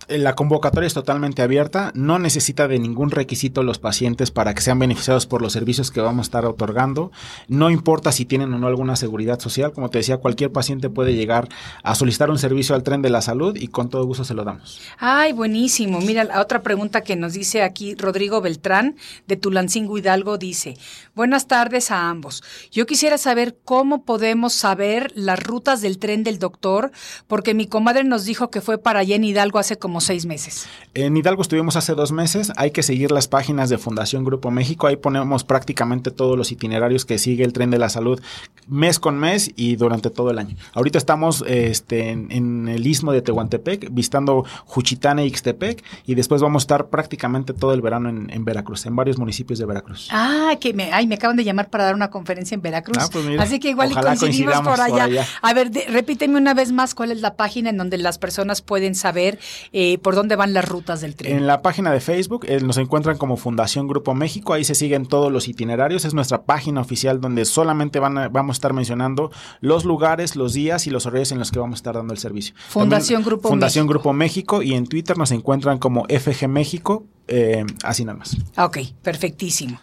Eh, 0.07 0.17
La 0.17 0.35
convocatoria 0.35 0.87
es 0.87 0.93
totalmente 0.93 1.41
abierta, 1.41 1.91
no 1.95 2.19
necesita 2.19 2.67
de 2.67 2.79
ningún 2.79 3.11
requisito 3.11 3.63
los 3.63 3.79
pacientes 3.79 4.31
para 4.31 4.53
que 4.53 4.61
sean 4.61 4.79
beneficiados 4.79 5.25
por 5.25 5.41
los 5.41 5.53
servicios 5.53 5.91
que 5.91 6.01
vamos 6.01 6.25
a 6.25 6.27
estar 6.27 6.45
otorgando. 6.45 7.11
No 7.47 7.69
importa 7.69 8.11
si 8.11 8.25
tienen 8.25 8.53
o 8.53 8.59
no 8.59 8.67
alguna 8.67 8.95
seguridad 8.95 9.39
social, 9.39 9.71
como 9.71 9.89
te 9.89 9.99
decía, 9.99 10.17
cualquier 10.17 10.51
paciente 10.51 10.89
puede 10.89 11.15
llegar 11.15 11.47
a 11.83 11.95
solicitar 11.95 12.29
un 12.29 12.39
servicio 12.39 12.75
al 12.75 12.83
tren 12.83 13.01
de 13.01 13.09
la 13.09 13.21
salud 13.21 13.55
y 13.55 13.67
con 13.67 13.89
todo 13.89 14.05
gusto 14.05 14.23
se 14.23 14.33
lo 14.33 14.43
damos. 14.43 14.79
Ay, 14.97 15.33
buenísimo. 15.33 15.99
Mira, 16.01 16.23
la 16.23 16.41
otra 16.41 16.61
pregunta 16.61 17.01
que 17.01 17.15
nos 17.15 17.33
dice 17.33 17.63
aquí 17.63 17.95
Rodrigo 17.95 18.41
Beltrán 18.41 18.95
de 19.27 19.37
Tulancingo 19.37 19.97
Hidalgo 19.97 20.37
dice, 20.37 20.77
buenas 21.15 21.47
tardes 21.47 21.91
a 21.91 22.09
ambos. 22.09 22.43
Yo 22.71 22.85
quisiera 22.85 23.17
saber 23.17 23.57
cómo 23.63 24.03
podemos 24.03 24.53
saber 24.53 25.11
las 25.15 25.41
rutas 25.41 25.81
del 25.81 25.97
tren 25.97 26.23
del 26.23 26.39
doctor, 26.39 26.91
porque 27.27 27.53
mi 27.53 27.67
comadre 27.67 28.03
nos 28.03 28.25
dijo 28.25 28.49
que 28.49 28.61
fue 28.61 28.77
para 28.77 28.99
allá 28.99 29.15
en 29.15 29.23
Hidalgo 29.23 29.59
hace 29.59 29.77
como 29.95 30.01
seis 30.01 30.25
meses. 30.25 30.67
En 30.93 31.15
Hidalgo 31.15 31.41
estuvimos 31.41 31.77
hace 31.77 31.93
dos 31.95 32.11
meses, 32.11 32.51
hay 32.57 32.71
que 32.71 32.83
seguir 32.83 33.11
las 33.11 33.29
páginas 33.29 33.69
de 33.69 33.77
Fundación 33.77 34.25
Grupo 34.25 34.51
México, 34.51 34.87
ahí 34.87 34.97
ponemos 34.97 35.45
prácticamente 35.45 36.11
todos 36.11 36.37
los 36.37 36.51
itinerarios 36.51 37.05
que 37.05 37.17
sigue 37.17 37.45
el 37.45 37.53
tren 37.53 37.71
de 37.71 37.79
la 37.79 37.87
salud 37.87 38.19
mes 38.67 38.99
con 38.99 39.17
mes 39.17 39.51
y 39.55 39.77
durante 39.77 40.09
todo 40.09 40.31
el 40.31 40.39
año. 40.39 40.57
Ahorita 40.73 40.97
estamos 40.97 41.45
este, 41.47 42.09
en, 42.09 42.29
en 42.29 42.67
el 42.67 42.85
istmo 42.85 43.13
de 43.13 43.21
Tehuantepec, 43.21 43.87
visitando 43.93 44.43
Juchitán 44.65 45.19
e 45.19 45.27
Ixtepec 45.27 45.81
y 46.05 46.15
después 46.15 46.41
vamos 46.41 46.63
a 46.63 46.65
estar 46.65 46.87
prácticamente 46.87 47.53
todo 47.53 47.73
el 47.73 47.79
verano 47.81 48.09
en, 48.09 48.29
en 48.31 48.43
Veracruz, 48.43 48.85
en 48.85 48.97
varios 48.97 49.17
municipios 49.17 49.59
de 49.59 49.65
Veracruz. 49.65 50.09
Ah, 50.11 50.55
que 50.59 50.73
me, 50.73 50.91
ay, 50.91 51.07
me 51.07 51.15
acaban 51.15 51.37
de 51.37 51.45
llamar 51.45 51.69
para 51.69 51.85
dar 51.85 51.95
una 51.95 52.09
conferencia 52.09 52.55
en 52.55 52.61
Veracruz. 52.61 52.97
Ah, 52.99 53.07
pues 53.09 53.23
mira, 53.23 53.41
Así 53.43 53.59
que 53.61 53.69
igual 53.69 53.91
y 53.91 53.95
coincidimos 53.95 54.59
por 54.59 54.81
allá. 54.81 54.89
por 54.93 55.01
allá. 55.03 55.25
A 55.41 55.53
ver, 55.53 55.71
de- 55.71 55.85
repíteme 55.87 56.37
una 56.37 56.53
vez 56.53 56.73
más 56.73 56.95
cuál 56.95 57.11
es 57.13 57.21
la 57.21 57.35
página 57.35 57.69
en 57.69 57.77
donde 57.77 57.97
las 57.97 58.17
personas 58.17 58.61
pueden 58.61 58.95
saber 58.95 59.37
eh, 59.71 59.84
por 60.01 60.15
dónde 60.15 60.35
van 60.35 60.53
las 60.53 60.65
rutas 60.67 61.01
del 61.01 61.15
tren. 61.15 61.35
En 61.37 61.47
la 61.47 61.61
página 61.61 61.91
de 61.91 61.99
Facebook 61.99 62.45
eh, 62.47 62.59
nos 62.61 62.77
encuentran 62.77 63.17
como 63.17 63.37
Fundación 63.37 63.87
Grupo 63.87 64.13
México, 64.13 64.53
ahí 64.53 64.63
se 64.63 64.75
siguen 64.75 65.05
todos 65.05 65.31
los 65.31 65.47
itinerarios, 65.47 66.05
es 66.05 66.13
nuestra 66.13 66.43
página 66.43 66.81
oficial 66.81 67.21
donde 67.21 67.45
solamente 67.45 67.99
van 67.99 68.17
a- 68.17 68.29
vamos 68.29 68.55
a 68.55 68.57
estar 68.57 68.73
mencionando 68.73 69.31
los 69.61 69.85
lugares, 69.85 70.35
los 70.35 70.53
días 70.53 70.87
y 70.87 70.89
los 70.89 71.05
horarios 71.05 71.31
en 71.31 71.39
los 71.39 71.51
que 71.51 71.59
vamos 71.59 71.77
a 71.77 71.79
estar 71.79 71.95
dando 71.95 72.13
el 72.13 72.19
servicio. 72.19 72.55
Fundación 72.69 73.17
También 73.21 73.25
Grupo 73.29 73.49
Fundación 73.49 73.85
México. 73.85 73.93
Grupo 73.99 74.13
México 74.13 74.61
y 74.61 74.73
en 74.73 74.85
Twitter 74.87 75.17
nos 75.17 75.31
encuentran 75.31 75.77
como 75.79 76.05
FG 76.09 76.47
México, 76.47 77.05
eh, 77.27 77.65
así 77.83 78.03
nada 78.05 78.17
más. 78.19 78.35
Ok, 78.57 78.77
perfectísimo. 79.01 79.79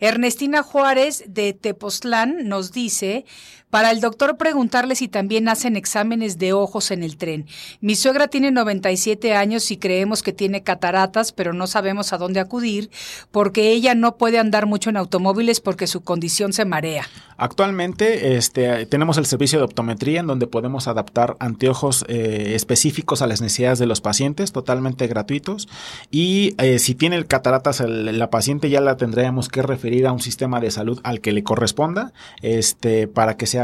Ernestina 0.00 0.62
Juárez 0.64 1.24
de 1.28 1.52
Tepoztlán 1.52 2.48
nos 2.48 2.72
dice, 2.72 3.24
para 3.72 3.90
el 3.90 4.02
doctor 4.02 4.36
preguntarle 4.36 4.94
si 4.94 5.08
también 5.08 5.48
hacen 5.48 5.76
exámenes 5.76 6.36
de 6.36 6.52
ojos 6.52 6.90
en 6.90 7.02
el 7.02 7.16
tren. 7.16 7.46
Mi 7.80 7.94
suegra 7.94 8.28
tiene 8.28 8.50
97 8.50 9.32
años 9.34 9.70
y 9.70 9.78
creemos 9.78 10.22
que 10.22 10.34
tiene 10.34 10.62
cataratas, 10.62 11.32
pero 11.32 11.54
no 11.54 11.66
sabemos 11.66 12.12
a 12.12 12.18
dónde 12.18 12.38
acudir 12.38 12.90
porque 13.30 13.70
ella 13.70 13.94
no 13.94 14.18
puede 14.18 14.38
andar 14.38 14.66
mucho 14.66 14.90
en 14.90 14.98
automóviles 14.98 15.62
porque 15.62 15.86
su 15.86 16.02
condición 16.02 16.52
se 16.52 16.66
marea. 16.66 17.08
Actualmente 17.38 18.36
este, 18.36 18.84
tenemos 18.84 19.16
el 19.16 19.24
servicio 19.24 19.58
de 19.58 19.64
optometría 19.64 20.20
en 20.20 20.26
donde 20.26 20.46
podemos 20.46 20.86
adaptar 20.86 21.36
anteojos 21.40 22.04
eh, 22.08 22.52
específicos 22.54 23.22
a 23.22 23.26
las 23.26 23.40
necesidades 23.40 23.78
de 23.78 23.86
los 23.86 24.02
pacientes, 24.02 24.52
totalmente 24.52 25.06
gratuitos. 25.06 25.66
Y 26.10 26.54
eh, 26.58 26.78
si 26.78 26.94
tiene 26.94 27.24
cataratas 27.24 27.80
la 27.80 28.28
paciente 28.28 28.68
ya 28.68 28.82
la 28.82 28.98
tendríamos 28.98 29.48
que 29.48 29.62
referir 29.62 30.06
a 30.06 30.12
un 30.12 30.20
sistema 30.20 30.60
de 30.60 30.70
salud 30.70 31.00
al 31.04 31.22
que 31.22 31.32
le 31.32 31.42
corresponda 31.42 32.12
este, 32.42 33.08
para 33.08 33.38
que 33.38 33.46
sea 33.46 33.61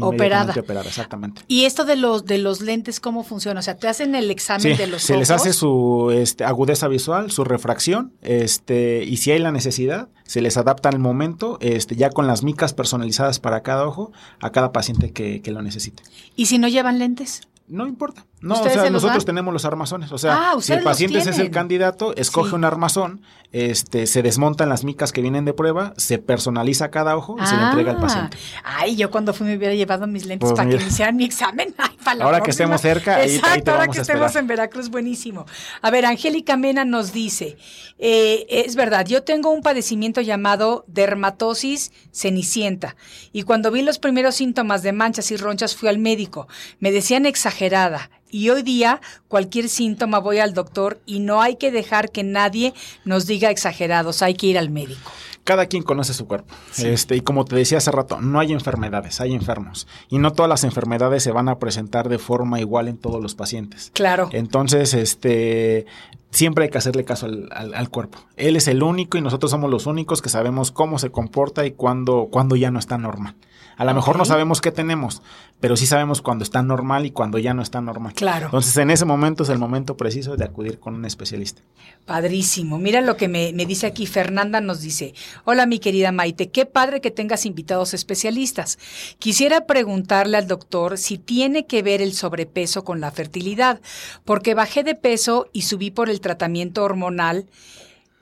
Operada. 0.00 0.54
operada. 0.58 0.88
Exactamente. 0.88 1.42
¿Y 1.48 1.64
esto 1.64 1.84
de 1.84 1.96
los 1.96 2.24
de 2.24 2.38
los 2.38 2.60
lentes 2.60 3.00
cómo 3.00 3.24
funciona? 3.24 3.60
O 3.60 3.62
sea, 3.62 3.76
te 3.76 3.88
hacen 3.88 4.14
el 4.14 4.30
examen 4.30 4.62
Sí, 4.62 4.74
de 4.74 4.86
los 4.86 5.02
se 5.02 5.12
ojos. 5.14 5.20
les 5.20 5.30
hace 5.30 5.52
su 5.52 6.10
este, 6.14 6.44
agudeza 6.44 6.88
visual, 6.88 7.30
su 7.30 7.44
refracción, 7.44 8.12
este, 8.22 9.04
y 9.04 9.16
si 9.18 9.30
hay 9.32 9.38
la 9.38 9.52
necesidad, 9.52 10.08
se 10.24 10.40
les 10.40 10.56
adapta 10.56 10.88
al 10.88 10.98
momento, 10.98 11.58
este, 11.60 11.96
ya 11.96 12.10
con 12.10 12.26
las 12.26 12.42
micas 12.42 12.74
personalizadas 12.74 13.38
para 13.40 13.62
cada 13.62 13.86
ojo, 13.86 14.12
a 14.40 14.50
cada 14.50 14.72
paciente 14.72 15.12
que, 15.12 15.40
que 15.42 15.50
lo 15.52 15.62
necesite. 15.62 16.02
¿Y 16.36 16.46
si 16.46 16.58
no 16.58 16.68
llevan 16.68 16.98
lentes? 16.98 17.42
No 17.68 17.86
importa. 17.86 18.24
No, 18.40 18.54
o 18.54 18.56
¿Ustedes 18.58 18.74
sea, 18.74 18.84
se 18.84 18.90
nosotros 18.90 19.24
dan? 19.24 19.26
tenemos 19.34 19.52
los 19.52 19.64
armazones. 19.64 20.12
O 20.12 20.18
sea, 20.18 20.52
Ah, 20.52 20.54
si 20.60 20.72
el 20.72 20.82
paciente 20.84 21.18
es 21.18 21.26
el 21.38 21.50
candidato, 21.50 22.14
escoge 22.14 22.50
Sí. 22.50 22.54
un 22.54 22.64
armazón, 22.64 23.22
este, 23.50 24.06
se 24.06 24.22
desmontan 24.22 24.68
las 24.68 24.84
micas 24.84 25.10
que 25.12 25.20
vienen 25.22 25.44
de 25.46 25.52
prueba, 25.54 25.94
se 25.96 26.18
personaliza 26.18 26.90
cada 26.90 27.16
ojo 27.16 27.36
y 27.42 27.46
se 27.46 27.56
le 27.56 27.62
entrega 27.62 27.92
al 27.92 27.96
Ah. 27.96 28.00
paciente. 28.00 28.36
Ay, 28.62 28.94
yo 28.96 29.10
cuando 29.10 29.32
fui 29.32 29.46
me 29.46 29.56
hubiera 29.56 29.74
llevado 29.74 30.06
mis 30.06 30.26
lentes 30.26 30.48
Pues 30.48 30.52
para 30.56 30.66
mira. 30.66 30.78
que 30.78 30.84
me 30.84 30.90
hicieran 30.90 31.16
mi 31.16 31.24
examen. 31.24 31.74
Ay, 31.78 31.96
para 32.04 32.16
la 32.18 32.24
Ahora 32.26 32.40
que 32.40 32.50
estemos 32.50 32.80
cerca, 32.80 33.16
ahí- 33.16 33.22
ahí 33.22 33.28
te 33.30 33.36
Exacto, 33.36 33.70
ahora 33.72 33.80
vamos 33.84 33.94
que 33.94 34.00
a 34.00 34.02
estemos 34.02 34.36
en 34.36 34.46
Veracruz, 34.46 34.90
buenísimo. 34.90 35.46
A 35.82 35.90
ver, 35.90 36.04
Angélica 36.06 36.56
Mena 36.56 36.84
nos 36.84 37.12
dice, 37.12 37.56
eh, 37.98 38.46
es 38.48 38.76
verdad, 38.76 39.06
yo 39.06 39.24
tengo 39.24 39.50
un 39.50 39.62
padecimiento 39.62 40.20
llamado 40.20 40.84
dermatosis 40.86 41.90
cenicienta 42.12 42.96
y 43.32 43.42
cuando 43.42 43.70
vi 43.70 43.82
los 43.82 43.98
primeros 43.98 44.34
síntomas 44.36 44.82
de 44.82 44.92
manchas 44.92 45.30
y 45.30 45.36
ronchas 45.36 45.74
fui 45.74 45.88
al 45.88 45.98
médico. 45.98 46.46
Me 46.78 46.92
decían 46.92 47.26
exagerada. 47.56 48.10
Y 48.30 48.50
hoy 48.50 48.62
día, 48.62 49.00
cualquier 49.28 49.68
síntoma 49.68 50.18
voy 50.18 50.38
al 50.38 50.52
doctor 50.52 51.00
y 51.06 51.20
no 51.20 51.40
hay 51.40 51.56
que 51.56 51.70
dejar 51.70 52.10
que 52.10 52.22
nadie 52.22 52.74
nos 53.04 53.26
diga 53.26 53.50
exagerados, 53.50 54.20
hay 54.20 54.34
que 54.34 54.48
ir 54.48 54.58
al 54.58 54.68
médico. 54.68 55.10
Cada 55.44 55.66
quien 55.66 55.84
conoce 55.84 56.12
su 56.12 56.26
cuerpo. 56.26 56.52
Este, 56.76 57.14
y 57.16 57.20
como 57.20 57.44
te 57.44 57.54
decía 57.54 57.78
hace 57.78 57.92
rato, 57.92 58.20
no 58.20 58.40
hay 58.40 58.52
enfermedades, 58.52 59.20
hay 59.20 59.32
enfermos. 59.32 59.86
Y 60.08 60.18
no 60.18 60.32
todas 60.32 60.48
las 60.48 60.64
enfermedades 60.64 61.22
se 61.22 61.30
van 61.30 61.48
a 61.48 61.58
presentar 61.60 62.08
de 62.08 62.18
forma 62.18 62.58
igual 62.60 62.88
en 62.88 62.98
todos 62.98 63.22
los 63.22 63.36
pacientes. 63.36 63.92
Claro. 63.94 64.28
Entonces, 64.32 64.92
este, 64.92 65.86
siempre 66.30 66.64
hay 66.64 66.70
que 66.70 66.78
hacerle 66.78 67.04
caso 67.04 67.28
al, 67.52 67.88
cuerpo. 67.90 68.18
Él 68.36 68.56
es 68.56 68.66
el 68.66 68.82
único 68.82 69.18
y 69.18 69.22
nosotros 69.22 69.52
somos 69.52 69.70
los 69.70 69.86
únicos 69.86 70.20
que 70.20 70.28
sabemos 70.28 70.72
cómo 70.72 70.98
se 70.98 71.10
comporta 71.10 71.64
y 71.64 71.70
cuándo, 71.70 72.28
cuándo 72.30 72.56
ya 72.56 72.72
no 72.72 72.80
está 72.80 72.98
normal. 72.98 73.36
A 73.76 73.84
lo 73.84 73.92
mejor 73.92 74.16
no 74.16 74.24
sabemos 74.24 74.62
qué 74.62 74.72
tenemos, 74.72 75.20
pero 75.60 75.76
sí 75.76 75.86
sabemos 75.86 76.22
cuando 76.22 76.44
está 76.44 76.62
normal 76.62 77.04
y 77.04 77.10
cuando 77.10 77.38
ya 77.38 77.52
no 77.52 77.60
está 77.60 77.82
normal. 77.82 78.14
Claro. 78.14 78.46
Entonces, 78.46 78.74
en 78.78 78.90
ese 78.90 79.04
momento 79.04 79.42
es 79.42 79.50
el 79.50 79.58
momento 79.58 79.98
preciso 79.98 80.34
de 80.36 80.44
acudir 80.44 80.78
con 80.78 80.94
un 80.94 81.04
especialista. 81.04 81.60
Padrísimo. 82.06 82.78
Mira 82.78 83.02
lo 83.02 83.18
que 83.18 83.28
me, 83.28 83.52
me 83.52 83.66
dice 83.66 83.86
aquí. 83.86 84.06
Fernanda 84.06 84.62
nos 84.62 84.80
dice, 84.80 85.14
hola 85.44 85.66
mi 85.66 85.78
querida 85.78 86.10
Maite, 86.10 86.48
qué 86.48 86.64
padre 86.64 87.02
que 87.02 87.10
tengas 87.10 87.44
invitados 87.44 87.92
especialistas. 87.92 88.78
Quisiera 89.18 89.66
preguntarle 89.66 90.38
al 90.38 90.48
doctor 90.48 90.96
si 90.96 91.18
tiene 91.18 91.66
que 91.66 91.82
ver 91.82 92.00
el 92.00 92.14
sobrepeso 92.14 92.82
con 92.82 93.00
la 93.00 93.10
fertilidad, 93.10 93.82
porque 94.24 94.54
bajé 94.54 94.84
de 94.84 94.94
peso 94.94 95.48
y 95.52 95.62
subí 95.62 95.90
por 95.90 96.08
el 96.08 96.22
tratamiento 96.22 96.82
hormonal 96.82 97.46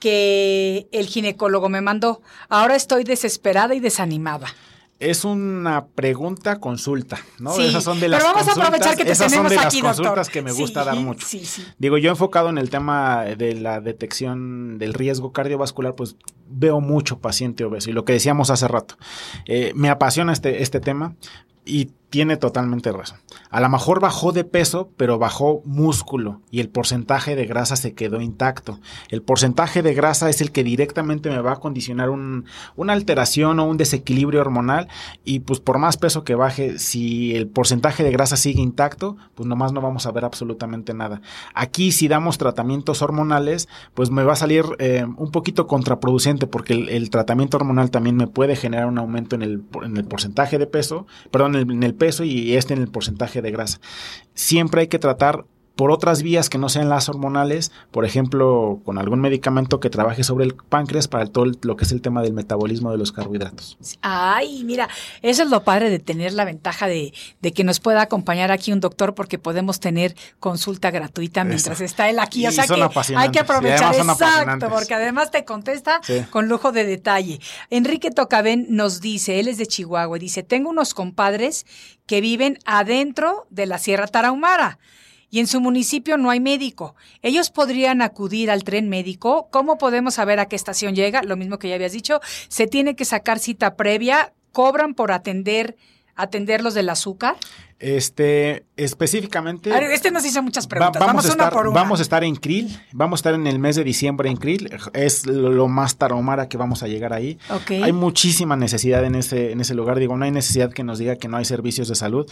que 0.01 0.89
el 0.91 1.07
ginecólogo 1.07 1.69
me 1.69 1.81
mandó. 1.81 2.23
Ahora 2.49 2.75
estoy 2.75 3.05
desesperada 3.05 3.77
y 3.77 3.81
desanimada 3.81 4.49
es 5.11 5.25
una 5.25 5.87
pregunta 5.87 6.61
consulta, 6.61 7.19
¿no? 7.39 7.53
Sí, 7.53 7.65
esas 7.67 7.85
son 7.85 8.01
de 8.01 8.09
las 8.09 8.23
pero 8.23 8.35
vamos 8.35 8.49
a 8.49 8.53
aprovechar 8.53 8.97
que 8.97 9.05
te 9.05 9.13
esas 9.13 9.33
son 9.33 9.49
de 9.49 9.57
las 9.57 9.75
consultas 9.75 10.29
que 10.29 10.43
me 10.43 10.53
gusta 10.53 10.85
dar 10.85 10.97
mucho. 10.97 11.27
Sí, 11.27 11.45
sí. 11.45 11.65
Digo, 11.79 11.99
yo 11.99 12.11
enfocado 12.11 12.49
en 12.49 12.59
el 12.59 12.71
tema 12.71 13.23
de 13.25 13.55
la 13.55 13.81
detección 13.81 14.79
del 14.79 14.95
riesgo 14.95 15.33
cardiovascular, 15.33 15.95
pues 15.95 16.17
veo 16.49 16.81
mucho 16.81 17.19
paciente 17.19 17.65
obeso. 17.65 17.91
Y 17.91 17.93
lo 17.93 18.05
que 18.05 18.13
decíamos 18.13 18.51
hace 18.51 18.69
rato, 18.69 18.97
eh, 19.47 19.73
me 19.75 19.91
apasiona 19.91 20.33
este, 20.33 20.63
este 20.63 20.81
tema 20.81 21.15
y 21.65 21.91
tiene 22.15 22.37
totalmente 22.37 22.93
razón. 22.93 23.19
A 23.51 23.59
lo 23.59 23.69
mejor 23.69 23.99
bajó 23.99 24.31
de 24.31 24.45
peso, 24.45 24.89
pero 24.97 25.19
bajó 25.19 25.63
músculo 25.65 26.43
y 26.49 26.61
el 26.61 26.69
porcentaje 26.69 27.35
de 27.35 27.45
grasa 27.45 27.75
se 27.75 27.93
quedó 27.93 28.21
intacto. 28.21 28.79
El 29.09 29.21
porcentaje 29.21 29.83
de 29.83 29.95
grasa 29.95 30.31
es 30.31 30.41
el 30.41 30.53
que 30.53 30.63
directamente 30.63 31.29
me 31.29 31.41
va 31.41 31.55
a 31.55 31.57
condicionar 31.57 32.11
una 32.11 32.93
alteración 32.93 33.59
o 33.59 33.65
un 33.65 33.79
desequilibrio 33.79 34.43
hormonal 34.43 34.87
y 35.25 35.41
pues 35.41 35.59
por 35.59 35.79
más 35.79 35.97
peso 35.97 36.23
que 36.23 36.37
baje, 36.37 36.79
si 36.79 37.35
el 37.35 37.49
porcentaje 37.49 38.05
de 38.05 38.13
grasa 38.13 38.37
sigue 38.37 38.63
intacto, 38.63 39.17
pues 39.35 39.49
nomás 39.49 39.73
no 39.73 39.81
vamos 39.81 40.07
a 40.07 40.13
ver 40.13 40.25
absolutamente 40.25 40.95
nada. 40.95 41.21
Aquí 41.53 41.91
si 41.91 42.07
damos 42.07 42.39
tratamientos 42.39 43.03
hormonales, 43.03 43.69
pues 43.95 44.13
me 44.13 44.23
va 44.23 44.35
a 44.35 44.37
salir 44.37 44.67
eh, 44.79 45.05
un 45.17 45.33
poquito 45.33 45.67
contraproducente 45.67 46.47
porque 46.47 46.75
el, 46.75 47.11
tratamiento 47.11 47.57
hormonal 47.57 47.91
también 47.91 48.15
me 48.15 48.29
puede 48.29 48.55
generar 48.55 48.87
un 48.87 48.99
aumento 48.99 49.35
en 49.35 49.43
el, 49.43 49.65
en 49.83 49.97
el 49.97 50.05
porcentaje 50.05 50.59
de 50.59 50.69
peso, 50.69 51.09
perdón, 51.33 51.57
en 51.57 51.83
el 51.83 51.95
peso 51.95 52.04
y 52.25 52.57
este 52.57 52.75
en 52.75 52.81
el 52.81 52.89
porcentaje 52.89 53.43
de 53.43 53.51
grasa. 53.51 53.81
Siempre 54.35 54.83
hay 54.83 54.89
que 54.89 54.99
tratar 54.99 55.45
por 55.77 55.91
otras 55.91 56.23
vías 56.23 56.49
que 56.49 56.59
no 56.59 56.69
sean 56.69 56.89
las 56.89 57.09
hormonales, 57.09 57.73
por 57.91 58.05
ejemplo, 58.05 58.81
con 58.85 58.99
algún 58.99 59.21
medicamento 59.21 59.81
que 59.81 59.91
trabaje 59.91 60.23
sobre 60.23 60.45
el 60.45 60.55
páncreas 60.55 61.09
para 61.09 61.27
todo 61.27 61.47
lo 61.63 61.77
que 61.77 61.85
es 61.85 61.93
el 61.93 62.01
tema 62.01 62.23
del 62.23 62.33
metabolismo 62.33 62.93
de 62.93 62.99
los 62.99 63.11
carbohidratos. 63.13 63.77
Ay, 64.01 64.63
mira, 64.65 64.89
eso 65.23 65.43
es 65.43 65.51
lo 65.51 65.65
padre 65.65 65.91
de 65.91 65.99
tener 65.99 66.33
la 66.33 66.45
ventaja 66.45 66.87
de, 66.87 67.13
que 67.55 67.65
nos 67.65 67.81
pueda 67.81 68.03
acompañar 68.03 68.53
aquí 68.53 68.73
un 68.73 68.81
doctor 68.81 69.15
porque 69.15 69.39
podemos 69.39 69.81
tener 69.81 70.15
consulta 70.39 70.91
gratuita 70.91 71.45
mientras 71.45 71.81
está 71.81 72.09
él 72.09 72.19
aquí. 72.19 72.47
o 72.47 72.53
sea 72.53 72.67
que 72.67 73.15
hay 73.17 73.31
que 73.31 73.41
aprovechar, 73.41 73.95
exacto, 73.95 74.69
porque 74.69 74.95
además 74.95 75.31
te 75.31 75.45
contesta 75.45 76.01
con 76.31 76.49
lujo 76.49 76.71
de 76.71 76.85
detalle. 76.85 77.41
Enrique 77.71 78.11
Tocaben 78.11 78.67
nos 78.71 79.01
dice, 79.01 79.41
él 79.41 79.49
es 79.49 79.59
de 79.59 79.67
Chihuahua, 79.67 80.17
y 80.17 80.21
dice, 80.21 80.43
tengo 80.43 80.71
unos 80.71 80.95
compadres 80.95 81.67
que 82.07 82.21
viven 82.21 82.59
adentro 82.65 83.47
de 83.51 83.67
la 83.67 83.79
Sierra 83.79 84.07
Tarahumara 84.07 84.79
y 85.35 85.41
en 85.41 85.49
su 85.49 85.61
municipio 85.61 86.17
no 86.17 86.31
hay 86.31 86.39
médico. 86.39 86.95
Ellos 87.21 87.51
podrían 87.51 88.03
acudir 88.03 88.53
al 88.53 88.63
tren 88.63 88.89
médico. 88.89 89.49
¿Cómo 89.51 89.79
podemos 89.79 90.15
saber 90.15 90.39
a 90.39 90.47
qué 90.47 90.55
estación 90.55 90.95
llega? 90.95 91.25
Lo 91.25 91.37
mismo 91.37 91.59
que 91.59 91.69
ya 91.69 91.75
habías 91.75 91.91
dicho, 91.91 92.21
se 92.47 92.69
tiene 92.69 92.95
que 92.95 93.05
sacar 93.05 93.41
cita 93.41 93.75
previa, 93.75 94.33
cobran 94.53 94.95
por 94.95 95.11
atender 95.11 95.75
atenderlos 96.15 96.75
del 96.75 96.89
azúcar. 96.89 97.35
Este, 97.81 98.65
específicamente. 98.77 99.73
este 99.93 100.13
nos 100.13 100.25
hizo 100.25 100.41
muchas 100.41 100.69
preguntas. 100.69 101.05
vamos, 101.05 101.27
a 101.27 101.31
estar, 101.31 101.53
por 101.53 101.73
vamos 101.73 101.99
a 101.99 102.03
estar 102.03 102.23
en 102.23 102.37
Krill. 102.37 102.79
Vamos 102.93 103.19
a 103.19 103.21
estar 103.21 103.35
en 103.35 103.49
el 103.49 103.59
mes 103.59 103.75
de 103.75 103.83
diciembre 103.83 104.31
en 104.31 104.37
Krill. 104.37 104.71
Es 104.93 105.27
lo, 105.27 105.67
más 105.67 105.97
tarahumara 105.97 106.49
que 106.49 106.57
vamos 106.57 106.85
a 106.85 106.87
llegar 106.87 107.13
ahí. 107.13 107.41
Hay 107.69 107.93
muchísima 107.93 108.55
necesidad 108.55 109.05
en 109.05 109.17
ese, 109.17 109.51
en 109.51 109.61
ese 109.61 109.75
lugar. 109.75 109.99
Digo, 109.99 110.17
no 110.17 110.27
hay 110.27 110.31
necesidad 110.31 110.73
que 110.73 110.85
nos 110.85 111.01
diga 111.01 111.17
que 111.17 111.27
no 111.27 111.39
hay 111.39 111.45
servicios 111.45 111.89
de 111.89 111.97
salud 111.97 112.31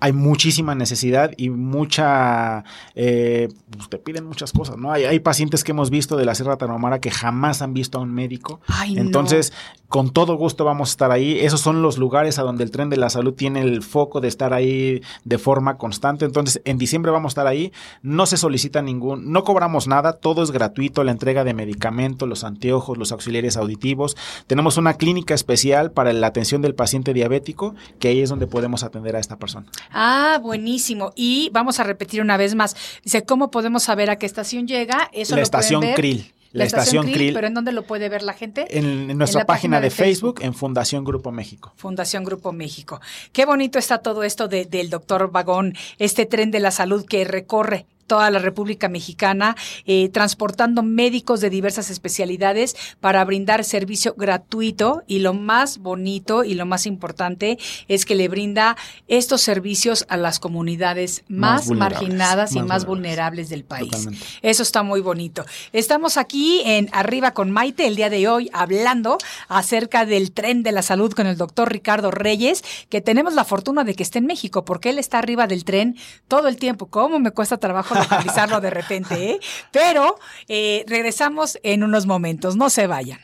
hay 0.00 0.12
muchísima 0.12 0.74
necesidad 0.74 1.32
y 1.36 1.50
mucha, 1.50 2.64
eh, 2.94 3.48
pues, 3.70 3.88
te 3.88 3.98
piden 3.98 4.26
muchas 4.26 4.52
cosas, 4.52 4.76
¿no? 4.76 4.92
Hay, 4.92 5.04
hay, 5.04 5.18
pacientes 5.18 5.64
que 5.64 5.72
hemos 5.72 5.90
visto 5.90 6.16
de 6.16 6.24
la 6.24 6.34
Sierra 6.34 6.56
Tarahumara 6.56 7.00
que 7.00 7.10
jamás 7.10 7.62
han 7.62 7.74
visto 7.74 7.98
a 7.98 8.02
un 8.02 8.14
médico. 8.14 8.60
Entonces, 8.94 9.52
con 9.88 10.10
todo 10.10 10.36
gusto 10.36 10.64
vamos 10.64 10.90
a 10.90 10.92
estar 10.92 11.10
ahí. 11.10 11.38
Esos 11.40 11.60
son 11.60 11.82
los 11.82 11.98
lugares 11.98 12.38
a 12.38 12.42
donde 12.42 12.62
el 12.62 12.70
tren 12.70 12.90
de 12.90 12.96
la 12.96 13.10
salud 13.10 13.34
tiene 13.34 13.62
el 13.62 13.82
foco 13.82 14.20
de 14.20 14.28
estar 14.28 14.52
ahí 14.52 15.02
de 15.24 15.38
forma 15.38 15.78
constante. 15.78 16.24
Entonces, 16.24 16.60
en 16.64 16.78
diciembre 16.78 17.10
vamos 17.10 17.30
a 17.30 17.32
estar 17.32 17.46
ahí. 17.46 17.72
No 18.02 18.26
se 18.26 18.36
solicita 18.36 18.82
ningún, 18.82 19.32
no 19.32 19.44
cobramos 19.44 19.88
nada, 19.88 20.12
todo 20.12 20.42
es 20.42 20.50
gratuito, 20.50 21.02
la 21.04 21.12
entrega 21.12 21.42
de 21.42 21.54
medicamentos, 21.54 22.28
los 22.28 22.44
anteojos, 22.44 22.98
los 22.98 23.12
auxiliares 23.12 23.56
auditivos. 23.56 24.16
Tenemos 24.46 24.76
una 24.76 24.94
clínica 24.94 25.34
especial 25.34 25.90
para 25.90 26.12
la 26.12 26.28
atención 26.28 26.62
del 26.62 26.74
paciente 26.74 27.14
diabético, 27.14 27.74
que 27.98 28.08
ahí 28.08 28.20
es 28.20 28.28
donde 28.28 28.46
podemos 28.46 28.84
atender 28.84 29.16
a 29.16 29.20
esta 29.20 29.36
persona. 29.36 29.66
Ah, 29.90 30.38
buenísimo. 30.42 31.12
Y 31.14 31.50
vamos 31.52 31.80
a 31.80 31.84
repetir 31.84 32.20
una 32.20 32.36
vez 32.36 32.54
más. 32.54 32.76
Dice, 33.02 33.24
¿cómo 33.24 33.50
podemos 33.50 33.84
saber 33.84 34.10
a 34.10 34.16
qué 34.16 34.26
estación 34.26 34.66
llega? 34.66 35.10
Eso 35.12 35.36
la 35.36 35.42
estación 35.42 35.82
Krill. 35.94 36.32
La, 36.52 36.64
estación, 36.64 37.10
Krill, 37.12 37.34
¿Pero 37.34 37.46
en 37.46 37.54
dónde 37.54 37.72
lo 37.72 37.82
puede 37.82 38.08
ver 38.08 38.22
la 38.22 38.32
gente? 38.32 38.66
En, 38.78 39.18
nuestra 39.18 39.44
página, 39.44 39.80
de, 39.80 39.90
Facebook, 39.90 40.40
en 40.40 40.54
Fundación 40.54 41.04
Grupo 41.04 41.30
México. 41.30 41.72
Fundación 41.76 42.24
Grupo 42.24 42.52
México. 42.52 43.02
Qué 43.32 43.44
bonito 43.44 43.78
está 43.78 43.98
todo 43.98 44.22
esto 44.22 44.48
del 44.48 44.88
doctor 44.88 45.30
Vagón, 45.30 45.74
este 45.98 46.24
tren 46.24 46.50
de 46.50 46.60
la 46.60 46.70
salud 46.70 47.04
que 47.04 47.24
recorre 47.24 47.86
toda 48.08 48.30
la 48.30 48.40
República 48.40 48.88
Mexicana, 48.88 49.54
eh, 49.86 50.08
transportando 50.08 50.82
médicos 50.82 51.40
de 51.40 51.50
diversas 51.50 51.90
especialidades 51.90 52.74
para 53.00 53.24
brindar 53.24 53.62
servicio 53.62 54.14
gratuito 54.16 55.04
y 55.06 55.20
lo 55.20 55.34
más 55.34 55.78
bonito 55.78 56.42
y 56.42 56.54
lo 56.54 56.66
más 56.66 56.86
importante 56.86 57.58
es 57.86 58.04
que 58.04 58.16
le 58.16 58.26
brinda 58.26 58.76
estos 59.06 59.42
servicios 59.42 60.06
a 60.08 60.16
las 60.16 60.40
comunidades 60.40 61.22
más, 61.28 61.70
marginadas 61.70 62.56
y 62.56 62.62
más 62.62 62.84
vulnerables, 62.84 63.28
del 63.28 63.64
país. 63.64 64.08
Eso 64.42 64.62
está 64.62 64.82
muy 64.82 65.00
bonito. 65.00 65.44
Estamos 65.72 66.16
aquí 66.16 66.62
en 66.64 66.88
Arriba 66.92 67.32
con 67.32 67.50
Maite 67.50 67.86
el 67.86 67.94
día 67.94 68.08
de 68.08 68.26
hoy 68.26 68.48
hablando 68.52 69.18
acerca 69.48 70.06
del 70.06 70.32
tren 70.32 70.62
de 70.62 70.72
la 70.72 70.82
salud 70.82 71.12
con 71.12 71.26
el 71.26 71.36
doctor 71.36 71.70
Ricardo 71.70 72.10
Reyes, 72.10 72.64
que 72.88 73.02
tenemos 73.02 73.34
la 73.34 73.44
fortuna 73.44 73.84
de 73.84 73.94
que 73.94 74.02
esté 74.02 74.18
en 74.18 74.26
México 74.26 74.64
porque 74.64 74.90
él 74.90 74.98
está 74.98 75.18
arriba 75.18 75.46
del 75.46 75.64
tren 75.64 75.96
todo 76.26 76.48
el 76.48 76.56
tiempo. 76.56 76.86
¿Cómo 76.86 77.18
me 77.18 77.32
cuesta 77.32 77.58
trabajo 77.58 77.94
localizarlo 77.98 78.60
de 78.60 78.70
repente, 78.70 79.30
¿eh? 79.30 79.40
Pero 79.72 80.18
eh, 80.48 80.84
regresamos 80.86 81.58
en 81.62 81.84
unos 81.84 82.06
momentos, 82.06 82.56
no 82.56 82.70
se 82.70 82.86
vayan. 82.86 83.20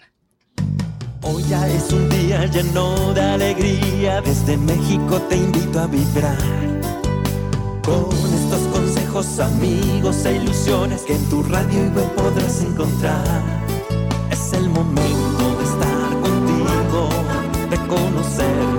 Hoy 1.22 1.42
ya 1.48 1.66
es 1.68 1.90
un 1.90 2.06
día 2.10 2.44
lleno 2.46 3.14
de 3.14 3.22
alegría, 3.22 4.20
desde 4.20 4.58
México 4.58 5.20
te 5.22 5.36
invito 5.36 5.80
a 5.80 5.86
vibrar. 5.86 6.36
Con 7.82 8.34
estos 8.34 8.60
consejos, 8.72 9.40
amigos 9.40 10.24
e 10.26 10.36
ilusiones 10.36 11.02
que 11.02 11.14
en 11.14 11.30
tu 11.30 11.42
radio 11.42 11.86
y 11.86 11.88
web 11.88 12.14
podrás 12.14 12.60
encontrar. 12.60 13.42
Es 14.30 14.52
el 14.52 14.68
momento 14.68 15.56
de 15.58 15.64
estar 15.64 16.10
contigo, 16.20 17.08
de 17.70 17.76
conocernos 17.88 18.73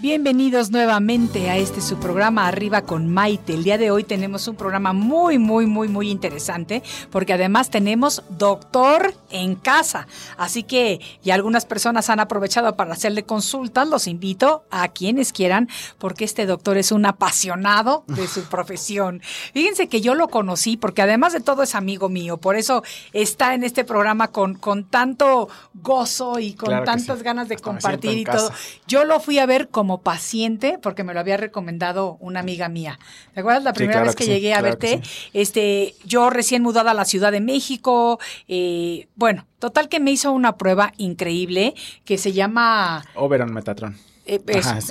Bienvenidos 0.00 0.70
nuevamente 0.70 1.50
a 1.50 1.58
este 1.58 1.82
su 1.82 1.98
programa 1.98 2.48
Arriba 2.48 2.80
con 2.80 3.12
Maite. 3.12 3.52
El 3.52 3.64
día 3.64 3.76
de 3.76 3.90
hoy 3.90 4.02
tenemos 4.02 4.48
un 4.48 4.56
programa 4.56 4.94
muy, 4.94 5.38
muy, 5.38 5.66
muy, 5.66 5.88
muy 5.88 6.10
interesante 6.10 6.82
porque 7.10 7.34
además 7.34 7.68
tenemos 7.68 8.22
doctor 8.30 9.12
en 9.28 9.56
casa. 9.56 10.06
Así 10.38 10.62
que 10.62 11.02
ya 11.22 11.34
algunas 11.34 11.66
personas 11.66 12.08
han 12.08 12.18
aprovechado 12.18 12.76
para 12.76 12.94
hacerle 12.94 13.24
consultas. 13.24 13.88
Los 13.88 14.06
invito 14.06 14.64
a 14.70 14.88
quienes 14.88 15.34
quieran 15.34 15.68
porque 15.98 16.24
este 16.24 16.46
doctor 16.46 16.78
es 16.78 16.92
un 16.92 17.04
apasionado 17.04 18.04
de 18.06 18.26
su 18.26 18.44
profesión. 18.48 19.20
Fíjense 19.52 19.88
que 19.88 20.00
yo 20.00 20.14
lo 20.14 20.28
conocí 20.28 20.78
porque 20.78 21.02
además 21.02 21.34
de 21.34 21.40
todo 21.40 21.62
es 21.62 21.74
amigo 21.74 22.08
mío. 22.08 22.38
Por 22.38 22.56
eso 22.56 22.82
está 23.12 23.52
en 23.52 23.64
este 23.64 23.84
programa 23.84 24.28
con, 24.28 24.54
con 24.54 24.84
tanto 24.84 25.50
gozo 25.74 26.38
y 26.38 26.54
con 26.54 26.86
tantas 26.86 27.22
ganas 27.22 27.50
de 27.50 27.58
compartir 27.58 28.16
y 28.16 28.24
todo. 28.24 28.50
Yo 28.86 29.04
lo 29.04 29.20
fui 29.20 29.38
a 29.38 29.44
ver 29.44 29.68
como 29.68 29.89
paciente, 29.98 30.78
porque 30.80 31.04
me 31.04 31.14
lo 31.14 31.20
había 31.20 31.36
recomendado 31.36 32.16
una 32.20 32.40
amiga 32.40 32.68
mía. 32.68 32.98
¿Te 33.34 33.40
acuerdas 33.40 33.64
la 33.64 33.72
primera 33.72 34.02
vez 34.02 34.16
que, 34.16 34.26
llegué 34.26 34.54
a 34.54 34.62
verte? 34.62 35.00
Este, 35.32 35.94
yo 36.04 36.30
recién 36.30 36.62
mudada 36.62 36.92
a 36.92 36.94
la 36.94 37.04
Ciudad 37.04 37.32
de 37.32 37.40
México, 37.40 38.18
eh, 38.48 39.08
bueno, 39.16 39.46
total 39.58 39.88
que 39.88 40.00
me 40.00 40.10
hizo 40.10 40.32
una 40.32 40.56
prueba 40.56 40.92
increíble 40.96 41.74
que 42.04 42.18
se 42.18 42.32
llama 42.32 43.04
Oberon 43.14 43.52
Metatron. 43.52 44.09
Eh, 44.32 44.40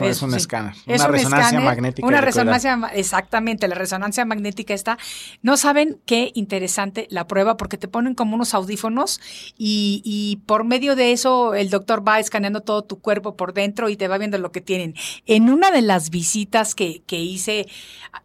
es, 0.01 0.21
un 0.21 0.33
escáner. 0.33 0.73
una 0.85 1.07
resonancia 1.07 1.61
magnética. 1.61 2.05
Una 2.05 2.19
resonancia, 2.19 2.77
exactamente, 2.93 3.69
la 3.69 3.75
resonancia 3.75 4.25
magnética 4.25 4.73
está. 4.73 4.97
No 5.41 5.55
saben 5.55 6.01
qué 6.05 6.31
interesante 6.33 7.07
la 7.09 7.25
prueba 7.25 7.55
porque 7.55 7.77
te 7.77 7.87
ponen 7.87 8.15
como 8.15 8.35
unos 8.35 8.53
audífonos 8.53 9.21
y, 9.57 10.41
por 10.45 10.65
medio 10.65 10.97
de 10.97 11.13
eso 11.13 11.53
el 11.53 11.69
doctor 11.69 12.05
va 12.05 12.19
escaneando 12.19 12.59
todo 12.59 12.83
tu 12.83 12.99
cuerpo 12.99 13.37
por 13.37 13.53
dentro 13.53 13.87
y 13.87 13.95
te 13.95 14.09
va 14.09 14.17
viendo 14.17 14.37
lo 14.39 14.51
que 14.51 14.59
tienen. 14.59 14.93
En 15.25 15.49
una 15.49 15.71
de 15.71 15.83
las 15.83 16.09
visitas 16.09 16.75
que, 16.75 17.01
que 17.03 17.19
hice, 17.21 17.65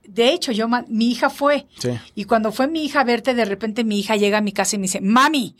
de 0.02 0.32
hecho, 0.32 0.50
yo, 0.50 0.66
mi 0.88 1.12
hija 1.12 1.30
fue. 1.30 1.68
Y 2.16 2.24
cuando 2.24 2.50
fue 2.50 2.66
mi 2.66 2.84
hija 2.84 3.02
a 3.02 3.04
verte, 3.04 3.34
de 3.34 3.44
repente 3.44 3.84
mi 3.84 4.00
hija 4.00 4.16
llega 4.16 4.38
a 4.38 4.40
mi 4.40 4.50
casa 4.50 4.74
y 4.74 4.80
me 4.80 4.84
dice, 4.84 5.00
mami, 5.00 5.54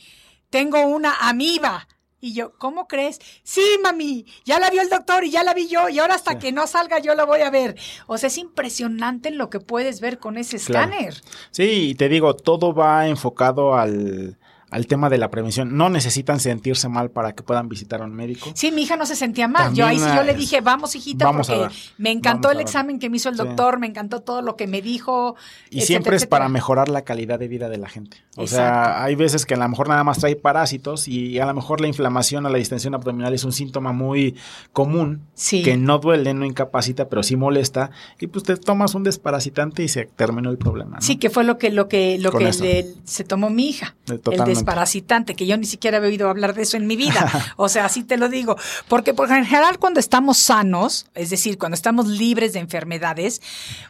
tengo 0.51 0.85
una 0.85 1.15
amiba. 1.21 1.87
Y 2.25 2.33
yo, 2.33 2.55
¿cómo 2.57 2.89
crees? 2.89 3.20
Sí, 3.43 3.61
mami, 3.83 4.25
ya 4.47 4.59
la 4.59 4.70
vio 4.70 4.81
el 4.81 4.89
doctor 4.89 5.25
y 5.25 5.31
ya 5.31 5.45
la 5.45 5.53
vi 5.53 5.68
yo 5.68 5.91
y 5.91 5.99
ahora 5.99 6.14
hasta 6.14 6.39
que 6.39 6.53
no 6.53 6.66
salga 6.66 6.99
yo 6.99 7.14
la 7.14 7.27
voy 7.27 7.43
a 7.43 7.51
ver. 7.51 7.77
O 8.07 8.16
sea, 8.16 8.29
es 8.29 8.39
impresionante 8.39 9.31
lo 9.31 9.51
que 9.51 9.61
puedes 9.61 10.01
ver 10.01 10.18
con 10.18 10.39
ese 10.39 10.57
escáner. 10.57 11.20
Sí, 11.51 11.91
y 11.91 11.95
te 11.97 12.09
digo, 12.09 12.35
todo 12.35 12.72
va 12.72 13.09
enfocado 13.09 13.75
al, 13.75 14.39
al 14.75 14.89
tema 14.89 15.09
de 15.09 15.18
la 15.18 15.31
prevención. 15.31 15.77
No 15.77 15.89
necesitan 15.89 16.41
sentirse 16.41 16.89
mal 16.89 17.09
para 17.09 17.33
que 17.33 17.45
puedan 17.45 17.68
visitar 17.68 18.03
a 18.03 18.07
un 18.07 18.12
médico. 18.12 18.51
Sí, 18.55 18.72
mi 18.72 18.83
hija 18.83 18.97
no 18.97 19.07
se 19.07 19.14
sentía 19.14 19.47
mal. 19.47 19.72
yo 19.72 19.87
ahí 19.87 20.01
sí 20.01 20.07
yo 20.16 20.25
le 20.25 20.35
dije, 20.35 20.61
vamos 20.62 20.97
hijita, 20.97 21.31
porque 21.31 21.68
me 21.97 22.11
encantó 22.11 22.51
el 22.51 22.59
examen 22.59 22.99
que 22.99 23.09
me 23.09 23.18
hizo 23.18 23.29
el 23.29 23.37
doctor, 23.37 23.79
me 23.79 23.87
encantó 23.87 24.22
todo 24.22 24.43
lo 24.43 24.57
que 24.57 24.66
me 24.66 24.83
dijo. 24.83 25.37
Y 25.70 25.83
siempre 25.83 26.16
es 26.16 26.27
para 26.27 26.49
mejorar 26.49 26.89
la 26.89 27.03
calidad 27.03 27.39
de 27.39 27.47
vida 27.47 27.68
de 27.68 27.79
la 27.79 27.89
gente. 27.89 28.16
O 28.37 28.49
sea, 28.49 29.05
hay 29.05 29.14
veces 29.14 29.47
que 29.47 29.55
a 29.55 29.59
lo 29.59 29.68
mejor 29.68 29.89
nada 29.89 30.03
más 30.03 30.18
trae 30.18 30.35
parásitos 30.35 31.07
y 31.07 31.39
a 31.39 31.47
lo 31.47 31.55
mejor 31.55 31.81
la 31.81 31.87
inflamación 31.87 32.45
o 32.45 32.49
la 32.49 32.59
distensión 32.59 32.97
abdominal 32.97 33.33
es 33.33 33.45
un 33.45 33.53
síntoma 33.53 33.93
muy 33.93 34.35
común, 34.72 35.22
que 35.49 35.77
no 35.77 36.01
duele, 36.01 36.35
no 36.35 36.45
incapacita, 36.45 37.09
pero 37.09 37.22
sí 37.22 37.37
molesta. 37.37 37.93
Y 38.18 38.27
pues 38.27 38.43
te 38.43 38.57
tomas 38.57 38.97
un 38.97 39.05
desparasitante 39.05 39.85
y 39.85 39.89
se 39.89 40.07
terminó 40.07 40.51
el 40.51 40.59
problema. 40.59 41.01
Sí, 41.01 41.16
que 41.16 41.31
fue 41.31 41.45
lo 41.45 41.59
que, 41.59 41.70
lo 41.70 41.87
que, 41.87 42.18
lo 42.18 42.33
que 42.33 42.53
se 42.53 43.22
tomó 43.22 43.51
mi 43.51 43.68
hija. 43.68 43.95
Totalmente 44.05 44.64
parasitante, 44.65 45.35
que 45.35 45.47
yo 45.47 45.57
ni 45.57 45.67
siquiera 45.67 45.99
he 45.99 46.01
oído 46.01 46.29
hablar 46.29 46.55
de 46.55 46.62
eso 46.62 46.77
en 46.77 46.87
mi 46.87 46.97
vida. 46.97 47.31
O 47.57 47.69
sea, 47.69 47.85
así 47.85 48.03
te 48.03 48.17
lo 48.17 48.29
digo. 48.29 48.57
Porque 48.89 49.15
por 49.15 49.29
general 49.29 49.79
cuando 49.79 50.01
estamos 50.01 50.39
sanos, 50.39 51.07
es 51.15 51.31
decir, 51.31 51.59
cuando 51.59 51.75
estamos 51.75 52.07
libres 52.07 52.53
de 52.53 52.59
enfermedades, 52.59 53.41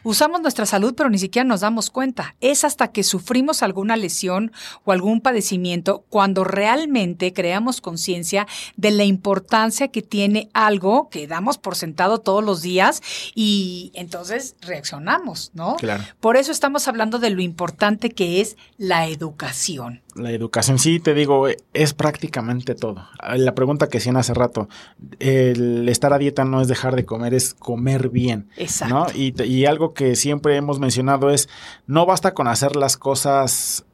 usamos 0.03 0.41
nuestra 0.41 0.65
salud 0.65 0.93
pero 0.95 1.09
ni 1.09 1.17
siquiera 1.17 1.47
nos 1.47 1.61
damos 1.61 1.89
cuenta. 1.89 2.35
Es 2.41 2.63
hasta 2.63 2.89
que 2.89 3.03
sufrimos 3.03 3.63
alguna 3.63 3.95
lesión 3.95 4.51
o 4.83 4.91
algún 4.91 5.21
padecimiento 5.21 6.05
cuando 6.09 6.43
realmente 6.43 7.33
creamos 7.33 7.81
conciencia 7.81 8.47
de 8.75 8.91
la 8.91 9.03
importancia 9.03 9.89
que 9.89 10.01
tiene 10.01 10.49
algo 10.53 11.09
que 11.09 11.27
damos 11.27 11.57
por 11.57 11.75
sentado 11.75 12.19
todos 12.19 12.43
los 12.43 12.61
días 12.61 13.01
y 13.33 13.91
entonces 13.93 14.55
reaccionamos, 14.61 15.51
¿no? 15.53 15.75
Claro. 15.75 16.03
Por 16.19 16.37
eso 16.37 16.51
estamos 16.51 16.87
hablando 16.87 17.19
de 17.19 17.29
lo 17.29 17.41
importante 17.41 18.09
que 18.11 18.41
es 18.41 18.57
la 18.77 19.07
educación 19.07 20.04
la 20.15 20.31
educación, 20.31 20.79
sí, 20.79 20.99
te 20.99 21.13
digo, 21.13 21.47
es 21.73 21.93
prácticamente 21.93 22.73
todo. 22.73 23.07
La 23.35 23.53
pregunta 23.53 23.89
que 23.89 23.97
hacían 23.97 24.17
hace 24.17 24.33
rato, 24.33 24.69
el 25.19 25.87
estar 25.89 26.13
a 26.13 26.17
dieta 26.17 26.45
no 26.45 26.61
es 26.61 26.67
dejar 26.67 26.95
de 26.95 27.05
comer, 27.05 27.33
es 27.33 27.53
comer 27.53 28.09
bien. 28.09 28.49
Exacto. 28.57 29.07
Y, 29.13 29.41
y 29.43 29.65
algo 29.65 29.93
que 29.93 30.15
siempre 30.15 30.55
hemos 30.55 30.79
mencionado 30.79 31.29
es, 31.29 31.49
no 31.85 32.05
basta 32.05 32.33
con 32.33 32.47
hacer 32.47 32.75
las 32.75 32.97
cosas 32.97 33.85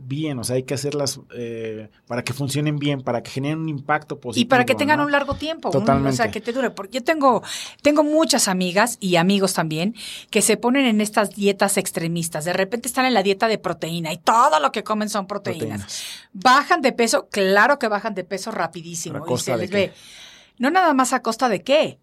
bien, 0.00 0.38
o 0.38 0.44
sea, 0.44 0.56
hay 0.56 0.62
que 0.62 0.74
hacerlas 0.74 1.20
eh, 1.34 1.88
para 2.06 2.22
que 2.22 2.32
funcionen 2.32 2.78
bien, 2.78 3.02
para 3.02 3.22
que 3.22 3.30
generen 3.30 3.60
un 3.60 3.68
impacto 3.68 4.18
positivo. 4.18 4.44
Y 4.44 4.48
para 4.48 4.64
que 4.64 4.74
tengan 4.74 5.00
un 5.00 5.12
largo 5.12 5.34
tiempo, 5.34 5.70
Totalmente. 5.70 6.14
o 6.14 6.16
sea, 6.16 6.30
que 6.30 6.40
te 6.40 6.52
dure. 6.52 6.70
Porque 6.70 6.98
yo 6.98 7.04
tengo, 7.04 7.42
tengo 7.82 8.02
muchas 8.02 8.48
amigas 8.48 8.96
y 9.00 9.16
amigos 9.16 9.54
también 9.54 9.94
que 10.30 10.42
se 10.42 10.56
ponen 10.56 10.86
en 10.86 11.00
estas 11.00 11.34
dietas 11.34 11.76
extremistas. 11.76 12.44
De 12.44 12.52
repente 12.52 12.88
están 12.88 13.06
en 13.06 13.14
la 13.14 13.22
dieta 13.22 13.48
de 13.48 13.58
proteína 13.58 14.12
y 14.12 14.18
todo 14.18 14.60
lo 14.60 14.72
que 14.72 14.84
comen 14.84 15.08
son 15.08 15.26
proteínas. 15.26 16.04
Bajan 16.32 16.80
de 16.80 16.92
peso, 16.92 17.28
claro 17.30 17.78
que 17.78 17.88
bajan 17.88 18.14
de 18.14 18.24
peso 18.24 18.50
rapidísimo. 18.50 19.24
Y 19.28 19.38
se 19.38 19.56
les 19.56 19.70
ve. 19.70 19.92
No 20.58 20.70
nada 20.70 20.92
más 20.94 21.12
a 21.12 21.22
costa 21.22 21.48
de 21.48 21.62
qué 21.62 21.98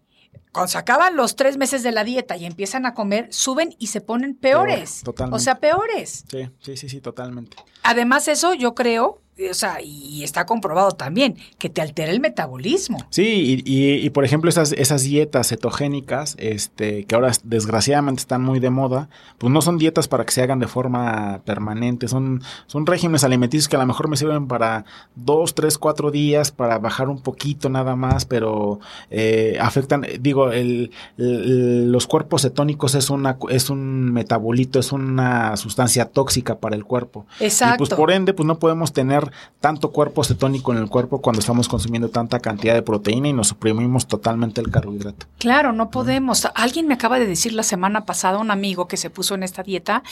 cuando 0.52 0.68
se 0.68 0.78
acaban 0.78 1.16
los 1.16 1.36
tres 1.36 1.56
meses 1.56 1.82
de 1.82 1.92
la 1.92 2.04
dieta 2.04 2.36
y 2.36 2.44
empiezan 2.44 2.86
a 2.86 2.94
comer, 2.94 3.32
suben 3.32 3.74
y 3.78 3.88
se 3.88 4.00
ponen 4.00 4.34
peores. 4.34 5.02
totalmente. 5.04 5.36
O 5.36 5.38
sea, 5.38 5.60
peores. 5.60 6.24
Sí, 6.30 6.50
sí, 6.60 6.76
sí, 6.76 6.88
sí, 6.88 7.00
totalmente. 7.00 7.56
Además, 7.82 8.28
eso 8.28 8.54
yo 8.54 8.74
creo 8.74 9.20
o 9.50 9.54
sea, 9.54 9.80
y 9.82 10.22
está 10.24 10.46
comprobado 10.46 10.92
también, 10.92 11.36
que 11.58 11.68
te 11.68 11.80
altera 11.80 12.10
el 12.10 12.20
metabolismo. 12.20 12.98
Sí, 13.10 13.62
y, 13.64 14.04
y, 14.04 14.10
por 14.10 14.24
ejemplo, 14.24 14.50
esas, 14.50 14.72
esas 14.72 15.02
dietas 15.02 15.48
cetogénicas, 15.48 16.34
este, 16.38 17.04
que 17.04 17.14
ahora 17.14 17.30
desgraciadamente 17.44 18.20
están 18.20 18.42
muy 18.42 18.58
de 18.58 18.70
moda, 18.70 19.08
pues 19.38 19.52
no 19.52 19.62
son 19.62 19.78
dietas 19.78 20.08
para 20.08 20.24
que 20.24 20.32
se 20.32 20.42
hagan 20.42 20.58
de 20.58 20.66
forma 20.66 21.40
permanente, 21.44 22.08
son, 22.08 22.42
son 22.66 22.86
regímenes 22.86 23.24
alimenticios 23.24 23.68
que 23.68 23.76
a 23.76 23.80
lo 23.80 23.86
mejor 23.86 24.08
me 24.08 24.16
sirven 24.16 24.48
para 24.48 24.84
dos, 25.14 25.54
tres, 25.54 25.78
cuatro 25.78 26.10
días, 26.10 26.50
para 26.50 26.78
bajar 26.78 27.08
un 27.08 27.20
poquito 27.20 27.68
nada 27.68 27.96
más, 27.96 28.24
pero 28.24 28.80
eh, 29.10 29.56
afectan, 29.60 30.04
digo, 30.20 30.50
el, 30.50 30.90
los 31.16 32.06
cuerpos 32.06 32.42
cetónicos 32.42 32.94
es, 32.94 33.10
una, 33.10 33.38
es 33.50 33.70
un 33.70 34.12
metabolito, 34.12 34.78
es 34.78 34.92
una 34.92 35.56
sustancia 35.56 36.06
tóxica 36.06 36.58
para 36.58 36.76
el 36.76 36.84
cuerpo. 36.84 37.26
Exacto. 37.40 37.74
Y 37.74 37.78
pues 37.86 37.90
por 37.98 38.10
ende, 38.10 38.32
pues 38.34 38.46
no 38.46 38.58
podemos 38.58 38.92
tener 38.92 39.27
tanto 39.60 39.90
cuerpo 39.90 40.24
cetónico 40.24 40.72
en 40.72 40.78
el 40.78 40.88
cuerpo 40.88 41.20
cuando 41.20 41.40
estamos 41.40 41.68
consumiendo 41.68 42.08
tanta 42.10 42.40
cantidad 42.40 42.74
de 42.74 42.82
proteína 42.82 43.28
y 43.28 43.32
nos 43.32 43.48
suprimimos 43.48 44.06
totalmente 44.06 44.60
el 44.60 44.70
carbohidrato. 44.70 45.26
Claro, 45.38 45.72
no 45.72 45.90
podemos. 45.90 46.46
Alguien 46.54 46.86
me 46.86 46.94
acaba 46.94 47.18
de 47.18 47.26
decir 47.26 47.52
la 47.52 47.62
semana 47.62 48.04
pasada, 48.04 48.38
un 48.38 48.50
amigo 48.50 48.88
que 48.88 48.96
se 48.96 49.10
puso 49.10 49.34
en 49.34 49.42
esta 49.42 49.62
dieta 49.62 50.02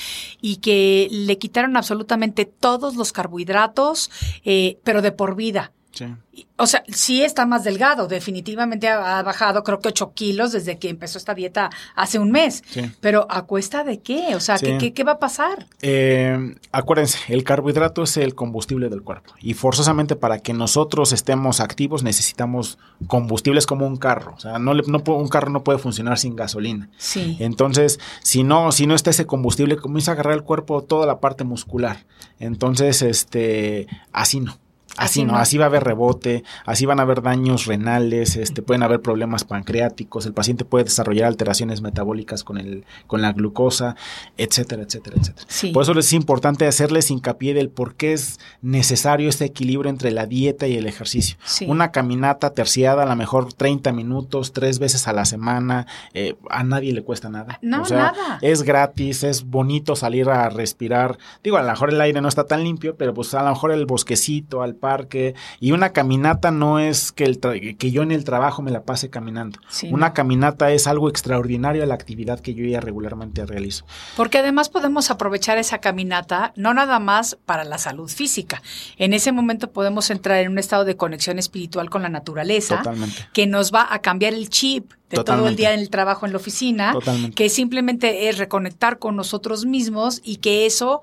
y 0.41 0.57
que 0.57 1.09
le 1.11 1.39
quitaron 1.39 1.77
absolutamente 1.77 2.45
todos 2.45 2.97
los 2.97 3.13
carbohidratos, 3.13 4.11
eh, 4.45 4.79
pero 4.85 5.03
de 5.03 5.13
por 5.13 5.37
vida. 5.37 5.73
O 6.57 6.67
sea, 6.67 6.83
sí 6.89 7.23
está 7.23 7.47
más 7.47 7.65
delgado, 7.65 8.09
definitivamente 8.09 8.89
ha, 8.89 9.23
bajado 9.23 9.63
creo 9.63 9.81
que 9.81 9.89
8 9.89 10.13
kilos 10.15 10.53
desde 10.53 10.79
que 10.79 10.89
empezó 10.89 11.19
esta 11.19 11.35
dieta 11.35 11.71
hace 11.95 12.19
un 12.19 12.31
mes. 12.31 12.63
Pero 13.01 13.27
¿a 13.31 13.43
cuesta 13.43 13.85
de 13.85 14.01
qué? 14.01 14.35
O 14.35 14.41
sea, 14.41 14.59
¿qué, 14.59 14.93
qué, 14.93 15.05
va 15.05 15.13
a 15.13 15.19
pasar? 15.19 15.67
Eh, 15.83 16.57
acuérdense, 16.73 17.19
el 17.29 17.45
carbohidrato 17.45 18.03
es 18.03 18.17
el 18.17 18.35
combustible 18.35 18.89
del 18.89 19.03
cuerpo 19.03 19.35
y 19.41 19.55
forzosamente 19.55 20.17
para 20.17 20.39
que 20.39 20.53
nosotros 20.53 21.13
estemos 21.13 21.61
activos 21.61 22.03
necesitamos 22.03 22.79
combustibles 23.07 23.67
como 23.67 23.87
un 23.87 23.97
carro. 23.97 24.35
O 24.37 24.41
sea, 24.41 24.59
no, 24.59 24.75
no 24.75 25.03
un 25.07 25.29
carro 25.29 25.51
no 25.51 25.65
puede 25.65 25.79
funcionar 25.79 26.19
sin 26.19 26.37
gasolina. 26.37 26.89
Sí. 26.99 27.37
Entonces, 27.41 27.99
si 28.23 28.45
no, 28.45 28.73
si 28.73 28.87
no 28.87 28.95
está 28.95 29.11
ese 29.11 29.27
combustible, 29.27 29.77
comienza 29.77 30.13
a 30.13 30.15
agarrar 30.15 30.35
el 30.35 30.43
cuerpo 30.43 30.83
toda 30.83 31.07
la 31.07 31.21
parte 31.21 31.45
muscular. 31.45 32.05
Entonces, 32.39 33.03
este, 33.03 33.87
así 34.13 34.41
no. 34.41 34.59
Así, 34.97 35.25
no, 35.25 35.37
así 35.37 35.59
va 35.59 35.65
a 35.65 35.69
haber 35.69 35.85
rebote, 35.85 36.45
así 36.65 36.87
van 36.87 37.01
a 37.01 37.03
haber 37.03 37.23
daños 37.23 37.67
renales, 37.67 38.37
este, 38.37 38.63
pueden 38.63 38.83
haber 38.83 39.01
problemas 39.01 39.45
pancreáticos, 39.45 40.27
el 40.27 40.33
paciente 40.33 40.65
puede 40.65 40.85
desarrollar 40.85 41.27
alteraciones 41.27 41.83
metabólicas 41.83 42.45
con, 42.45 42.59
el, 42.59 42.85
con 43.07 43.23
la 43.23 43.33
glucosa, 43.33 43.97
etcétera, 44.37 44.83
etcétera, 44.83 45.17
etcétera. 45.21 45.73
Por 45.73 45.83
eso 45.83 45.99
es 45.99 46.13
importante 46.13 46.67
hacerles 46.67 47.11
hincapié 47.11 47.55
del 47.55 47.69
por 47.69 47.95
qué 47.95 48.13
es 48.13 48.39
necesario 48.63 49.29
este 49.29 49.45
equilibrio 49.45 49.91
entre 49.91 50.11
la 50.11 50.27
dieta 50.27 50.67
y 50.67 50.77
el 50.77 50.87
ejercicio. 50.87 51.37
Una 51.67 51.91
caminata 51.91 52.51
terciada, 52.51 53.03
a 53.03 53.07
lo 53.07 53.17
mejor 53.17 53.53
30 53.53 53.93
minutos, 53.93 54.53
tres 54.53 54.79
veces 54.79 55.09
a 55.09 55.13
la 55.13 55.25
semana, 55.25 55.87
eh, 56.15 56.37
a 56.51 56.65
nadie 56.65 56.93
le 56.93 57.03
cuesta 57.03 57.29
nada. 57.29 57.59
No, 57.63 57.83
nada. 57.85 58.39
Es 58.41 58.63
gratis, 58.63 59.25
es 59.25 59.45
bonito 59.45 59.97
salir 59.97 60.29
a 60.29 60.49
respirar. 60.49 61.19
Digo, 61.43 61.57
a 61.57 61.63
lo 61.63 61.71
mejor 61.71 61.91
el 61.91 62.01
aire 62.01 62.21
no 62.21 62.29
está 62.29 62.45
tan 62.45 62.65
limpio, 62.65 62.97
pero 62.97 63.15
pues 63.15 63.35
a 63.35 63.43
lo 63.43 63.51
mejor 63.51 63.73
el 63.73 63.87
bosquecito, 63.87 64.63
al 64.63 64.75
parque. 64.87 65.35
Y 65.59 65.73
una 65.73 65.91
caminata 65.91 66.53
no 66.53 66.79
es 66.79 67.11
que, 67.11 67.25
el 67.25 67.41
que 67.77 67.91
yo 67.91 68.03
en 68.03 68.13
el 68.13 68.23
trabajo 68.23 68.63
me 68.63 68.71
la 68.71 68.85
pase 68.85 69.11
caminando. 69.11 69.59
una 69.91 70.13
caminata 70.13 70.71
es 70.71 70.87
algo 70.87 71.09
extraordinario 71.09 71.83
a 71.83 71.87
la 71.87 71.95
actividad 71.95 72.39
que 72.39 72.55
yo 72.55 72.65
ya 72.65 72.81
regularmente 72.81 73.45
realizo. 73.45 73.85
Porque 74.17 74.39
además 74.39 74.69
podemos 74.69 75.11
aprovechar 75.11 75.59
esa 75.59 75.79
caminata 75.79 76.53
no 76.55 76.73
nada 76.73 77.01
más 77.01 77.37
para 77.47 77.65
la 77.65 77.79
salud 77.79 78.09
física. 78.09 78.63
En 78.97 79.13
ese 79.13 79.33
momento 79.33 79.73
podemos 79.73 80.11
entrar 80.11 80.39
en 80.39 80.53
un 80.53 80.59
estado 80.59 80.85
de 80.85 80.97
conexión 80.97 81.41
espiritual 81.41 81.91
con 81.91 82.03
la 82.03 82.09
naturaleza 82.09 82.83
que 83.33 83.47
nos 83.49 83.73
va 83.73 83.93
a 83.93 83.99
cambiar 83.99 84.35
el 84.35 84.49
chip 84.49 84.93
de 85.11 85.23
todo 85.23 85.49
el 85.49 85.57
día 85.57 85.73
en 85.73 85.81
el 85.81 85.91
trabajo 85.91 86.27
en 86.27 86.33
la 86.33 86.39
oficina, 86.39 86.95
que 87.35 87.49
simplemente 87.49 88.29
es 88.29 88.39
reconectar 88.39 88.99
con 88.99 89.15
nosotros 89.15 89.65
mismos 89.65 90.21
y 90.25 90.37
que 90.37 90.67
eso 90.67 91.01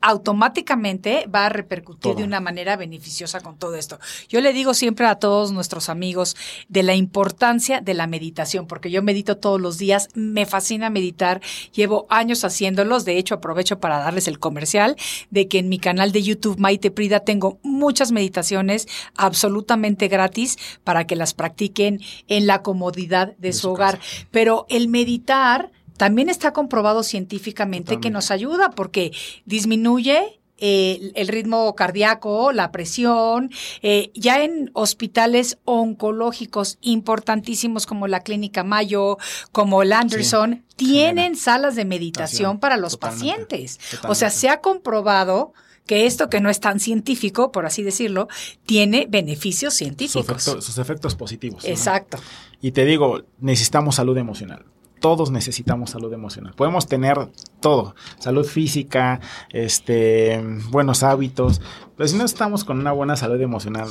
automáticamente 0.00 1.26
va 1.32 1.46
a 1.46 1.48
repercutir 1.48 2.14
de 2.14 2.24
una 2.24 2.40
manera 2.40 2.76
beneficiosa 2.76 3.40
con 3.40 3.58
todo 3.58 3.74
esto. 3.74 3.98
Yo 4.28 4.40
le 4.40 4.52
digo 4.52 4.74
siempre 4.74 5.06
a 5.06 5.16
todos 5.16 5.52
nuestros 5.52 5.88
amigos 5.88 6.36
de 6.68 6.82
la 6.82 6.94
importancia 6.94 7.80
de 7.80 7.94
la 7.94 8.06
meditación, 8.06 8.66
porque 8.66 8.90
yo 8.90 9.02
medito 9.02 9.36
todos 9.36 9.60
los 9.60 9.78
días, 9.78 10.08
me 10.14 10.46
fascina 10.46 10.90
meditar, 10.90 11.40
llevo 11.72 12.06
años 12.10 12.44
haciéndolos, 12.44 13.04
de 13.04 13.18
hecho 13.18 13.34
aprovecho 13.34 13.80
para 13.80 13.98
darles 13.98 14.28
el 14.28 14.38
comercial 14.38 14.96
de 15.30 15.48
que 15.48 15.58
en 15.58 15.68
mi 15.68 15.78
canal 15.78 16.12
de 16.12 16.22
YouTube 16.22 16.58
Maite 16.58 16.90
Prida 16.90 17.20
tengo 17.20 17.58
muchas 17.62 18.12
meditaciones 18.12 18.86
absolutamente 19.16 20.08
gratis 20.08 20.58
para 20.84 21.06
que 21.06 21.16
las 21.16 21.34
practiquen 21.34 22.00
en 22.28 22.46
la 22.46 22.62
comodidad 22.62 23.36
de, 23.38 23.52
su, 23.52 23.70
hogar. 23.70 23.98
Pero 24.30 24.66
el 24.68 24.88
meditar 24.88 25.70
también 25.98 26.30
está 26.30 26.52
comprobado 26.52 27.02
científicamente 27.02 28.00
que 28.00 28.10
nos 28.10 28.30
ayuda 28.30 28.70
porque 28.70 29.12
disminuye 29.44 30.40
eh, 30.60 31.12
el 31.14 31.28
ritmo 31.28 31.74
cardíaco, 31.74 32.52
la 32.52 32.72
presión, 32.72 33.50
eh, 33.82 34.10
ya 34.14 34.42
en 34.42 34.70
hospitales 34.72 35.58
oncológicos 35.64 36.78
importantísimos 36.80 37.86
como 37.86 38.08
la 38.08 38.20
Clínica 38.20 38.64
Mayo, 38.64 39.18
como 39.52 39.82
el 39.82 39.92
Anderson, 39.92 40.64
tienen 40.76 41.36
salas 41.36 41.76
de 41.76 41.84
meditación 41.84 42.58
para 42.58 42.76
los 42.76 42.96
pacientes. 42.96 43.78
O 44.08 44.14
sea, 44.14 44.30
se 44.30 44.48
ha 44.48 44.60
comprobado 44.60 45.52
que 45.86 46.06
esto 46.06 46.28
que 46.28 46.40
no 46.40 46.50
es 46.50 46.60
tan 46.60 46.80
científico, 46.80 47.50
por 47.50 47.66
así 47.66 47.82
decirlo, 47.82 48.28
tiene 48.66 49.06
beneficios 49.08 49.74
científicos. 49.74 50.42
Sus, 50.42 50.78
efectos 50.78 51.14
positivos. 51.14 51.64
Exacto. 51.64 52.18
Y 52.60 52.72
te 52.72 52.84
digo, 52.84 53.22
necesitamos 53.38 53.94
salud 53.94 54.16
emocional 54.16 54.64
todos 55.00 55.30
necesitamos 55.30 55.90
salud 55.90 56.12
emocional. 56.12 56.54
Podemos 56.54 56.86
tener 56.86 57.28
todo, 57.60 57.94
salud 58.18 58.44
física, 58.44 59.20
este, 59.50 60.42
buenos 60.70 61.02
hábitos, 61.02 61.60
pero 61.96 62.08
si 62.08 62.16
no 62.16 62.24
estamos 62.24 62.64
con 62.64 62.78
una 62.78 62.92
buena 62.92 63.16
salud 63.16 63.40
emocional, 63.40 63.88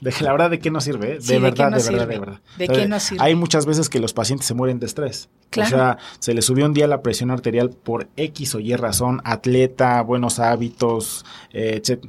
de 0.00 0.12
la 0.20 0.32
verdad 0.32 0.50
de 0.50 0.58
qué 0.58 0.70
nos 0.70 0.84
sirve, 0.84 1.18
de, 1.18 1.38
verdad, 1.38 1.70
de, 1.70 1.90
verdad, 1.90 2.08
de 2.08 2.18
verdad, 2.18 2.40
de 2.58 2.68
qué 2.68 2.88
nos 2.88 3.02
sirve. 3.02 3.24
Hay 3.24 3.34
muchas 3.34 3.66
veces 3.66 3.88
que 3.88 4.00
los 4.00 4.12
pacientes 4.12 4.46
se 4.46 4.54
mueren 4.54 4.78
de 4.78 4.86
estrés. 4.86 5.28
O 5.56 5.64
sea, 5.66 5.98
se 6.18 6.34
le 6.34 6.42
subió 6.42 6.66
un 6.66 6.72
día 6.72 6.86
la 6.86 7.02
presión 7.02 7.30
arterial 7.30 7.70
por 7.70 8.08
X 8.16 8.54
o 8.54 8.60
Y 8.60 8.74
razón, 8.74 9.20
atleta, 9.24 10.00
buenos 10.02 10.38
hábitos, 10.38 11.24
eh, 11.52 11.80
etc 11.82 12.04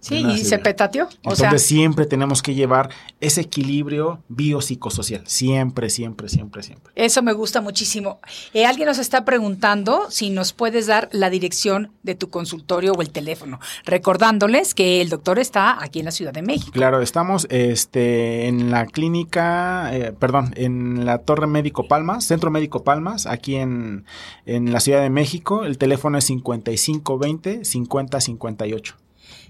Sí, 0.00 0.24
y 0.24 0.38
se 0.38 0.58
petateó. 0.58 1.08
Entonces 1.22 1.62
siempre 1.62 2.06
tenemos 2.06 2.40
que 2.40 2.54
llevar 2.54 2.90
ese 3.20 3.42
equilibrio 3.42 4.22
biopsicosocial. 4.28 5.22
Siempre, 5.26 5.90
siempre, 5.90 6.28
siempre, 6.28 6.62
siempre. 6.62 6.92
Eso 6.94 7.22
me 7.22 7.32
gusta 7.32 7.60
muchísimo. 7.60 8.20
Eh, 8.54 8.64
alguien 8.64 8.86
nos 8.86 8.98
está 8.98 9.24
preguntando 9.24 10.06
si 10.10 10.30
nos 10.30 10.52
puedes 10.52 10.86
dar 10.86 11.08
la 11.12 11.30
dirección 11.30 11.90
de 12.02 12.14
tu 12.14 12.30
consultorio 12.30 12.92
o 12.92 13.02
el 13.02 13.10
teléfono, 13.10 13.58
recordándoles 13.84 14.74
que 14.74 15.00
el 15.00 15.08
doctor 15.08 15.38
está 15.38 15.82
aquí 15.82 15.98
en 15.98 16.04
la 16.06 16.12
Ciudad 16.12 16.32
de 16.32 16.42
México. 16.42 16.72
Claro, 16.72 17.02
estamos 17.02 17.46
este, 17.50 18.46
en 18.46 18.70
la 18.70 18.86
clínica, 18.86 19.94
eh, 19.94 20.12
perdón, 20.12 20.52
en 20.56 21.04
la 21.04 21.18
Torre 21.18 21.46
Médico 21.46 21.88
Palmas, 21.88 22.24
Centro 22.24 22.50
Médico 22.50 22.84
Palmas, 22.84 23.26
aquí 23.26 23.56
en, 23.56 24.04
en 24.46 24.72
la 24.72 24.80
Ciudad 24.80 25.02
de 25.02 25.10
México. 25.10 25.64
El 25.64 25.76
teléfono 25.76 26.18
es 26.18 26.24
5520 26.24 27.64
5058. 27.64 29.07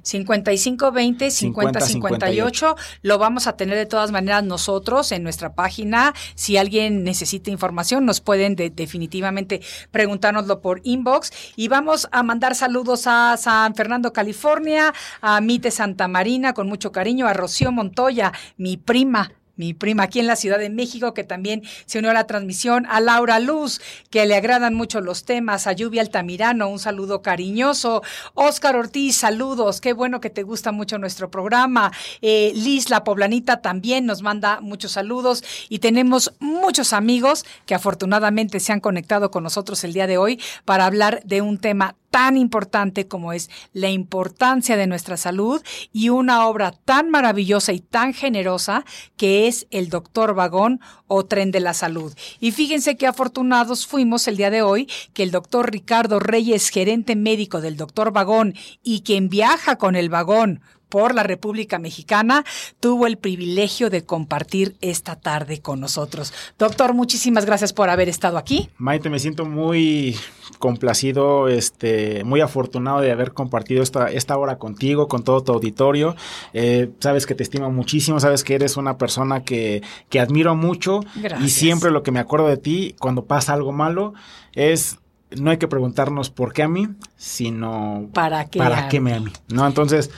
5520 0.09 1.31
5058. 1.31 2.77
Lo 3.03 3.19
vamos 3.19 3.47
a 3.47 3.57
tener 3.57 3.77
de 3.77 3.87
todas 3.87 4.11
maneras 4.11 4.45
nosotros 4.45 5.13
en 5.13 5.23
nuestra 5.23 5.55
página. 5.55 6.15
Si 6.35 6.57
alguien 6.57 7.05
necesita 7.05 7.51
información, 7.51 8.07
nos 8.07 8.21
pueden 8.21 8.57
definitivamente 8.57 9.61
preguntárnoslo 9.91 10.61
por 10.61 10.81
inbox. 10.85 11.33
Y 11.57 11.69
vamos 11.69 12.09
a 12.11 12.23
mandar 12.23 12.55
saludos 12.55 13.07
a 13.07 13.37
San 13.37 13.75
Fernando, 13.75 14.13
California, 14.13 14.95
a 15.21 15.41
Mite 15.41 15.71
Santa 15.71 16.09
Marina, 16.09 16.55
con 16.55 16.69
mucho 16.69 16.91
cariño, 16.93 17.27
a 17.27 17.35
Rocío 17.35 17.71
Montoya, 17.73 18.33
mi 18.57 18.77
prima 18.77 19.33
mi 19.59 19.75
prima 19.75 20.05
aquí 20.05 20.21
en 20.21 20.27
la 20.27 20.37
Ciudad 20.37 20.59
de 20.59 20.71
México, 20.71 21.13
que 21.13 21.25
también 21.25 21.63
se 21.85 21.99
unió 21.99 22.11
a 22.11 22.15
la 22.15 22.27
transmisión, 22.27 22.87
a 22.89 23.01
Laura 23.01 23.41
Luz, 23.41 23.83
que 24.09 24.25
le 24.25 24.37
agradan 24.37 24.75
mucho 24.75 25.03
los 25.03 25.25
temas, 25.25 25.67
a 25.67 25.73
Lluvia 25.73 26.01
Altamirano, 26.01 26.69
un 26.71 26.79
saludo 26.79 27.21
cariñoso, 27.21 28.03
Oscar 28.35 28.77
Ortiz, 28.77 29.17
saludos, 29.17 29.81
qué 29.83 29.93
bueno 29.93 30.21
que 30.21 30.31
te 30.31 30.45
gusta 30.45 30.73
mucho 30.73 30.97
nuestro 30.97 31.31
programa, 31.31 31.93
eh, 32.23 32.53
Liz, 32.55 32.89
la 32.89 33.05
poblanita, 33.05 33.61
también 33.61 34.07
nos 34.07 34.23
manda 34.23 34.61
muchos 34.61 34.93
saludos 34.93 35.45
y 35.69 35.81
tenemos 35.81 36.33
muchos 36.39 36.93
amigos 36.93 37.45
que 37.67 37.75
afortunadamente 37.75 38.61
se 38.61 38.73
han 38.73 38.81
conectado 38.81 39.31
con 39.31 39.43
nosotros 39.43 39.83
el 39.85 39.93
día 39.93 40.07
de 40.07 40.19
hoy 40.19 40.41
para 40.65 40.87
hablar 40.87 41.21
de 41.25 41.43
un 41.43 41.59
tema 41.59 41.97
tan 42.11 42.37
importante 42.37 43.09
como 43.09 43.33
es 43.33 43.51
la 43.73 43.91
importancia 43.91 44.77
de 44.77 44.87
nuestra 44.87 45.17
salud 45.17 45.63
y 45.93 46.09
una 46.09 46.47
obra 46.47 46.73
tan 46.73 47.11
maravillosa 47.11 47.73
y 47.73 47.81
tan 47.81 48.15
generosa 48.15 48.85
que 49.17 49.49
es 49.49 49.67
el 49.71 49.89
Doctor 49.89 50.35
Vagón 50.35 50.81
o 51.07 51.25
Tren 51.25 51.51
de 51.51 51.61
la 51.61 51.75
Salud. 51.75 52.15
Y 52.41 52.53
fíjense 52.53 52.97
qué 52.97 53.07
afortunados 53.07 53.87
fuimos 53.87 54.29
el 54.29 54.37
día 54.37 54.51
de 54.51 54.63
hoy 54.63 54.89
que 55.13 55.23
el 55.23 55.31
doctor 55.31 55.71
Ricardo 55.71 56.19
Reyes, 56.21 56.69
gerente 56.69 57.17
médico 57.17 57.61
del 57.61 57.77
Doctor 57.77 58.13
Vagón 58.13 58.55
y 58.83 59.01
quien 59.01 59.29
viaja 59.29 59.77
con 59.77 59.97
el 59.97 60.09
vagón 60.09 60.61
por 60.89 61.15
la 61.15 61.23
República 61.23 61.79
Mexicana, 61.79 62.45
tuvo 62.81 63.07
el 63.07 63.19
privilegio 63.19 63.91
de 63.91 64.05
compartir 64.05 64.77
esta 64.81 65.17
tarde 65.17 65.61
con 65.61 65.81
nosotros. 65.81 66.33
Doctor, 66.59 66.95
muchísimas 66.95 67.45
gracias 67.45 67.73
por 67.73 67.91
haber 67.91 68.09
estado 68.09 68.39
aquí. 68.39 68.71
Maite, 68.79 69.11
me 69.11 69.19
siento 69.19 69.45
muy 69.45 70.17
complacido, 70.59 71.49
este, 71.49 72.25
muy 72.25 72.41
afortunado 72.41 73.01
de 73.01 73.13
haber 73.13 73.33
compartido 73.33 73.83
esta, 73.83 74.07
esta 74.07 74.37
hora 74.37 74.59
contigo, 74.59 75.09
con 75.09 75.23
todo 75.23 75.43
tu 75.43 75.53
auditorio. 75.53 76.17
Eh, 76.53 76.91
sabes 77.01 77.27
que 77.27 77.35
te 77.35 77.43
estimo 77.43 77.71
muchísimo, 77.71 78.21
sabes 78.21 78.45
que 78.45 78.55
eres 78.55 78.77
una 78.77 78.99
persona 78.99 79.45
que, 79.45 79.83
que 80.09 80.21
admiro 80.21 80.55
mucho 80.57 81.01
y 81.41 81.51
siempre 81.51 81.91
lo 81.91 82.03
que 82.03 82.11
me 82.11 82.21
acuerdo 82.21 82.49
de 82.49 82.57
ti 82.57 82.95
cuando 82.99 83.25
pasa 83.25 83.53
algo 83.53 83.73
malo 83.73 84.15
es 84.55 84.99
no 85.37 85.51
hay 85.51 85.59
que 85.59 85.69
preguntarnos 85.69 86.31
por 86.31 86.53
qué 86.53 86.63
a 86.63 86.69
mí, 86.69 86.89
sino 87.17 88.09
para 88.15 88.47
qué, 88.47 88.59
para 88.59 88.89
qué 88.89 89.01
me 89.01 89.13
a 89.13 89.21
mí. 89.21 89.31
¿no? 89.49 89.67
Entonces, 89.67 90.11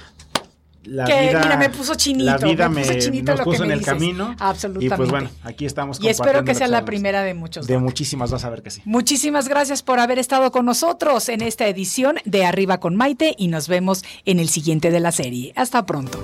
la 0.84 1.04
vida, 1.04 1.42
mira, 1.42 1.56
me 1.58 1.68
puso 1.68 1.94
chinito. 1.94 2.24
La 2.24 2.38
vida 2.38 2.68
me, 2.68 2.82
puso 2.82 2.98
chinito 2.98 3.32
nos 3.32 3.40
puso 3.42 3.64
en 3.64 3.70
el 3.70 3.82
camino. 3.82 4.34
Absolutamente. 4.38 4.94
Y 4.94 4.96
pues 4.96 5.10
bueno, 5.10 5.30
aquí 5.42 5.66
estamos. 5.66 6.00
Y 6.00 6.08
espero 6.08 6.44
que 6.44 6.54
sea 6.54 6.68
la 6.68 6.84
primera 6.84 7.22
de 7.22 7.34
muchos. 7.34 7.66
De 7.66 7.78
muchísimas, 7.78 8.30
vas 8.30 8.44
a 8.44 8.50
ver 8.50 8.62
que 8.62 8.70
sí. 8.70 8.80
Muchísimas 8.86 9.48
gracias 9.48 9.82
por 9.82 10.00
haber 10.00 10.18
estado 10.18 10.50
con 10.50 10.64
nosotros 10.64 11.28
en 11.28 11.42
esta 11.42 11.66
edición 11.68 12.16
de 12.24 12.46
Arriba 12.46 12.80
con 12.80 12.96
Maite 12.96 13.34
y 13.36 13.48
nos 13.48 13.68
vemos 13.68 14.04
en 14.24 14.38
el 14.38 14.48
siguiente 14.48 14.90
de 14.90 15.00
la 15.00 15.12
serie. 15.12 15.52
Hasta 15.54 15.84
pronto. 15.84 16.18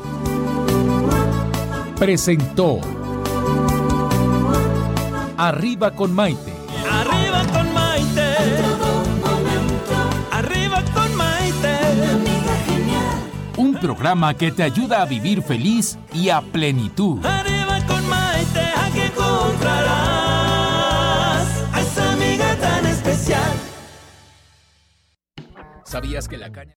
Presentó 1.99 2.81
Arriba 5.37 5.91
con 5.95 6.15
Maite. 6.15 6.56
Programa 13.97 14.35
que 14.35 14.53
te 14.53 14.63
ayuda 14.63 15.01
a 15.01 15.07
vivir 15.07 15.43
feliz 15.43 15.99
y 16.13 16.29
a 16.29 16.43
plenitud. 16.43 17.25
Arriba 17.25 17.79
con 17.87 18.07
Maite, 18.07 18.61
aquí 18.77 19.01
encontrarás 19.01 19.87
a 21.73 21.81
esa 21.81 22.13
amiga 22.13 22.55
tan 22.57 22.85
especial. 22.85 23.53
¿Sabías 25.85 26.29
que 26.29 26.37
la 26.37 26.53
caña... 26.53 26.77